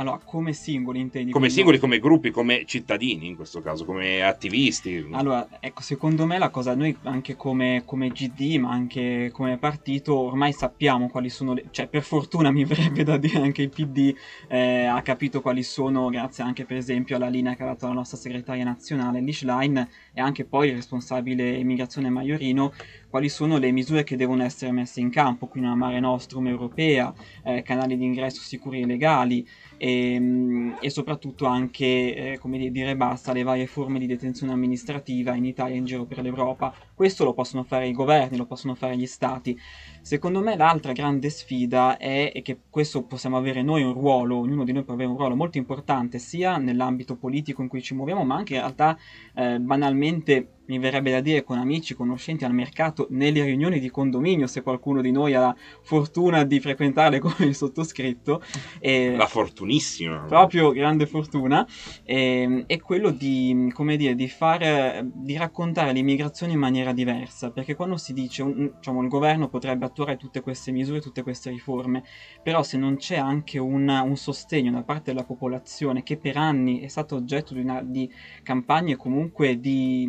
Allora, 0.00 0.18
come 0.24 0.54
singoli 0.54 0.98
intendi? 0.98 1.30
come 1.30 1.44
Quindi- 1.44 1.54
singoli, 1.54 1.78
come 1.78 1.98
gruppi, 1.98 2.30
come 2.30 2.64
cittadini 2.64 3.26
in 3.26 3.36
questo 3.36 3.60
caso, 3.60 3.84
come 3.84 4.22
attivisti. 4.22 5.06
Allora, 5.10 5.46
ecco, 5.60 5.82
secondo 5.82 6.24
me 6.24 6.38
la 6.38 6.48
cosa, 6.48 6.74
noi 6.74 6.96
anche 7.02 7.36
come, 7.36 7.82
come 7.84 8.08
GD, 8.08 8.56
ma 8.56 8.70
anche 8.70 9.28
come 9.30 9.58
partito, 9.58 10.16
ormai 10.16 10.54
sappiamo 10.54 11.10
quali 11.10 11.28
sono 11.28 11.52
le... 11.52 11.66
cioè 11.70 11.86
per 11.86 12.02
fortuna 12.02 12.50
mi 12.50 12.64
verrebbe 12.64 13.04
da 13.04 13.18
dire 13.18 13.40
anche 13.40 13.60
il 13.60 13.68
PD 13.68 14.14
eh, 14.48 14.84
ha 14.86 15.02
capito 15.02 15.42
quali 15.42 15.62
sono, 15.62 16.08
grazie 16.08 16.44
anche 16.44 16.64
per 16.64 16.78
esempio 16.78 17.16
alla 17.16 17.28
linea 17.28 17.54
che 17.54 17.62
ha 17.62 17.66
dato 17.66 17.86
la 17.86 17.92
nostra 17.92 18.16
segretaria 18.16 18.64
nazionale, 18.64 19.20
Lischlein, 19.20 19.86
e 20.12 20.20
anche 20.20 20.44
poi 20.44 20.68
il 20.68 20.74
responsabile 20.74 21.56
immigrazione 21.56 22.10
Maiorino, 22.10 22.72
quali 23.08 23.28
sono 23.28 23.58
le 23.58 23.70
misure 23.72 24.04
che 24.04 24.16
devono 24.16 24.42
essere 24.42 24.72
messe 24.72 25.00
in 25.00 25.10
campo, 25.10 25.46
quindi 25.46 25.68
una 25.68 25.76
mare 25.76 26.00
nostrum 26.00 26.46
europea, 26.46 27.12
eh, 27.44 27.62
canali 27.62 27.96
di 27.96 28.04
ingresso 28.04 28.40
sicuri 28.40 28.80
e 28.82 28.86
legali, 28.86 29.46
e, 29.76 30.18
mm, 30.18 30.72
e 30.80 30.90
soprattutto 30.90 31.46
anche 31.46 31.84
eh, 32.32 32.38
come 32.38 32.70
dire 32.70 32.96
basta 32.96 33.30
alle 33.30 33.42
varie 33.42 33.66
forme 33.66 33.98
di 33.98 34.06
detenzione 34.06 34.52
amministrativa 34.52 35.34
in 35.34 35.44
Italia 35.44 35.74
e 35.74 35.78
in 35.78 35.84
giro 35.84 36.04
per 36.04 36.20
l'Europa. 36.20 36.74
Questo 37.00 37.24
lo 37.24 37.32
possono 37.32 37.62
fare 37.62 37.88
i 37.88 37.92
governi, 37.92 38.36
lo 38.36 38.44
possono 38.44 38.74
fare 38.74 38.94
gli 38.94 39.06
stati. 39.06 39.58
Secondo 40.02 40.42
me 40.42 40.54
l'altra 40.54 40.92
grande 40.92 41.30
sfida 41.30 41.96
è, 41.96 42.30
è 42.30 42.42
che 42.42 42.64
questo 42.68 43.04
possiamo 43.04 43.38
avere 43.38 43.62
noi 43.62 43.82
un 43.82 43.94
ruolo, 43.94 44.36
ognuno 44.36 44.64
di 44.64 44.72
noi 44.72 44.84
può 44.84 44.92
avere 44.92 45.08
un 45.08 45.16
ruolo 45.16 45.34
molto 45.34 45.56
importante 45.56 46.18
sia 46.18 46.58
nell'ambito 46.58 47.16
politico 47.16 47.62
in 47.62 47.68
cui 47.68 47.80
ci 47.80 47.94
muoviamo, 47.94 48.22
ma 48.22 48.34
anche 48.34 48.52
in 48.52 48.60
realtà 48.60 48.98
eh, 49.34 49.58
banalmente 49.58 50.59
mi 50.70 50.78
verrebbe 50.78 51.10
da 51.10 51.20
dire 51.20 51.42
con 51.44 51.58
amici, 51.58 51.94
conoscenti 51.94 52.44
al 52.44 52.54
mercato, 52.54 53.06
nelle 53.10 53.44
riunioni 53.44 53.78
di 53.80 53.90
condominio, 53.90 54.46
se 54.46 54.62
qualcuno 54.62 55.00
di 55.02 55.10
noi 55.10 55.34
ha 55.34 55.40
la 55.40 55.56
fortuna 55.82 56.44
di 56.44 56.60
frequentarle 56.60 57.18
come 57.18 57.34
il 57.40 57.54
sottoscritto. 57.54 58.42
E 58.78 59.14
La 59.16 59.26
fortunissima. 59.26 60.24
proprio 60.28 60.70
grande 60.72 61.06
fortuna 61.06 61.66
ehm, 62.04 62.64
è 62.66 62.78
quello 62.80 63.10
di 63.10 63.70
come 63.74 63.96
dire 63.96 64.14
di 64.14 64.28
fare 64.28 65.08
di 65.12 65.36
raccontare 65.36 65.92
l'immigrazione 65.92 66.52
in 66.52 66.58
maniera 66.58 66.92
diversa 66.92 67.50
perché 67.50 67.74
quando 67.74 67.96
si 67.96 68.12
dice 68.12 68.42
un- 68.42 68.72
diciamo 68.76 69.02
il 69.02 69.08
governo 69.08 69.48
potrebbe 69.48 69.84
attuare 69.86 70.16
tutte 70.16 70.40
queste 70.40 70.70
misure 70.72 71.00
tutte 71.00 71.22
queste 71.22 71.50
riforme 71.50 72.02
però 72.42 72.62
se 72.62 72.78
non 72.78 72.96
c'è 72.96 73.16
anche 73.16 73.58
un, 73.58 73.88
un 73.88 74.16
sostegno 74.16 74.70
da 74.70 74.82
parte 74.82 75.12
della 75.12 75.24
popolazione 75.24 76.02
che 76.02 76.16
per 76.16 76.36
anni 76.36 76.80
è 76.80 76.88
stato 76.88 77.16
oggetto 77.16 77.54
di, 77.54 77.60
una- 77.60 77.82
di 77.82 78.10
campagne 78.42 78.96
comunque 78.96 79.58
di 79.60 80.08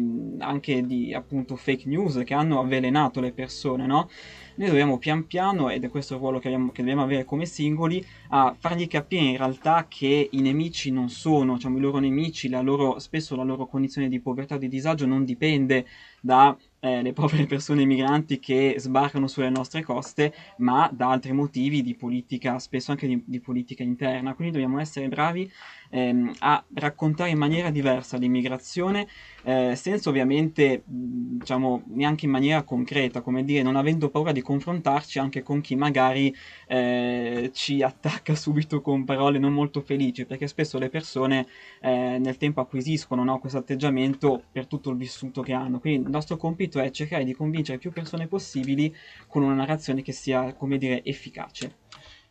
anche 0.51 0.85
di 0.85 1.13
appunto 1.13 1.55
fake 1.55 1.87
news 1.87 2.21
che 2.23 2.33
hanno 2.33 2.59
avvelenato 2.59 3.19
le 3.19 3.31
persone 3.31 3.85
no? 3.85 4.09
noi 4.55 4.67
dobbiamo 4.67 4.97
pian 4.97 5.25
piano 5.25 5.69
ed 5.69 5.83
è 5.83 5.89
questo 5.89 6.13
il 6.15 6.19
ruolo 6.19 6.39
che, 6.39 6.47
abbiamo- 6.47 6.71
che 6.71 6.81
dobbiamo 6.81 7.01
avere 7.03 7.25
come 7.25 7.45
singoli 7.45 8.05
a 8.29 8.55
fargli 8.57 8.87
capire 8.87 9.23
in 9.23 9.37
realtà 9.37 9.87
che 9.87 10.27
i 10.29 10.41
nemici 10.41 10.91
non 10.91 11.09
sono, 11.09 11.55
diciamo, 11.55 11.77
i 11.77 11.81
loro 11.81 11.99
nemici, 11.99 12.49
la 12.49 12.61
loro, 12.61 12.99
spesso 12.99 13.35
la 13.35 13.43
loro 13.43 13.65
condizione 13.65 14.09
di 14.09 14.19
povertà 14.19 14.55
o 14.55 14.57
di 14.57 14.67
disagio 14.67 15.05
non 15.05 15.23
dipende 15.23 15.85
da 16.21 16.55
eh, 16.81 17.01
le 17.01 17.13
povere 17.13 17.45
persone 17.45 17.85
migranti 17.85 18.39
che 18.39 18.75
sbarcano 18.77 19.27
sulle 19.27 19.49
nostre 19.49 19.83
coste, 19.83 20.33
ma 20.57 20.89
da 20.91 21.11
altri 21.11 21.31
motivi 21.31 21.81
di 21.83 21.95
politica, 21.95 22.57
spesso 22.59 22.91
anche 22.91 23.07
di, 23.07 23.23
di 23.25 23.39
politica 23.39 23.83
interna. 23.83 24.33
Quindi 24.33 24.53
dobbiamo 24.53 24.79
essere 24.79 25.07
bravi 25.07 25.49
ehm, 25.91 26.33
a 26.39 26.63
raccontare 26.73 27.29
in 27.29 27.37
maniera 27.37 27.69
diversa 27.69 28.17
l'immigrazione, 28.17 29.07
eh, 29.43 29.75
senza 29.75 30.09
ovviamente, 30.09 30.81
diciamo, 30.85 31.83
neanche 31.89 32.25
in 32.25 32.31
maniera 32.31 32.63
concreta, 32.63 33.21
come 33.21 33.43
dire, 33.43 33.61
non 33.61 33.75
avendo 33.75 34.09
paura 34.09 34.31
di 34.31 34.41
confrontarci 34.41 35.19
anche 35.19 35.43
con 35.43 35.61
chi 35.61 35.75
magari 35.75 36.33
eh, 36.67 37.51
ci 37.53 37.83
attacca 37.83 38.33
subito 38.35 38.81
con 38.81 39.05
parole 39.05 39.37
non 39.37 39.53
molto 39.53 39.81
felici, 39.81 40.25
perché 40.25 40.47
spesso 40.47 40.79
le 40.79 40.89
persone 40.89 41.45
eh, 41.81 42.17
nel 42.19 42.37
tempo 42.37 42.61
acquisiscono 42.61 43.23
no, 43.23 43.39
questo 43.39 43.59
atteggiamento 43.59 44.43
per 44.51 44.65
tutto 44.65 44.89
il 44.89 44.97
vissuto 44.97 45.41
che 45.41 45.53
hanno. 45.53 45.79
Quindi 45.79 46.05
il 46.05 46.11
nostro 46.11 46.37
compito 46.37 46.70
è 46.79 46.89
cercare 46.91 47.23
di 47.23 47.33
convincere 47.33 47.77
più 47.77 47.91
persone 47.91 48.27
possibili 48.27 48.95
con 49.27 49.43
una 49.43 49.55
narrazione 49.55 50.01
che 50.01 50.11
sia, 50.11 50.53
come 50.53 50.77
dire, 50.77 51.03
efficace. 51.03 51.77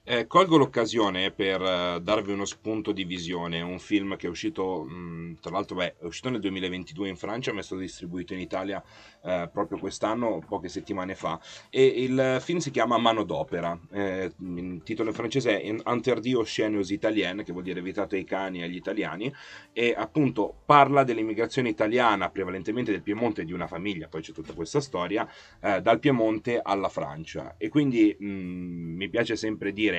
Eh, 0.03 0.27
colgo 0.27 0.57
l'occasione 0.57 1.31
per 1.31 1.61
eh, 1.61 2.01
darvi 2.01 2.33
uno 2.33 2.47
spunto 2.47 2.91
di 2.91 3.05
visione, 3.05 3.61
un 3.61 3.79
film 3.79 4.17
che 4.17 4.27
è 4.27 4.31
uscito, 4.31 4.83
mh, 4.83 5.41
tra 5.41 5.51
l'altro 5.53 5.77
beh, 5.77 5.99
è 5.99 6.05
uscito 6.05 6.31
nel 6.31 6.41
2022 6.41 7.11
in 7.11 7.17
Francia, 7.17 7.53
ma 7.53 7.61
è 7.61 7.63
stato 7.63 7.83
distribuito 7.83 8.33
in 8.33 8.41
Italia 8.41 8.83
eh, 9.23 9.49
proprio 9.53 9.79
quest'anno, 9.79 10.43
poche 10.49 10.69
settimane 10.69 11.15
fa, 11.15 11.39
e 11.69 11.85
il 11.85 12.39
film 12.41 12.59
si 12.59 12.71
chiama 12.71 12.97
Manodopera, 12.97 13.79
eh, 13.93 14.33
il 14.39 14.81
titolo 14.83 15.11
in 15.11 15.15
francese 15.15 15.61
è 15.61 15.67
Interdit 15.67 16.35
aux 16.35 16.91
italiennes, 16.91 17.45
che 17.45 17.53
vuol 17.53 17.65
dire 17.65 17.83
vietato 17.83 18.15
ai 18.15 18.25
cani 18.25 18.61
e 18.61 18.65
agli 18.65 18.77
italiani, 18.77 19.33
e 19.73 19.95
appunto 19.97 20.63
parla 20.65 21.05
dell'immigrazione 21.05 21.69
italiana, 21.69 22.31
prevalentemente 22.31 22.91
del 22.91 23.03
Piemonte, 23.03 23.45
di 23.45 23.53
una 23.53 23.67
famiglia, 23.67 24.09
poi 24.09 24.23
c'è 24.23 24.33
tutta 24.33 24.55
questa 24.55 24.81
storia, 24.81 25.29
eh, 25.61 25.83
dal 25.83 25.99
Piemonte 25.99 26.59
alla 26.63 26.89
Francia. 26.89 27.55
E 27.59 27.69
quindi 27.69 28.17
mh, 28.19 28.27
mi 28.27 29.09
piace 29.11 29.37
sempre 29.37 29.73
dire 29.73 29.90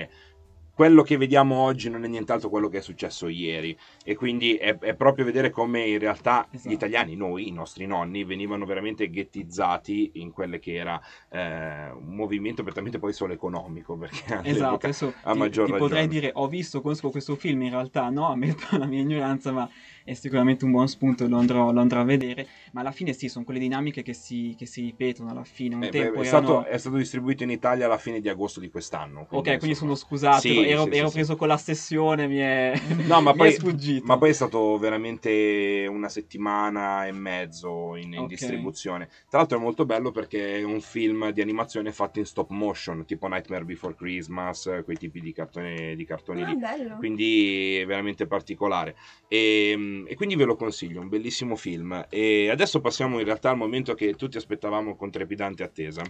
quello 0.74 1.04
che 1.04 1.18
vediamo 1.18 1.58
oggi 1.58 1.90
non 1.90 2.06
è 2.06 2.08
nient'altro 2.08 2.50
quello 2.50 2.68
che 2.70 2.78
è 2.78 2.82
successo 2.82 3.28
ieri 3.28 3.78
e 4.04 4.16
quindi 4.16 4.56
è, 4.56 4.78
è 4.80 4.96
proprio 4.96 5.26
vedere 5.26 5.50
come 5.52 5.86
in 5.86 6.00
realtà 6.00 6.48
Esatto. 6.50 6.70
gli 6.70 6.72
italiani, 6.74 7.16
noi, 7.16 7.48
i 7.48 7.52
nostri 7.52 7.86
nonni, 7.86 8.24
venivano 8.24 8.66
veramente 8.66 9.10
ghettizzati 9.10 10.12
in 10.16 10.32
quelle 10.32 10.60
che 10.60 10.74
era 10.74 11.00
eh, 11.30 11.92
un 11.92 12.16
movimento 12.16 12.64
prettamente 12.64 12.98
poi 13.00 13.14
solo 13.14 13.34
economico 13.34 13.96
perché 13.98 14.40
Esatto, 14.44 14.76
adesso 14.88 15.14
a 15.22 15.34
ti, 15.34 15.38
maggior 15.38 15.66
ti 15.66 15.72
ragione. 15.74 15.78
potrei 15.78 16.08
dire 16.08 16.32
ho 16.34 16.48
visto, 16.48 16.82
conosco 16.82 17.12
questo 17.12 17.36
film, 17.36 17.62
in 17.64 17.70
realtà 17.70 18.10
no, 18.10 18.30
ammetto 18.30 18.78
la 18.78 18.86
mia 18.88 19.02
ignoranza, 19.02 19.52
ma 19.52 19.70
è 20.12 20.14
sicuramente 20.16 20.66
un 20.66 20.72
buon 20.72 20.88
spunto, 20.88 21.28
lo 21.28 21.38
andrò, 21.38 21.72
lo 21.72 21.80
andrò 21.80 22.02
a 22.02 22.04
vedere, 22.04 22.48
ma 22.74 22.82
alla 22.82 22.92
fine 22.92 23.14
sì, 23.14 23.30
sono 23.30 23.46
quelle 23.46 23.60
dinamiche 23.60 24.02
che 24.04 24.14
si, 24.14 24.54
che 24.58 24.66
si 24.66 24.82
ripetono 24.82 25.30
alla 25.30 25.44
fine. 25.44 25.76
Un 25.76 25.84
Eh, 25.84 25.90
tempo 25.90 26.16
beh, 26.16 26.20
è, 26.22 26.26
erano- 26.26 26.48
stato, 26.48 26.66
è 26.66 26.78
stato 26.78 26.96
distribuito 26.98 27.44
in 27.44 27.50
Italia 27.50 27.86
alla 27.86 27.98
fine 27.98 28.20
di 28.20 28.30
agosto 28.30 28.60
di 28.60 28.70
quest'anno. 28.70 29.26
Ok, 29.32 29.58
quindi 29.58 29.76
sono 29.76 29.96
scusato, 29.96 30.42
Sì, 30.42 30.64
ero, 30.66 30.84
sì, 30.84 30.90
ero 30.98 31.08
sì, 31.08 31.14
preso 31.14 31.34
sì. 31.34 31.38
con 31.40 31.48
la 31.48 31.58
sessione, 31.58 32.28
mi 32.28 32.38
è, 32.38 32.74
No, 33.08 33.22
ma 33.22 33.32
mi 33.32 33.38
poi, 33.38 33.48
è 33.48 33.52
sfuggito. 33.52 34.06
ma 34.06 34.18
poi 34.18 34.30
è 34.30 34.34
stato 34.34 34.78
veramente 34.78 35.88
una 35.90 36.08
settimana 36.10 37.06
e 37.08 37.12
mezzo 37.12 37.96
in, 37.96 38.14
in 38.14 38.22
Ok. 38.24 38.28
distribuzione. 38.28 39.08
Tra 39.30 39.40
l'altro 39.40 39.58
è 39.58 39.62
molto 39.62 39.86
bello 39.86 40.12
perché 40.12 40.58
è 40.58 40.64
un 40.64 40.82
film 40.82 41.30
di 41.32 41.42
animazione 41.42 41.92
fatto 41.92 42.20
in 42.20 42.26
stop 42.26 42.52
motion, 42.52 43.06
tipo 43.06 43.28
Nightmare 43.28 43.66
Before 43.66 43.96
Christmas, 43.96 44.82
quei 44.84 44.98
tipi 44.98 45.20
di 45.20 45.32
cartoni, 45.34 45.96
di 45.96 46.06
cartoni 46.06 46.44
Ah, 46.44 46.46
lì. 46.46 46.56
bello. 46.56 46.98
Quindi 46.98 47.78
è 47.78 47.86
veramente 47.86 48.28
particolare. 48.28 48.96
E, 49.28 50.01
e 50.08 50.16
quindi 50.16 50.36
ve 50.36 50.46
lo 50.46 50.56
consiglio, 50.56 51.02
un 51.02 51.10
bellissimo 51.10 51.56
film. 51.56 52.06
E 52.10 52.50
adesso 52.50 52.82
passiamo 52.82 53.20
in 53.20 53.26
realtà 53.26 53.50
al 53.50 53.58
momento 53.58 53.94
che 53.94 54.14
tutti 54.14 54.38
aspettavamo 54.38 54.96
con 54.96 55.12
trepidante 55.12 55.64
attesa. 55.64 56.02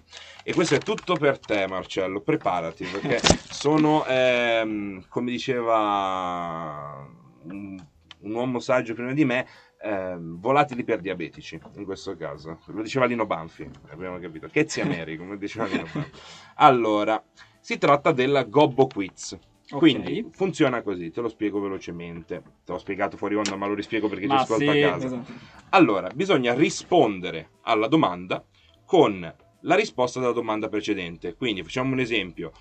E 0.44 0.54
questo 0.54 0.76
è 0.76 0.80
tutto 0.80 1.16
per 1.16 1.40
te, 1.40 1.68
Marcello. 1.68 2.22
Preparati, 2.22 2.86
perché 2.86 3.20
sono, 3.50 4.06
ehm, 4.06 5.06
come 5.08 5.32
diceva 5.32 7.08
un, 7.44 7.86
un 8.20 8.34
uomo 8.34 8.60
saggio 8.60 8.94
prima 8.94 9.14
di 9.14 9.26
me, 9.26 9.48
ehm, 9.82 10.40
volatili 10.40 10.84
per 10.84 11.00
diabetici, 11.00 11.60
in 11.76 11.86
questo 11.86 12.16
caso. 12.16 12.60
Lo 12.68 12.82
diceva 12.82 13.06
Lino 13.06 13.26
Banfi, 13.26 13.70
abbiamo 13.90 14.20
capito. 14.20 14.48
Che 14.48 14.68
zia 14.68 14.86
Mary, 14.86 15.18
come 15.18 15.38
diceva 15.38 15.66
Lino 15.66 15.88
Banfi. 15.92 16.12
Allora, 16.56 17.24
si 17.60 17.78
tratta 17.78 18.12
della 18.12 18.44
Gobbo 18.44 18.88
Quiz. 18.88 19.38
Quindi 19.78 20.28
funziona 20.32 20.82
così, 20.82 21.12
te 21.12 21.22
lo 21.22 21.30
spiego 21.30 21.60
velocemente. 21.60 22.42
Te 22.66 22.72
l'ho 22.72 22.78
spiegato 22.78 23.18
fuori 23.18 23.36
onda, 23.36 23.56
ma 23.56 23.68
lo 23.68 23.74
rispiego 23.74 24.08
perché 24.08 24.28
ci 24.28 24.34
Ma 24.34 24.42
ascolta 24.42 24.72
sì, 24.72 24.82
a 24.82 24.90
casa. 24.90 25.06
esatto. 25.06 25.32
Allora, 25.70 26.10
bisogna 26.10 26.54
rispondere 26.54 27.52
alla 27.64 27.88
domanda 27.88 28.44
con 28.86 29.36
la 29.62 29.76
risposta 29.76 30.20
della 30.20 30.32
domanda 30.34 30.68
precedente. 30.68 31.36
Quindi 31.36 31.64
facciamo 31.64 31.94
un 31.94 32.00
esempio. 32.00 32.52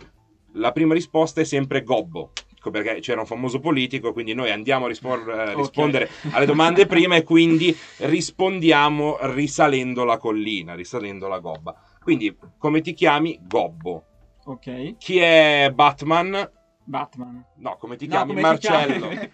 La 0.55 0.73
prima 0.73 0.95
risposta 0.95 1.41
è 1.41 1.45
sempre 1.45 1.83
gobbo, 1.83 2.33
perché 2.71 3.01
c'era 3.01 3.21
un 3.21 3.27
famoso 3.27 3.61
politico, 3.61 4.13
quindi 4.13 4.35
noi 4.35 4.51
andiamo 4.51 4.85
a 4.85 4.89
rispor- 4.89 5.29
eh, 5.29 5.55
rispondere 5.55 6.11
alle 6.33 6.47
domande 6.47 6.87
prima 6.87 7.17
e 7.17 7.23
quindi 7.23 7.75
rispondiamo 7.99 9.19
risalendo 9.21 10.05
la 10.05 10.19
collina, 10.19 10.75
risalendo 10.75 11.29
la 11.29 11.39
gobba. 11.39 11.75
Quindi, 12.03 12.37
come 12.59 12.81
ti 12.81 12.93
chiami? 12.93 13.39
Gobbo. 13.43 14.05
Ok, 14.45 14.97
Chi 14.97 15.19
è 15.19 15.71
Batman? 15.73 16.51
Batman. 16.91 17.45
No, 17.57 17.77
come 17.77 17.97
ti 17.97 18.07
No, 18.07 18.11
chiami? 18.17 18.29
come 18.31 18.41
ti 18.41 18.47
Marcello. 18.69 19.09
chiami? 19.09 19.31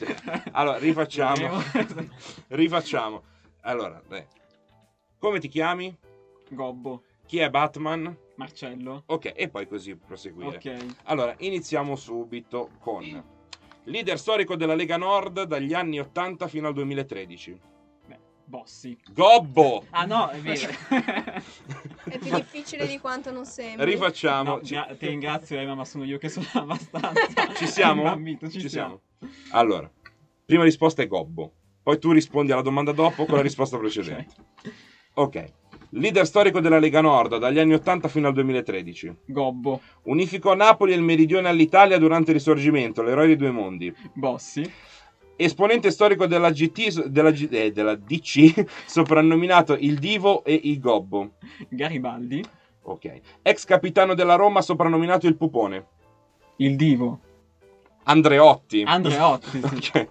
allora, 0.52 0.78
rifacciamo. 0.78 1.62
Rifacciamo. 2.48 3.22
Allora, 3.60 4.02
dai. 4.08 4.24
come 5.18 5.38
ti 5.38 5.48
chiami? 5.48 5.94
Gobbo, 6.48 7.04
Chi 7.26 7.38
è 7.38 7.50
Batman? 7.50 8.16
Marcello. 8.36 9.02
Ok, 9.06 9.32
e 9.36 9.48
poi 9.50 9.68
così 9.68 9.94
proseguire. 9.94 10.56
Ok, 10.56 10.86
Allora, 11.04 11.34
iniziamo 11.38 11.94
subito 11.94 12.70
con 12.80 13.22
leader 13.84 14.18
storico 14.18 14.56
della 14.56 14.74
Lega 14.74 14.96
Nord 14.96 15.42
dagli 15.44 15.74
anni 15.74 16.00
80 16.00 16.48
fino 16.48 16.68
al 16.68 16.72
2013. 16.74 17.60
Bossi. 18.54 18.98
Gobbo! 19.14 19.84
Ah 19.90 20.06
no, 20.06 20.28
è 20.30 20.38
vero. 20.40 20.72
È 20.88 22.18
più 22.18 22.34
difficile 22.34 22.84
di 22.88 22.98
quanto 22.98 23.30
non 23.30 23.44
sembra. 23.46 23.84
Rifacciamo. 23.84 24.56
No, 24.56 24.60
Ci- 24.62 24.74
gra- 24.74 24.88
ti 24.98 25.06
ringrazio 25.06 25.56
Emma, 25.56 25.76
ma 25.76 25.84
sono 25.84 26.02
io 26.04 26.18
che 26.18 26.28
sono 26.28 26.46
abbastanza 26.54 27.54
Ci 27.54 27.68
siamo? 27.68 28.02
imbambito, 28.02 28.50
ci, 28.50 28.58
Ci 28.58 28.68
siamo. 28.68 29.02
Allora, 29.52 29.88
prima 30.44 30.64
risposta 30.64 31.00
è 31.00 31.06
Gobbo. 31.06 31.52
Poi 31.80 31.98
tu 32.00 32.10
rispondi 32.10 32.50
alla 32.50 32.60
domanda 32.62 32.90
dopo 32.90 33.24
con 33.24 33.36
la 33.36 33.42
risposta 33.42 33.78
precedente. 33.78 34.34
Ok. 35.14 35.44
Leader 35.90 36.26
storico 36.26 36.58
della 36.60 36.78
Lega 36.80 37.00
Nord 37.00 37.38
dagli 37.38 37.58
anni 37.60 37.74
80 37.74 38.08
fino 38.08 38.26
al 38.26 38.34
2013. 38.34 39.16
Gobbo, 39.26 39.80
Unificò 40.02 40.54
Napoli 40.54 40.92
e 40.92 40.96
il 40.96 41.02
meridione 41.02 41.48
all'Italia 41.48 41.98
durante 41.98 42.30
il 42.32 42.36
Risorgimento, 42.36 43.02
l'eroe 43.02 43.26
dei 43.26 43.36
due 43.36 43.50
mondi. 43.52 43.92
Bossi, 44.12 44.68
Esponente 45.42 45.90
storico 45.90 46.26
della, 46.26 46.50
GT, 46.50 47.06
della, 47.06 47.30
G- 47.30 47.48
eh, 47.50 47.72
della 47.72 47.94
DC, 47.94 48.64
soprannominato 48.86 49.74
il 49.78 49.98
Divo 49.98 50.44
e 50.44 50.58
il 50.64 50.78
Gobbo. 50.78 51.32
Garibaldi, 51.68 52.44
Ok. 52.82 53.20
Ex 53.42 53.64
capitano 53.64 54.14
della 54.14 54.34
Roma, 54.34 54.60
soprannominato 54.62 55.26
il 55.26 55.36
Pupone. 55.36 55.86
il 56.56 56.76
Divo, 56.76 57.20
Andreotti. 58.04 58.82
Andreotti, 58.86 59.60
sì. 59.80 59.98
Ok. 59.98 60.10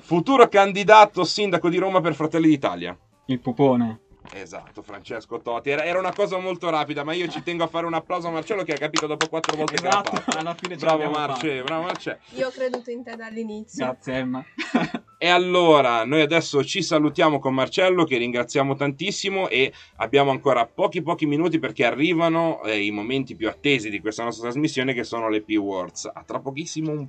Futuro 0.00 0.48
candidato 0.48 1.24
sindaco 1.24 1.68
di 1.68 1.78
Roma 1.78 2.00
per 2.00 2.14
Fratelli 2.14 2.48
d'Italia. 2.48 2.96
il 3.26 3.38
Pupone. 3.40 4.00
Esatto, 4.32 4.82
Francesco 4.82 5.40
Totti. 5.40 5.70
Era, 5.70 5.84
era 5.84 5.98
una 5.98 6.12
cosa 6.12 6.38
molto 6.38 6.70
rapida, 6.70 7.02
ma 7.04 7.12
io 7.12 7.26
ci 7.28 7.42
tengo 7.42 7.64
a 7.64 7.66
fare 7.66 7.86
un 7.86 7.94
applauso 7.94 8.28
a 8.28 8.30
Marcello 8.30 8.62
che 8.62 8.72
ha 8.74 8.78
capito 8.78 9.06
dopo 9.06 9.26
quattro 9.28 9.56
volte 9.56 9.74
che 9.74 9.82
l'ha 9.82 9.88
Esatto, 9.88 10.16
fatto. 10.16 10.38
alla 10.38 10.54
fine 10.54 10.76
Bravo 10.76 11.10
Marce, 11.10 11.62
bravo 11.62 11.82
Marce. 11.82 12.20
Io 12.36 12.46
ho 12.46 12.50
creduto 12.50 12.90
in 12.90 13.02
te 13.02 13.16
dall'inizio. 13.16 13.84
Grazie 13.86 14.14
Emma. 14.14 14.44
E 15.22 15.28
allora, 15.28 16.04
noi 16.04 16.22
adesso 16.22 16.64
ci 16.64 16.82
salutiamo 16.82 17.38
con 17.38 17.52
Marcello 17.52 18.04
che 18.04 18.16
ringraziamo 18.16 18.74
tantissimo 18.74 19.48
e 19.48 19.70
abbiamo 19.96 20.30
ancora 20.30 20.64
pochi 20.66 21.02
pochi 21.02 21.26
minuti 21.26 21.58
perché 21.58 21.84
arrivano 21.84 22.62
eh, 22.62 22.82
i 22.82 22.90
momenti 22.90 23.34
più 23.36 23.48
attesi 23.48 23.90
di 23.90 24.00
questa 24.00 24.22
nostra 24.24 24.44
trasmissione 24.44 24.94
che 24.94 25.04
sono 25.04 25.28
le 25.28 25.42
P-Words. 25.42 26.10
A 26.14 26.22
tra 26.24 26.40
pochissimo 26.40 26.92
un 26.92 27.06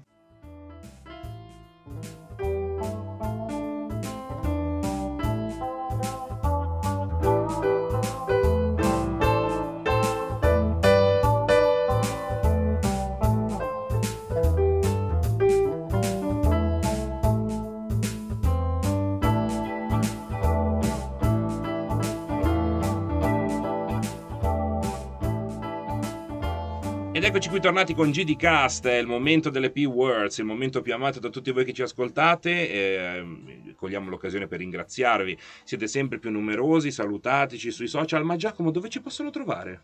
eccoci 27.32 27.48
qui 27.48 27.62
tornati 27.62 27.94
con 27.94 28.12
GD 28.12 28.36
Cast, 28.36 28.86
è 28.88 28.98
il 28.98 29.08
momento 29.08 29.50
delle 29.50 29.70
P-Words, 29.72 30.40
il 30.40 30.44
momento 30.46 30.82
più 30.82 30.94
amato 30.94 31.22
da 31.22 31.30
tutti 31.30 31.52
voi 31.52 31.64
che 31.64 31.72
ci 31.72 31.82
ascoltate. 31.82 32.70
eh, 32.70 33.74
cogliamo 33.78 34.10
l'occasione 34.10 34.48
per 34.48 34.60
ringraziarvi, 34.60 35.38
siete 35.64 35.88
sempre 35.88 36.20
più 36.20 36.30
numerosi, 36.30 36.92
salutateci 36.92 37.72
sui 37.72 37.88
social. 37.88 38.26
Ma 38.26 38.36
Giacomo, 38.36 38.70
dove 38.70 38.90
ci 38.90 39.02
possono 39.02 39.30
trovare? 39.30 39.84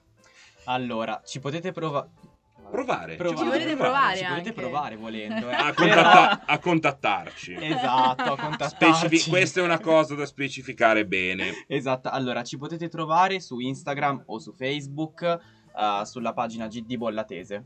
Allora, 0.66 1.22
ci 1.26 1.40
potete 1.40 1.72
provare. 1.72 2.10
Provare. 2.70 3.16
Provare. 3.16 3.38
Ci 3.38 3.44
volete 3.46 3.76
provare 3.78 4.18
Ci 4.18 4.24
potete 4.26 4.50
anche. 4.50 4.52
provare 4.54 4.96
volendo. 4.98 5.50
eh. 5.50 5.54
A, 5.54 5.74
contatta- 5.74 6.44
a 6.46 6.60
contattarci. 6.60 7.56
Esatto, 7.62 8.24
a 8.24 8.36
contattarci. 8.38 9.06
Specifi- 9.08 9.30
questa 9.30 9.62
è 9.62 9.64
una 9.64 9.80
cosa 9.80 10.16
da 10.16 10.26
specificare 10.26 11.06
bene. 11.06 11.64
Esatto, 11.68 12.10
allora 12.10 12.44
ci 12.44 12.58
potete 12.58 12.90
trovare 12.90 13.40
su 13.40 13.60
Instagram 13.60 14.24
o 14.26 14.38
su 14.40 14.52
Facebook 14.52 15.40
eh, 15.78 16.06
sulla 16.06 16.34
pagina 16.34 16.68
GD 16.68 16.96
Bollatese. 16.98 17.66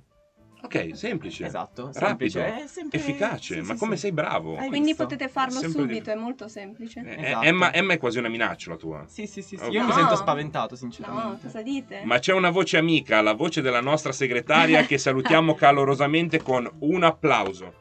Ok, 0.63 0.91
semplice. 0.95 1.43
Esatto, 1.43 1.89
Rapido, 1.95 2.39
semplice, 2.39 2.67
sempre- 2.67 2.99
efficace. 2.99 3.55
sì, 3.55 3.61
ma 3.61 3.73
sì, 3.73 3.79
come 3.79 3.95
sì. 3.95 4.01
sei 4.01 4.11
bravo? 4.11 4.57
Hai 4.57 4.67
Quindi 4.67 4.89
visto? 4.89 5.03
potete 5.05 5.27
farlo 5.27 5.57
Sempre 5.57 5.81
di- 5.81 5.87
subito, 5.93 6.11
è 6.11 6.15
molto 6.15 6.47
semplice. 6.47 7.01
Eh, 7.03 7.25
Esatto. 7.29 7.45
Emma, 7.47 7.73
Emma 7.73 7.93
è 7.93 7.97
quasi 7.97 8.19
una 8.19 8.27
minaccia 8.29 8.69
la 8.69 8.75
tua. 8.75 9.03
Sì, 9.07 9.25
sì, 9.25 9.41
sì, 9.41 9.57
sì. 9.57 9.63
Ok. 9.63 9.71
Io 9.71 9.81
mi 9.81 9.87
No. 9.87 9.93
sento 9.93 10.15
spaventato, 10.15 10.73
No, 10.73 10.77
sinceramente. 10.77 11.41
cosa 11.47 11.63
dite? 11.63 12.01
Ma 12.05 12.19
c'è 12.19 12.33
una 12.33 12.51
voce 12.51 12.77
amica, 12.77 13.21
la 13.21 13.33
voce 13.33 13.61
della 13.61 13.81
nostra 13.81 14.11
segretaria, 14.11 14.83
che 14.85 14.99
salutiamo 14.99 15.55
calorosamente 15.55 16.43
con 16.43 16.69
un 16.81 17.03
applauso. 17.03 17.73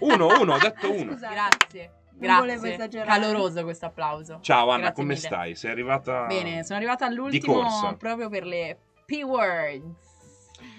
Uno, 0.00 0.26
uno, 0.40 0.54
ho 0.54 0.58
detto 0.58 0.92
uno. 0.92 1.12
Scusate. 1.12 1.34
Grazie. 1.34 1.92
Non 2.20 2.36
volevo 2.38 2.60
Grazie. 2.60 2.74
esagerare. 2.74 3.08
Caloroso 3.20 3.62
questo 3.64 3.86
applauso. 3.86 4.38
Ciao 4.42 4.68
Anna, 4.68 4.76
Grazie 4.82 4.94
come 4.94 5.14
mille. 5.14 5.20
stai? 5.26 5.54
Sei 5.56 5.70
arrivata... 5.70 6.26
Bene, 6.26 6.62
sono 6.64 6.76
arrivata 6.78 7.08
Di 7.08 7.12
all'ultimo 7.14 7.54
corsa. 7.54 7.94
proprio 7.94 8.28
per 8.28 8.44
le 8.44 8.78
P-words. 9.10 10.08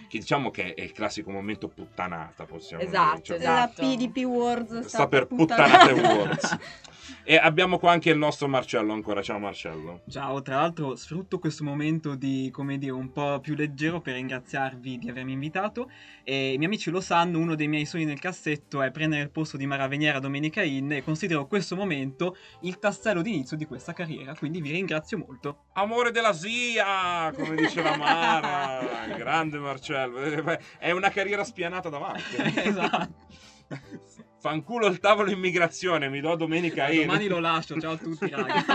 Che 0.08 0.18
diciamo 0.20 0.52
che 0.52 0.74
è 0.74 0.82
il 0.82 0.92
classico 0.94 1.32
momento 1.32 1.68
puttanata, 1.68 2.46
possiamo 2.46 2.82
Esatto, 2.84 3.22
dire. 3.22 3.24
Cioè, 3.24 3.38
La 3.40 3.64
esatto. 3.66 3.82
P 3.82 3.96
di 3.98 4.10
P-Words 4.10 4.80
sta, 4.80 4.88
Sta 4.88 5.08
per 5.08 5.28
puttanate. 5.28 5.94
puttanate 5.94 6.18
words. 6.18 6.58
E 7.24 7.38
abbiamo 7.38 7.78
qua 7.78 7.91
anche 7.91 8.09
il 8.09 8.18
nostro 8.18 8.47
Marcello 8.47 8.93
ancora. 8.93 9.22
Ciao 9.22 9.39
Marcello. 9.39 10.01
Ciao, 10.09 10.41
tra 10.41 10.55
l'altro 10.57 10.95
sfrutto 10.95 11.39
questo 11.39 11.64
momento 11.64 12.16
di, 12.16 12.49
come 12.51 12.78
dire, 12.78 12.91
un 12.91 13.12
po' 13.12 13.39
più 13.39 13.55
leggero 13.55 14.01
per 14.01 14.16
ringraziarvi 14.16 14.97
di 14.97 15.09
avermi 15.09 15.34
invitato 15.34 15.89
e 16.24 16.53
i 16.53 16.57
miei 16.57 16.66
amici 16.66 16.89
lo 16.89 17.01
sanno, 17.01 17.39
uno 17.39 17.55
dei 17.55 17.68
miei 17.68 17.86
sogni 17.86 18.05
nel 18.05 18.20
cassetto 18.20 18.82
è 18.82 18.91
prendere 18.91 19.22
il 19.22 19.30
posto 19.30 19.57
di 19.57 19.66
Mara 19.66 19.88
Veniera 19.88 20.20
Domenica 20.20 20.62
In 20.62 20.91
e 20.91 21.03
considero 21.03 21.47
questo 21.47 21.76
momento 21.76 22.36
il 22.62 22.80
tassello 22.80 23.22
d'inizio 23.22 23.57
di 23.57 23.66
questa 23.66 23.93
carriera, 23.93 24.36
quindi 24.36 24.62
vi 24.62 24.72
ringrazio 24.72 25.18
molto. 25.18 25.66
Amore 25.74 26.12
della 26.12 26.34
zia, 26.34 27.32
come 27.34 27.55
dice 27.55 27.82
la 27.82 27.97
Mara. 27.97 28.80
Grande 29.16 29.57
Marcello. 29.59 30.22
Eh, 30.22 30.59
È 30.78 30.91
una 30.91 31.09
carriera 31.09 31.43
spianata 31.43 31.89
davanti. 31.89 32.36
esatto. 32.38 33.30
Fanculo 34.42 34.88
il 34.88 34.98
tavolo 34.98 35.30
immigrazione, 35.30 36.10
mi 36.10 36.20
do 36.20 36.34
domenica 36.36 36.89
in. 36.89 37.02
Domani 37.02 37.28
lo 37.28 37.39
lascio, 37.39 37.80
ciao 37.80 37.92
a 37.92 37.98
tutti 37.98 38.26
ragazzi. 38.28 38.72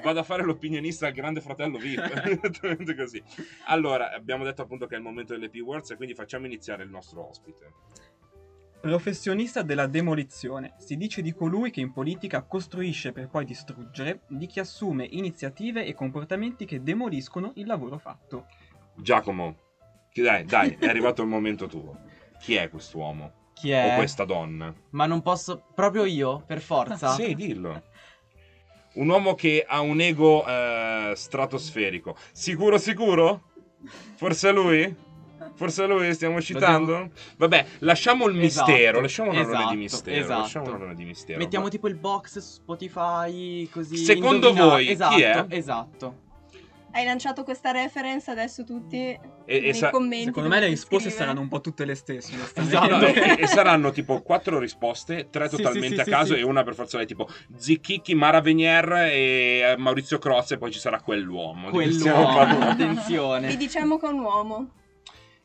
Vado 0.00 0.20
a 0.20 0.22
fare 0.22 0.44
l'opinionista 0.44 1.08
al 1.08 1.12
grande 1.12 1.40
fratello 1.40 1.76
VIP. 1.78 1.98
Esattamente 2.24 2.94
così. 2.94 3.20
Allora, 3.66 4.12
abbiamo 4.12 4.44
detto 4.44 4.62
appunto 4.62 4.86
che 4.86 4.94
è 4.94 4.98
il 4.98 5.02
momento 5.02 5.32
delle 5.32 5.48
P-Words 5.48 5.90
e 5.90 5.96
quindi 5.96 6.14
facciamo 6.14 6.46
iniziare 6.46 6.84
il 6.84 6.90
nostro 6.90 7.28
ospite. 7.28 7.72
Professionista 8.80 9.62
della 9.62 9.88
demolizione. 9.88 10.74
Si 10.78 10.96
dice 10.96 11.20
di 11.20 11.32
colui 11.32 11.72
che 11.72 11.80
in 11.80 11.92
politica 11.92 12.42
costruisce 12.42 13.10
per 13.10 13.28
poi 13.28 13.44
distruggere, 13.44 14.20
di 14.28 14.46
chi 14.46 14.60
assume 14.60 15.04
iniziative 15.04 15.84
e 15.84 15.94
comportamenti 15.94 16.64
che 16.64 16.80
demoliscono 16.80 17.50
il 17.56 17.66
lavoro 17.66 17.98
fatto. 17.98 18.46
Giacomo, 18.94 19.56
chi- 20.12 20.22
dai, 20.22 20.44
dai, 20.44 20.76
è 20.78 20.86
arrivato 20.86 21.22
il 21.22 21.28
momento 21.28 21.66
tuo. 21.66 22.02
Chi 22.38 22.54
è 22.54 22.68
quest'uomo? 22.68 23.42
Chi 23.54 23.72
O 23.72 23.76
è? 23.76 23.94
questa 23.96 24.24
donna? 24.24 24.74
Ma 24.90 25.06
non 25.06 25.22
posso. 25.22 25.62
Proprio 25.74 26.04
io, 26.04 26.42
per 26.46 26.60
forza. 26.60 27.10
Sì, 27.14 27.34
dillo. 27.34 27.82
Un 28.94 29.08
uomo 29.08 29.34
che 29.34 29.64
ha 29.66 29.80
un 29.80 30.00
ego 30.00 30.44
eh, 30.46 31.12
stratosferico. 31.16 32.16
Sicuro, 32.32 32.78
sicuro? 32.78 33.42
Forse 34.16 34.50
è 34.50 34.52
lui? 34.52 34.94
Forse 35.54 35.84
è 35.84 35.86
lui, 35.86 36.12
stiamo 36.14 36.40
citando? 36.40 37.10
Vabbè, 37.36 37.66
lasciamo 37.80 38.26
il 38.26 38.40
Esatto, 38.40 38.70
mistero, 38.70 39.00
lasciamo 39.00 39.30
un 39.30 39.36
alone 39.36 39.50
di 39.50 39.54
esatto, 39.62 39.74
mistero. 39.76 40.16
esatto. 40.20 40.40
Lasciamo 40.40 40.84
un 40.84 40.94
di 40.94 41.04
mistero. 41.04 41.38
Mettiamo 41.38 41.64
Ma- 41.64 41.70
tipo 41.70 41.88
il 41.88 41.94
box 41.96 42.38
su 42.38 42.40
Spotify 42.40 43.68
così. 43.68 43.96
Secondo 43.96 44.48
indovina- 44.48 44.64
voi 44.66 44.84
chi 44.86 44.92
esatto, 44.92 45.16
è? 45.16 45.46
Esatto. 45.48 46.14
Hai 46.96 47.04
lanciato 47.04 47.42
questa 47.42 47.72
reference, 47.72 48.30
adesso 48.30 48.62
tutti 48.62 48.96
e 48.98 49.60
nei 49.60 49.74
sa- 49.74 49.90
commenti. 49.90 50.26
Secondo 50.26 50.48
me 50.48 50.60
le 50.60 50.68
risposte 50.68 51.08
scrivere. 51.08 51.24
saranno 51.24 51.40
un 51.40 51.48
po' 51.48 51.60
tutte 51.60 51.84
le 51.84 51.96
stesse. 51.96 52.32
Esatto. 52.54 53.06
E, 53.06 53.36
e 53.40 53.46
saranno 53.48 53.90
tipo 53.90 54.22
quattro 54.22 54.60
risposte, 54.60 55.26
tre 55.28 55.48
Sì, 55.48 55.56
totalmente 55.56 55.96
sì, 55.96 56.00
a 56.02 56.04
sì, 56.04 56.10
caso 56.10 56.34
sì. 56.34 56.40
e 56.40 56.44
una 56.44 56.62
per 56.62 56.74
forza 56.76 56.96
lei 56.96 57.06
tipo 57.06 57.28
Zicchicchi, 57.56 58.14
Mara 58.14 58.40
Venier 58.40 58.92
e 59.10 59.72
eh, 59.72 59.76
Maurizio 59.76 60.18
Croz 60.18 60.52
e 60.52 60.58
poi 60.58 60.70
ci 60.70 60.78
sarà 60.78 61.00
quell'uomo. 61.00 61.70
Quell'uomo. 61.70 62.44
Vi 62.46 62.62
attenzione. 62.62 63.56
diciamo 63.56 63.98
che 63.98 64.06
è 64.06 64.10
un 64.10 64.20
uomo. 64.20 64.70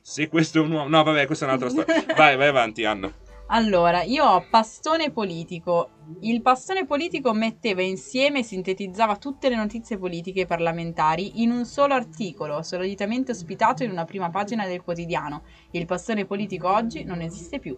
Se 0.01 0.27
questo 0.27 0.59
è 0.59 0.61
un 0.61 0.71
uomo... 0.71 0.87
No, 0.87 1.01
vabbè, 1.01 1.25
questa 1.25 1.45
è 1.45 1.47
un'altra 1.47 1.69
storia. 1.69 2.05
Vai, 2.15 2.37
vai 2.37 2.47
avanti, 2.47 2.85
Anna. 2.85 3.11
Allora, 3.51 4.03
io 4.03 4.25
ho 4.25 4.45
pastone 4.47 5.09
politico. 5.11 5.89
Il 6.21 6.41
pastone 6.41 6.85
politico 6.85 7.33
metteva 7.33 7.81
insieme 7.81 8.39
e 8.39 8.43
sintetizzava 8.43 9.17
tutte 9.17 9.49
le 9.49 9.55
notizie 9.55 9.97
politiche 9.97 10.41
e 10.41 10.45
parlamentari 10.45 11.41
in 11.41 11.49
un 11.49 11.65
solo 11.65 11.95
articolo, 11.95 12.61
solitamente 12.61 13.31
ospitato 13.31 13.83
in 13.83 13.89
una 13.89 14.05
prima 14.05 14.29
pagina 14.29 14.67
del 14.67 14.83
quotidiano. 14.83 15.41
Il 15.71 15.87
pastone 15.87 16.25
politico 16.25 16.71
oggi 16.71 17.03
non 17.03 17.21
esiste 17.21 17.57
più. 17.57 17.75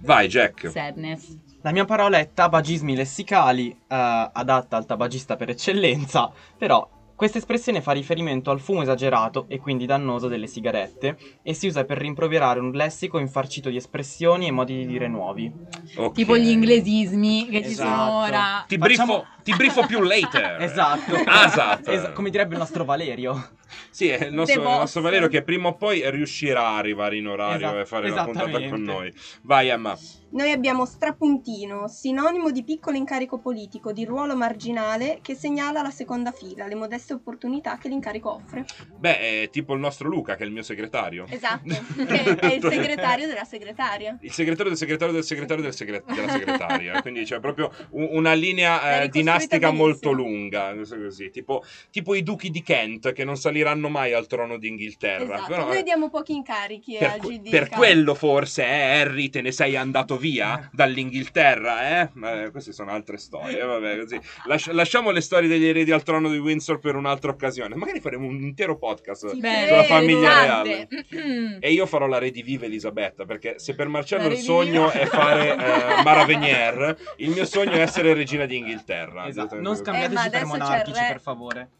Vai, 0.00 0.26
Jack. 0.26 0.68
Sadness. 0.70 1.36
La 1.62 1.70
mia 1.70 1.84
parola 1.84 2.18
è 2.18 2.32
tabagismi 2.32 2.96
lessicali, 2.96 3.70
eh, 3.70 3.76
adatta 3.86 4.76
al 4.76 4.86
tabagista 4.86 5.36
per 5.36 5.50
eccellenza, 5.50 6.32
però 6.58 6.88
questa 7.16 7.38
espressione 7.38 7.80
fa 7.80 7.92
riferimento 7.92 8.50
al 8.50 8.60
fumo 8.60 8.82
esagerato 8.82 9.46
e 9.48 9.58
quindi 9.58 9.86
dannoso 9.86 10.26
delle 10.28 10.46
sigarette 10.48 11.16
e 11.42 11.54
si 11.54 11.66
usa 11.68 11.84
per 11.84 11.98
rimproverare 11.98 12.58
un 12.60 12.70
lessico 12.72 13.18
infarcito 13.18 13.68
di 13.70 13.76
espressioni 13.76 14.46
e 14.46 14.50
modi 14.50 14.76
di 14.78 14.86
dire 14.86 15.06
nuovi. 15.08 15.50
Ok. 15.96 16.12
Tipo 16.14 16.36
gli 16.36 16.48
inglesismi 16.48 17.48
che 17.48 17.62
ci 17.62 17.74
sono 17.74 17.88
Esatto. 17.88 18.12
ora. 18.14 18.64
Ti 18.66 18.76
Facciamo- 18.78 19.16
brifo, 19.18 19.26
ti 19.44 19.54
brifo 19.54 19.86
più 19.86 20.00
later. 20.02 20.56
Esatto. 20.64 21.14
Asap. 21.24 21.86
Esa- 21.88 22.10
come 22.12 22.30
direbbe 22.30 22.54
il 22.54 22.58
nostro 22.58 22.84
Valerio. 22.84 23.50
Sì, 23.90 24.08
è 24.08 24.26
il 24.26 24.32
nostro, 24.34 24.60
il 24.60 24.66
nostro. 24.66 25.00
Valerio 25.02 25.28
che 25.28 25.42
prima 25.42 25.68
o 25.68 25.74
poi 25.74 26.08
riuscirà 26.10 26.66
a 26.68 26.76
arrivare 26.76 27.16
in 27.16 27.26
orario 27.28 27.66
Esat- 27.68 27.76
e 27.80 27.86
fare 27.86 28.08
la 28.10 28.24
puntata 28.24 28.68
con 28.68 28.82
noi. 28.82 29.12
Vai, 29.42 29.68
Emma. 29.68 29.96
Noi 30.30 30.50
abbiamo 30.50 30.84
strapuntino, 30.84 31.86
sinonimo 31.86 32.50
di 32.50 32.64
piccolo 32.64 32.96
incarico 32.96 33.38
politico, 33.38 33.92
di 33.92 34.04
ruolo 34.04 34.34
marginale 34.36 35.20
che 35.22 35.34
segnala 35.36 35.80
la 35.80 35.90
seconda 35.90 36.32
fila, 36.32 36.66
le 36.66 36.74
modeste 36.74 37.12
opportunità 37.12 37.78
che 37.78 37.86
l'incarico 37.88 38.34
offre. 38.34 38.64
Beh, 38.96 39.42
è 39.42 39.50
tipo 39.50 39.74
il 39.74 39.80
nostro 39.80 40.08
Luca, 40.08 40.34
che 40.34 40.42
è 40.42 40.46
il 40.46 40.52
mio 40.52 40.62
segretario. 40.64 41.26
Esatto, 41.28 41.62
che 42.04 42.36
è 42.36 42.54
il 42.54 42.62
segretario 42.62 43.28
della 43.28 43.44
segretaria. 43.44 44.18
Il 44.22 44.32
segretario 44.32 44.70
del 44.70 44.78
segretario 44.78 45.14
del 45.14 45.24
segretario 45.24 45.62
del 45.62 45.74
segre- 45.74 46.02
della 46.06 46.28
segretaria. 46.32 47.00
Quindi 47.00 47.24
c'è 47.24 47.38
proprio 47.38 47.70
un- 47.90 48.08
una 48.10 48.32
linea 48.32 48.80
eh, 48.82 49.00
ricostruita 49.02 49.12
dinastica 49.36 49.70
molto 49.70 50.10
lunga. 50.12 50.74
Così. 50.76 51.30
Tipo, 51.30 51.62
tipo 51.90 52.14
i 52.14 52.22
duchi 52.22 52.50
di 52.50 52.62
Kent 52.62 53.12
che 53.12 53.24
non 53.24 53.36
saliranno 53.36 53.88
mai 53.88 54.12
al 54.12 54.26
trono 54.26 54.56
d'Inghilterra. 54.58 55.34
Esatto, 55.34 55.46
Però, 55.48 55.66
noi 55.66 55.78
eh, 55.78 55.82
diamo 55.82 56.10
pochi 56.10 56.34
incarichi 56.34 56.96
per, 56.98 57.08
al 57.10 57.18
que- 57.18 57.38
GD. 57.38 57.50
per 57.50 57.68
quello 57.68 58.14
forse, 58.14 58.64
eh, 58.64 59.00
Harry, 59.00 59.28
te 59.30 59.40
ne 59.42 59.52
sei 59.52 59.76
andato 59.76 60.16
via 60.16 60.68
dall'Inghilterra, 60.72 62.00
eh? 62.02 62.10
Ma, 62.14 62.42
eh, 62.44 62.50
queste 62.50 62.72
sono 62.72 62.90
altre 62.90 63.16
storie, 63.18 63.62
vabbè, 63.62 63.98
così. 63.98 64.18
Lascia- 64.46 64.72
lasciamo 64.72 65.10
le 65.10 65.20
storie 65.20 65.48
degli 65.48 65.66
eredi 65.66 65.92
al 65.92 66.02
trono 66.02 66.30
di 66.30 66.38
Windsor 66.38 66.78
per 66.78 66.96
un'altra 66.96 67.30
occasione. 67.30 67.74
Magari 67.74 68.00
faremo 68.00 68.26
un 68.26 68.40
intero 68.40 68.76
podcast 68.78 69.28
Sì, 69.28 69.40
Beh, 69.40 69.66
sulla 69.68 69.84
famiglia 69.84 70.28
pesante. 70.40 70.88
reale. 70.90 71.58
E 71.60 71.72
io 71.72 71.86
farò 71.86 72.06
la 72.06 72.18
rediviva 72.18 72.64
Elisabetta, 72.64 73.24
perché 73.24 73.58
se 73.58 73.74
per 73.74 73.88
Marcello 73.88 74.26
il 74.28 74.38
sogno 74.38 74.90
è 74.90 75.06
fare 75.06 75.50
eh, 75.52 75.56
Mara 76.02 76.24
Venier, 76.24 76.96
il 77.18 77.30
mio 77.30 77.44
sogno 77.44 77.72
è 77.72 77.80
essere 77.80 78.14
regina 78.14 78.46
d'Inghilterra. 78.46 79.23
Esatto. 79.28 79.56
Esattamente 79.56 79.68
Non 79.68 79.72
così. 79.72 79.80
Eh, 79.80 79.84
scambiateci 79.84 80.30
per 80.30 80.44
monarchici, 80.46 81.00
re. 81.00 81.06
per 81.08 81.20
favore. 81.20 81.70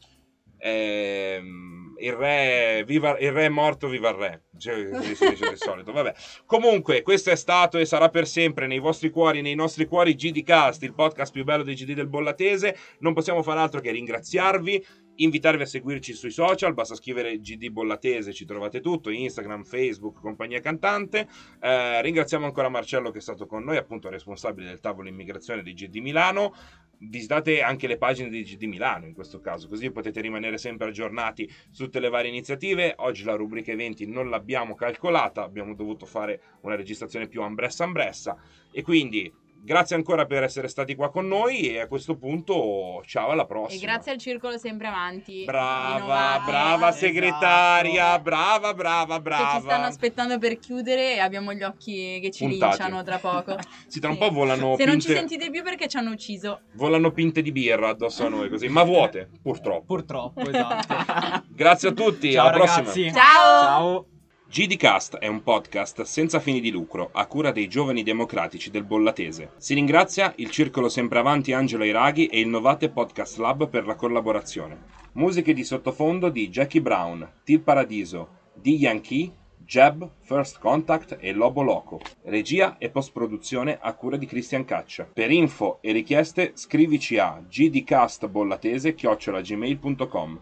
Ehm, 0.57 1.95
il 1.99 2.13
re, 2.13 2.83
viva, 2.85 3.17
il 3.19 3.31
re 3.31 3.45
è 3.45 3.49
morto, 3.49 3.87
viva 3.87 4.09
il 4.09 4.15
re. 4.15 4.43
Cioè, 4.57 4.89
di 4.89 5.15
solito. 5.55 5.91
Vabbè. 5.91 6.13
Comunque, 6.45 7.01
questo 7.01 7.29
è 7.29 7.35
stato 7.35 7.77
e 7.77 7.85
sarà 7.85 8.09
per 8.09 8.27
sempre 8.27 8.67
nei 8.67 8.79
vostri 8.79 9.09
cuori, 9.09 9.41
nei 9.41 9.55
nostri 9.55 9.85
cuori 9.85 10.15
GDcast, 10.15 10.83
il 10.83 10.93
podcast 10.93 11.31
più 11.31 11.43
bello 11.43 11.63
dei 11.63 11.75
GD 11.75 11.93
del 11.93 12.07
Bollatese. 12.07 12.75
Non 12.99 13.13
possiamo 13.13 13.43
fare 13.43 13.59
altro 13.59 13.79
che 13.79 13.91
ringraziarvi, 13.91 14.85
invitarvi 15.17 15.63
a 15.63 15.65
seguirci 15.65 16.13
sui 16.13 16.31
social. 16.31 16.73
Basta 16.73 16.95
scrivere 16.95 17.39
GD 17.39 17.69
Bollatese, 17.69 18.33
ci 18.33 18.45
trovate 18.45 18.81
tutto: 18.81 19.09
Instagram, 19.09 19.63
Facebook, 19.63 20.19
compagnia 20.19 20.59
cantante. 20.59 21.27
Eh, 21.59 22.01
ringraziamo 22.01 22.45
ancora 22.45 22.69
Marcello 22.69 23.11
che 23.11 23.19
è 23.19 23.21
stato 23.21 23.45
con 23.45 23.63
noi, 23.63 23.77
appunto 23.77 24.09
responsabile 24.09 24.67
del 24.67 24.79
tavolo 24.79 25.09
immigrazione 25.09 25.63
di 25.63 25.73
GD 25.73 25.97
Milano 25.97 26.53
visitate 26.97 27.61
anche 27.61 27.87
le 27.87 27.97
pagine 27.97 28.29
di 28.29 28.43
GD 28.43 28.63
Milano 28.63 29.05
in 29.05 29.13
questo 29.13 29.39
caso, 29.39 29.67
così 29.67 29.91
potete 29.91 30.21
rimanere 30.21 30.57
sempre 30.57 30.87
aggiornati 30.87 31.49
su 31.69 31.83
tutte 31.83 31.99
le 31.99 32.09
varie 32.09 32.29
iniziative. 32.29 32.93
Oggi 32.97 33.23
la 33.23 33.35
rubrica 33.35 33.71
eventi 33.71 34.05
non 34.07 34.29
l'abbiamo 34.29 34.75
calcolata, 34.75 35.43
abbiamo 35.43 35.75
dovuto 35.75 36.05
fare 36.05 36.41
una 36.61 36.75
registrazione 36.75 37.27
più 37.27 37.41
ambressa 37.41 37.83
ambressa 37.83 38.37
e 38.71 38.81
quindi 38.81 39.31
grazie 39.65 39.95
ancora 39.95 40.25
per 40.25 40.43
essere 40.43 40.67
stati 40.67 40.95
qua 40.95 41.09
con 41.09 41.27
noi 41.27 41.71
e 41.71 41.79
a 41.79 41.87
questo 41.87 42.15
punto 42.15 43.01
ciao 43.05 43.29
alla 43.31 43.41
E 43.43 43.47
prossima. 43.47 43.81
grazie 43.91 44.11
al 44.13 44.17
circolo 44.19 44.57
sempre 44.57 44.87
avanti. 44.87 45.43
Brava, 45.43 46.41
brava 46.45 46.89
Esatto. 46.89 47.05
segretaria, 47.05 48.19
brava, 48.19 48.73
brava, 48.73 49.19
brava. 49.19 49.43
Che 49.49 49.55
ci 49.57 49.61
stanno 49.63 49.85
aspettando 49.85 50.37
per 50.37 50.59
chiudere 50.59 51.15
e 51.15 51.19
abbiamo 51.19 51.51
gli 51.53 51.63
occhi 51.63 52.19
che 52.21 52.31
ci 52.31 52.45
Puntati. 52.47 52.77
linciano 52.77 53.03
tra 53.03 53.17
poco. 53.17 53.57
Sì, 53.87 53.99
tra 53.99 54.09
un 54.09 54.15
Sì. 54.15 54.21
po' 54.21 54.29
volano 54.31 54.75
Se 54.77 54.85
non 54.85 54.99
ci 54.99 55.07
pinte, 55.07 55.27
sentite 55.27 55.49
più 55.49 55.63
perché 55.63 55.87
ci 55.87 55.97
hanno 55.97 56.11
ucciso. 56.11 56.61
volano 56.73 57.11
pinte 57.11 57.41
di 57.41 57.51
birra 57.51 57.89
addosso 57.89 58.25
a 58.25 58.29
noi 58.29 58.49
così, 58.49 58.67
ma 58.67 58.83
vuote, 58.83 59.29
purtroppo. 59.41 59.85
Purtroppo, 59.85 60.41
esatto. 60.41 61.43
Grazie 61.49 61.89
a 61.89 61.91
tutti, 61.93 62.31
Ciao 62.31 62.47
alla 62.47 62.55
prossima. 62.57 62.77
ragazzi. 62.79 63.11
Ciao! 63.11 63.63
Ciao. 63.63 64.05
GDcast 64.47 65.17
è 65.17 65.25
un 65.25 65.41
podcast 65.41 66.03
senza 66.03 66.39
fini 66.39 66.61
di 66.61 66.69
lucro 66.69 67.09
a 67.11 67.25
cura 67.25 67.51
dei 67.51 67.67
giovani 67.67 68.03
democratici 68.03 68.69
del 68.69 68.83
Bollatese. 68.83 69.53
Si 69.57 69.73
ringrazia 69.73 70.33
il 70.37 70.51
Circolo 70.51 70.87
Sempravanti 70.87 71.51
Angelo 71.51 71.83
Iraghi 71.83 72.27
e 72.27 72.39
il 72.39 72.47
Novate 72.47 72.89
Podcast 72.89 73.39
Lab 73.39 73.67
per 73.67 73.87
la 73.87 73.95
collaborazione. 73.95 74.83
Musiche 75.13 75.53
di 75.53 75.63
sottofondo 75.63 76.29
di 76.29 76.49
Jackie 76.49 76.81
Brown, 76.81 77.27
Til 77.43 77.61
Paradiso, 77.61 78.27
D. 78.53 78.67
Yankee, 78.67 79.33
Jab, 79.65 80.07
First 80.21 80.59
Contact 80.59 81.17
e 81.19 81.33
Lobo 81.33 81.63
Loco. 81.63 81.99
Regia 82.25 82.77
e 82.77 82.91
post-produzione 82.91 83.79
a 83.81 83.95
cura 83.95 84.15
di 84.15 84.27
Cristian 84.27 84.63
Caccia. 84.63 85.09
Per 85.11 85.31
info 85.31 85.79
e 85.81 85.91
richieste 85.91 86.51
scrivici 86.53 87.17
a 87.17 87.43
gdcastbollatese-gmail.com 87.49 90.33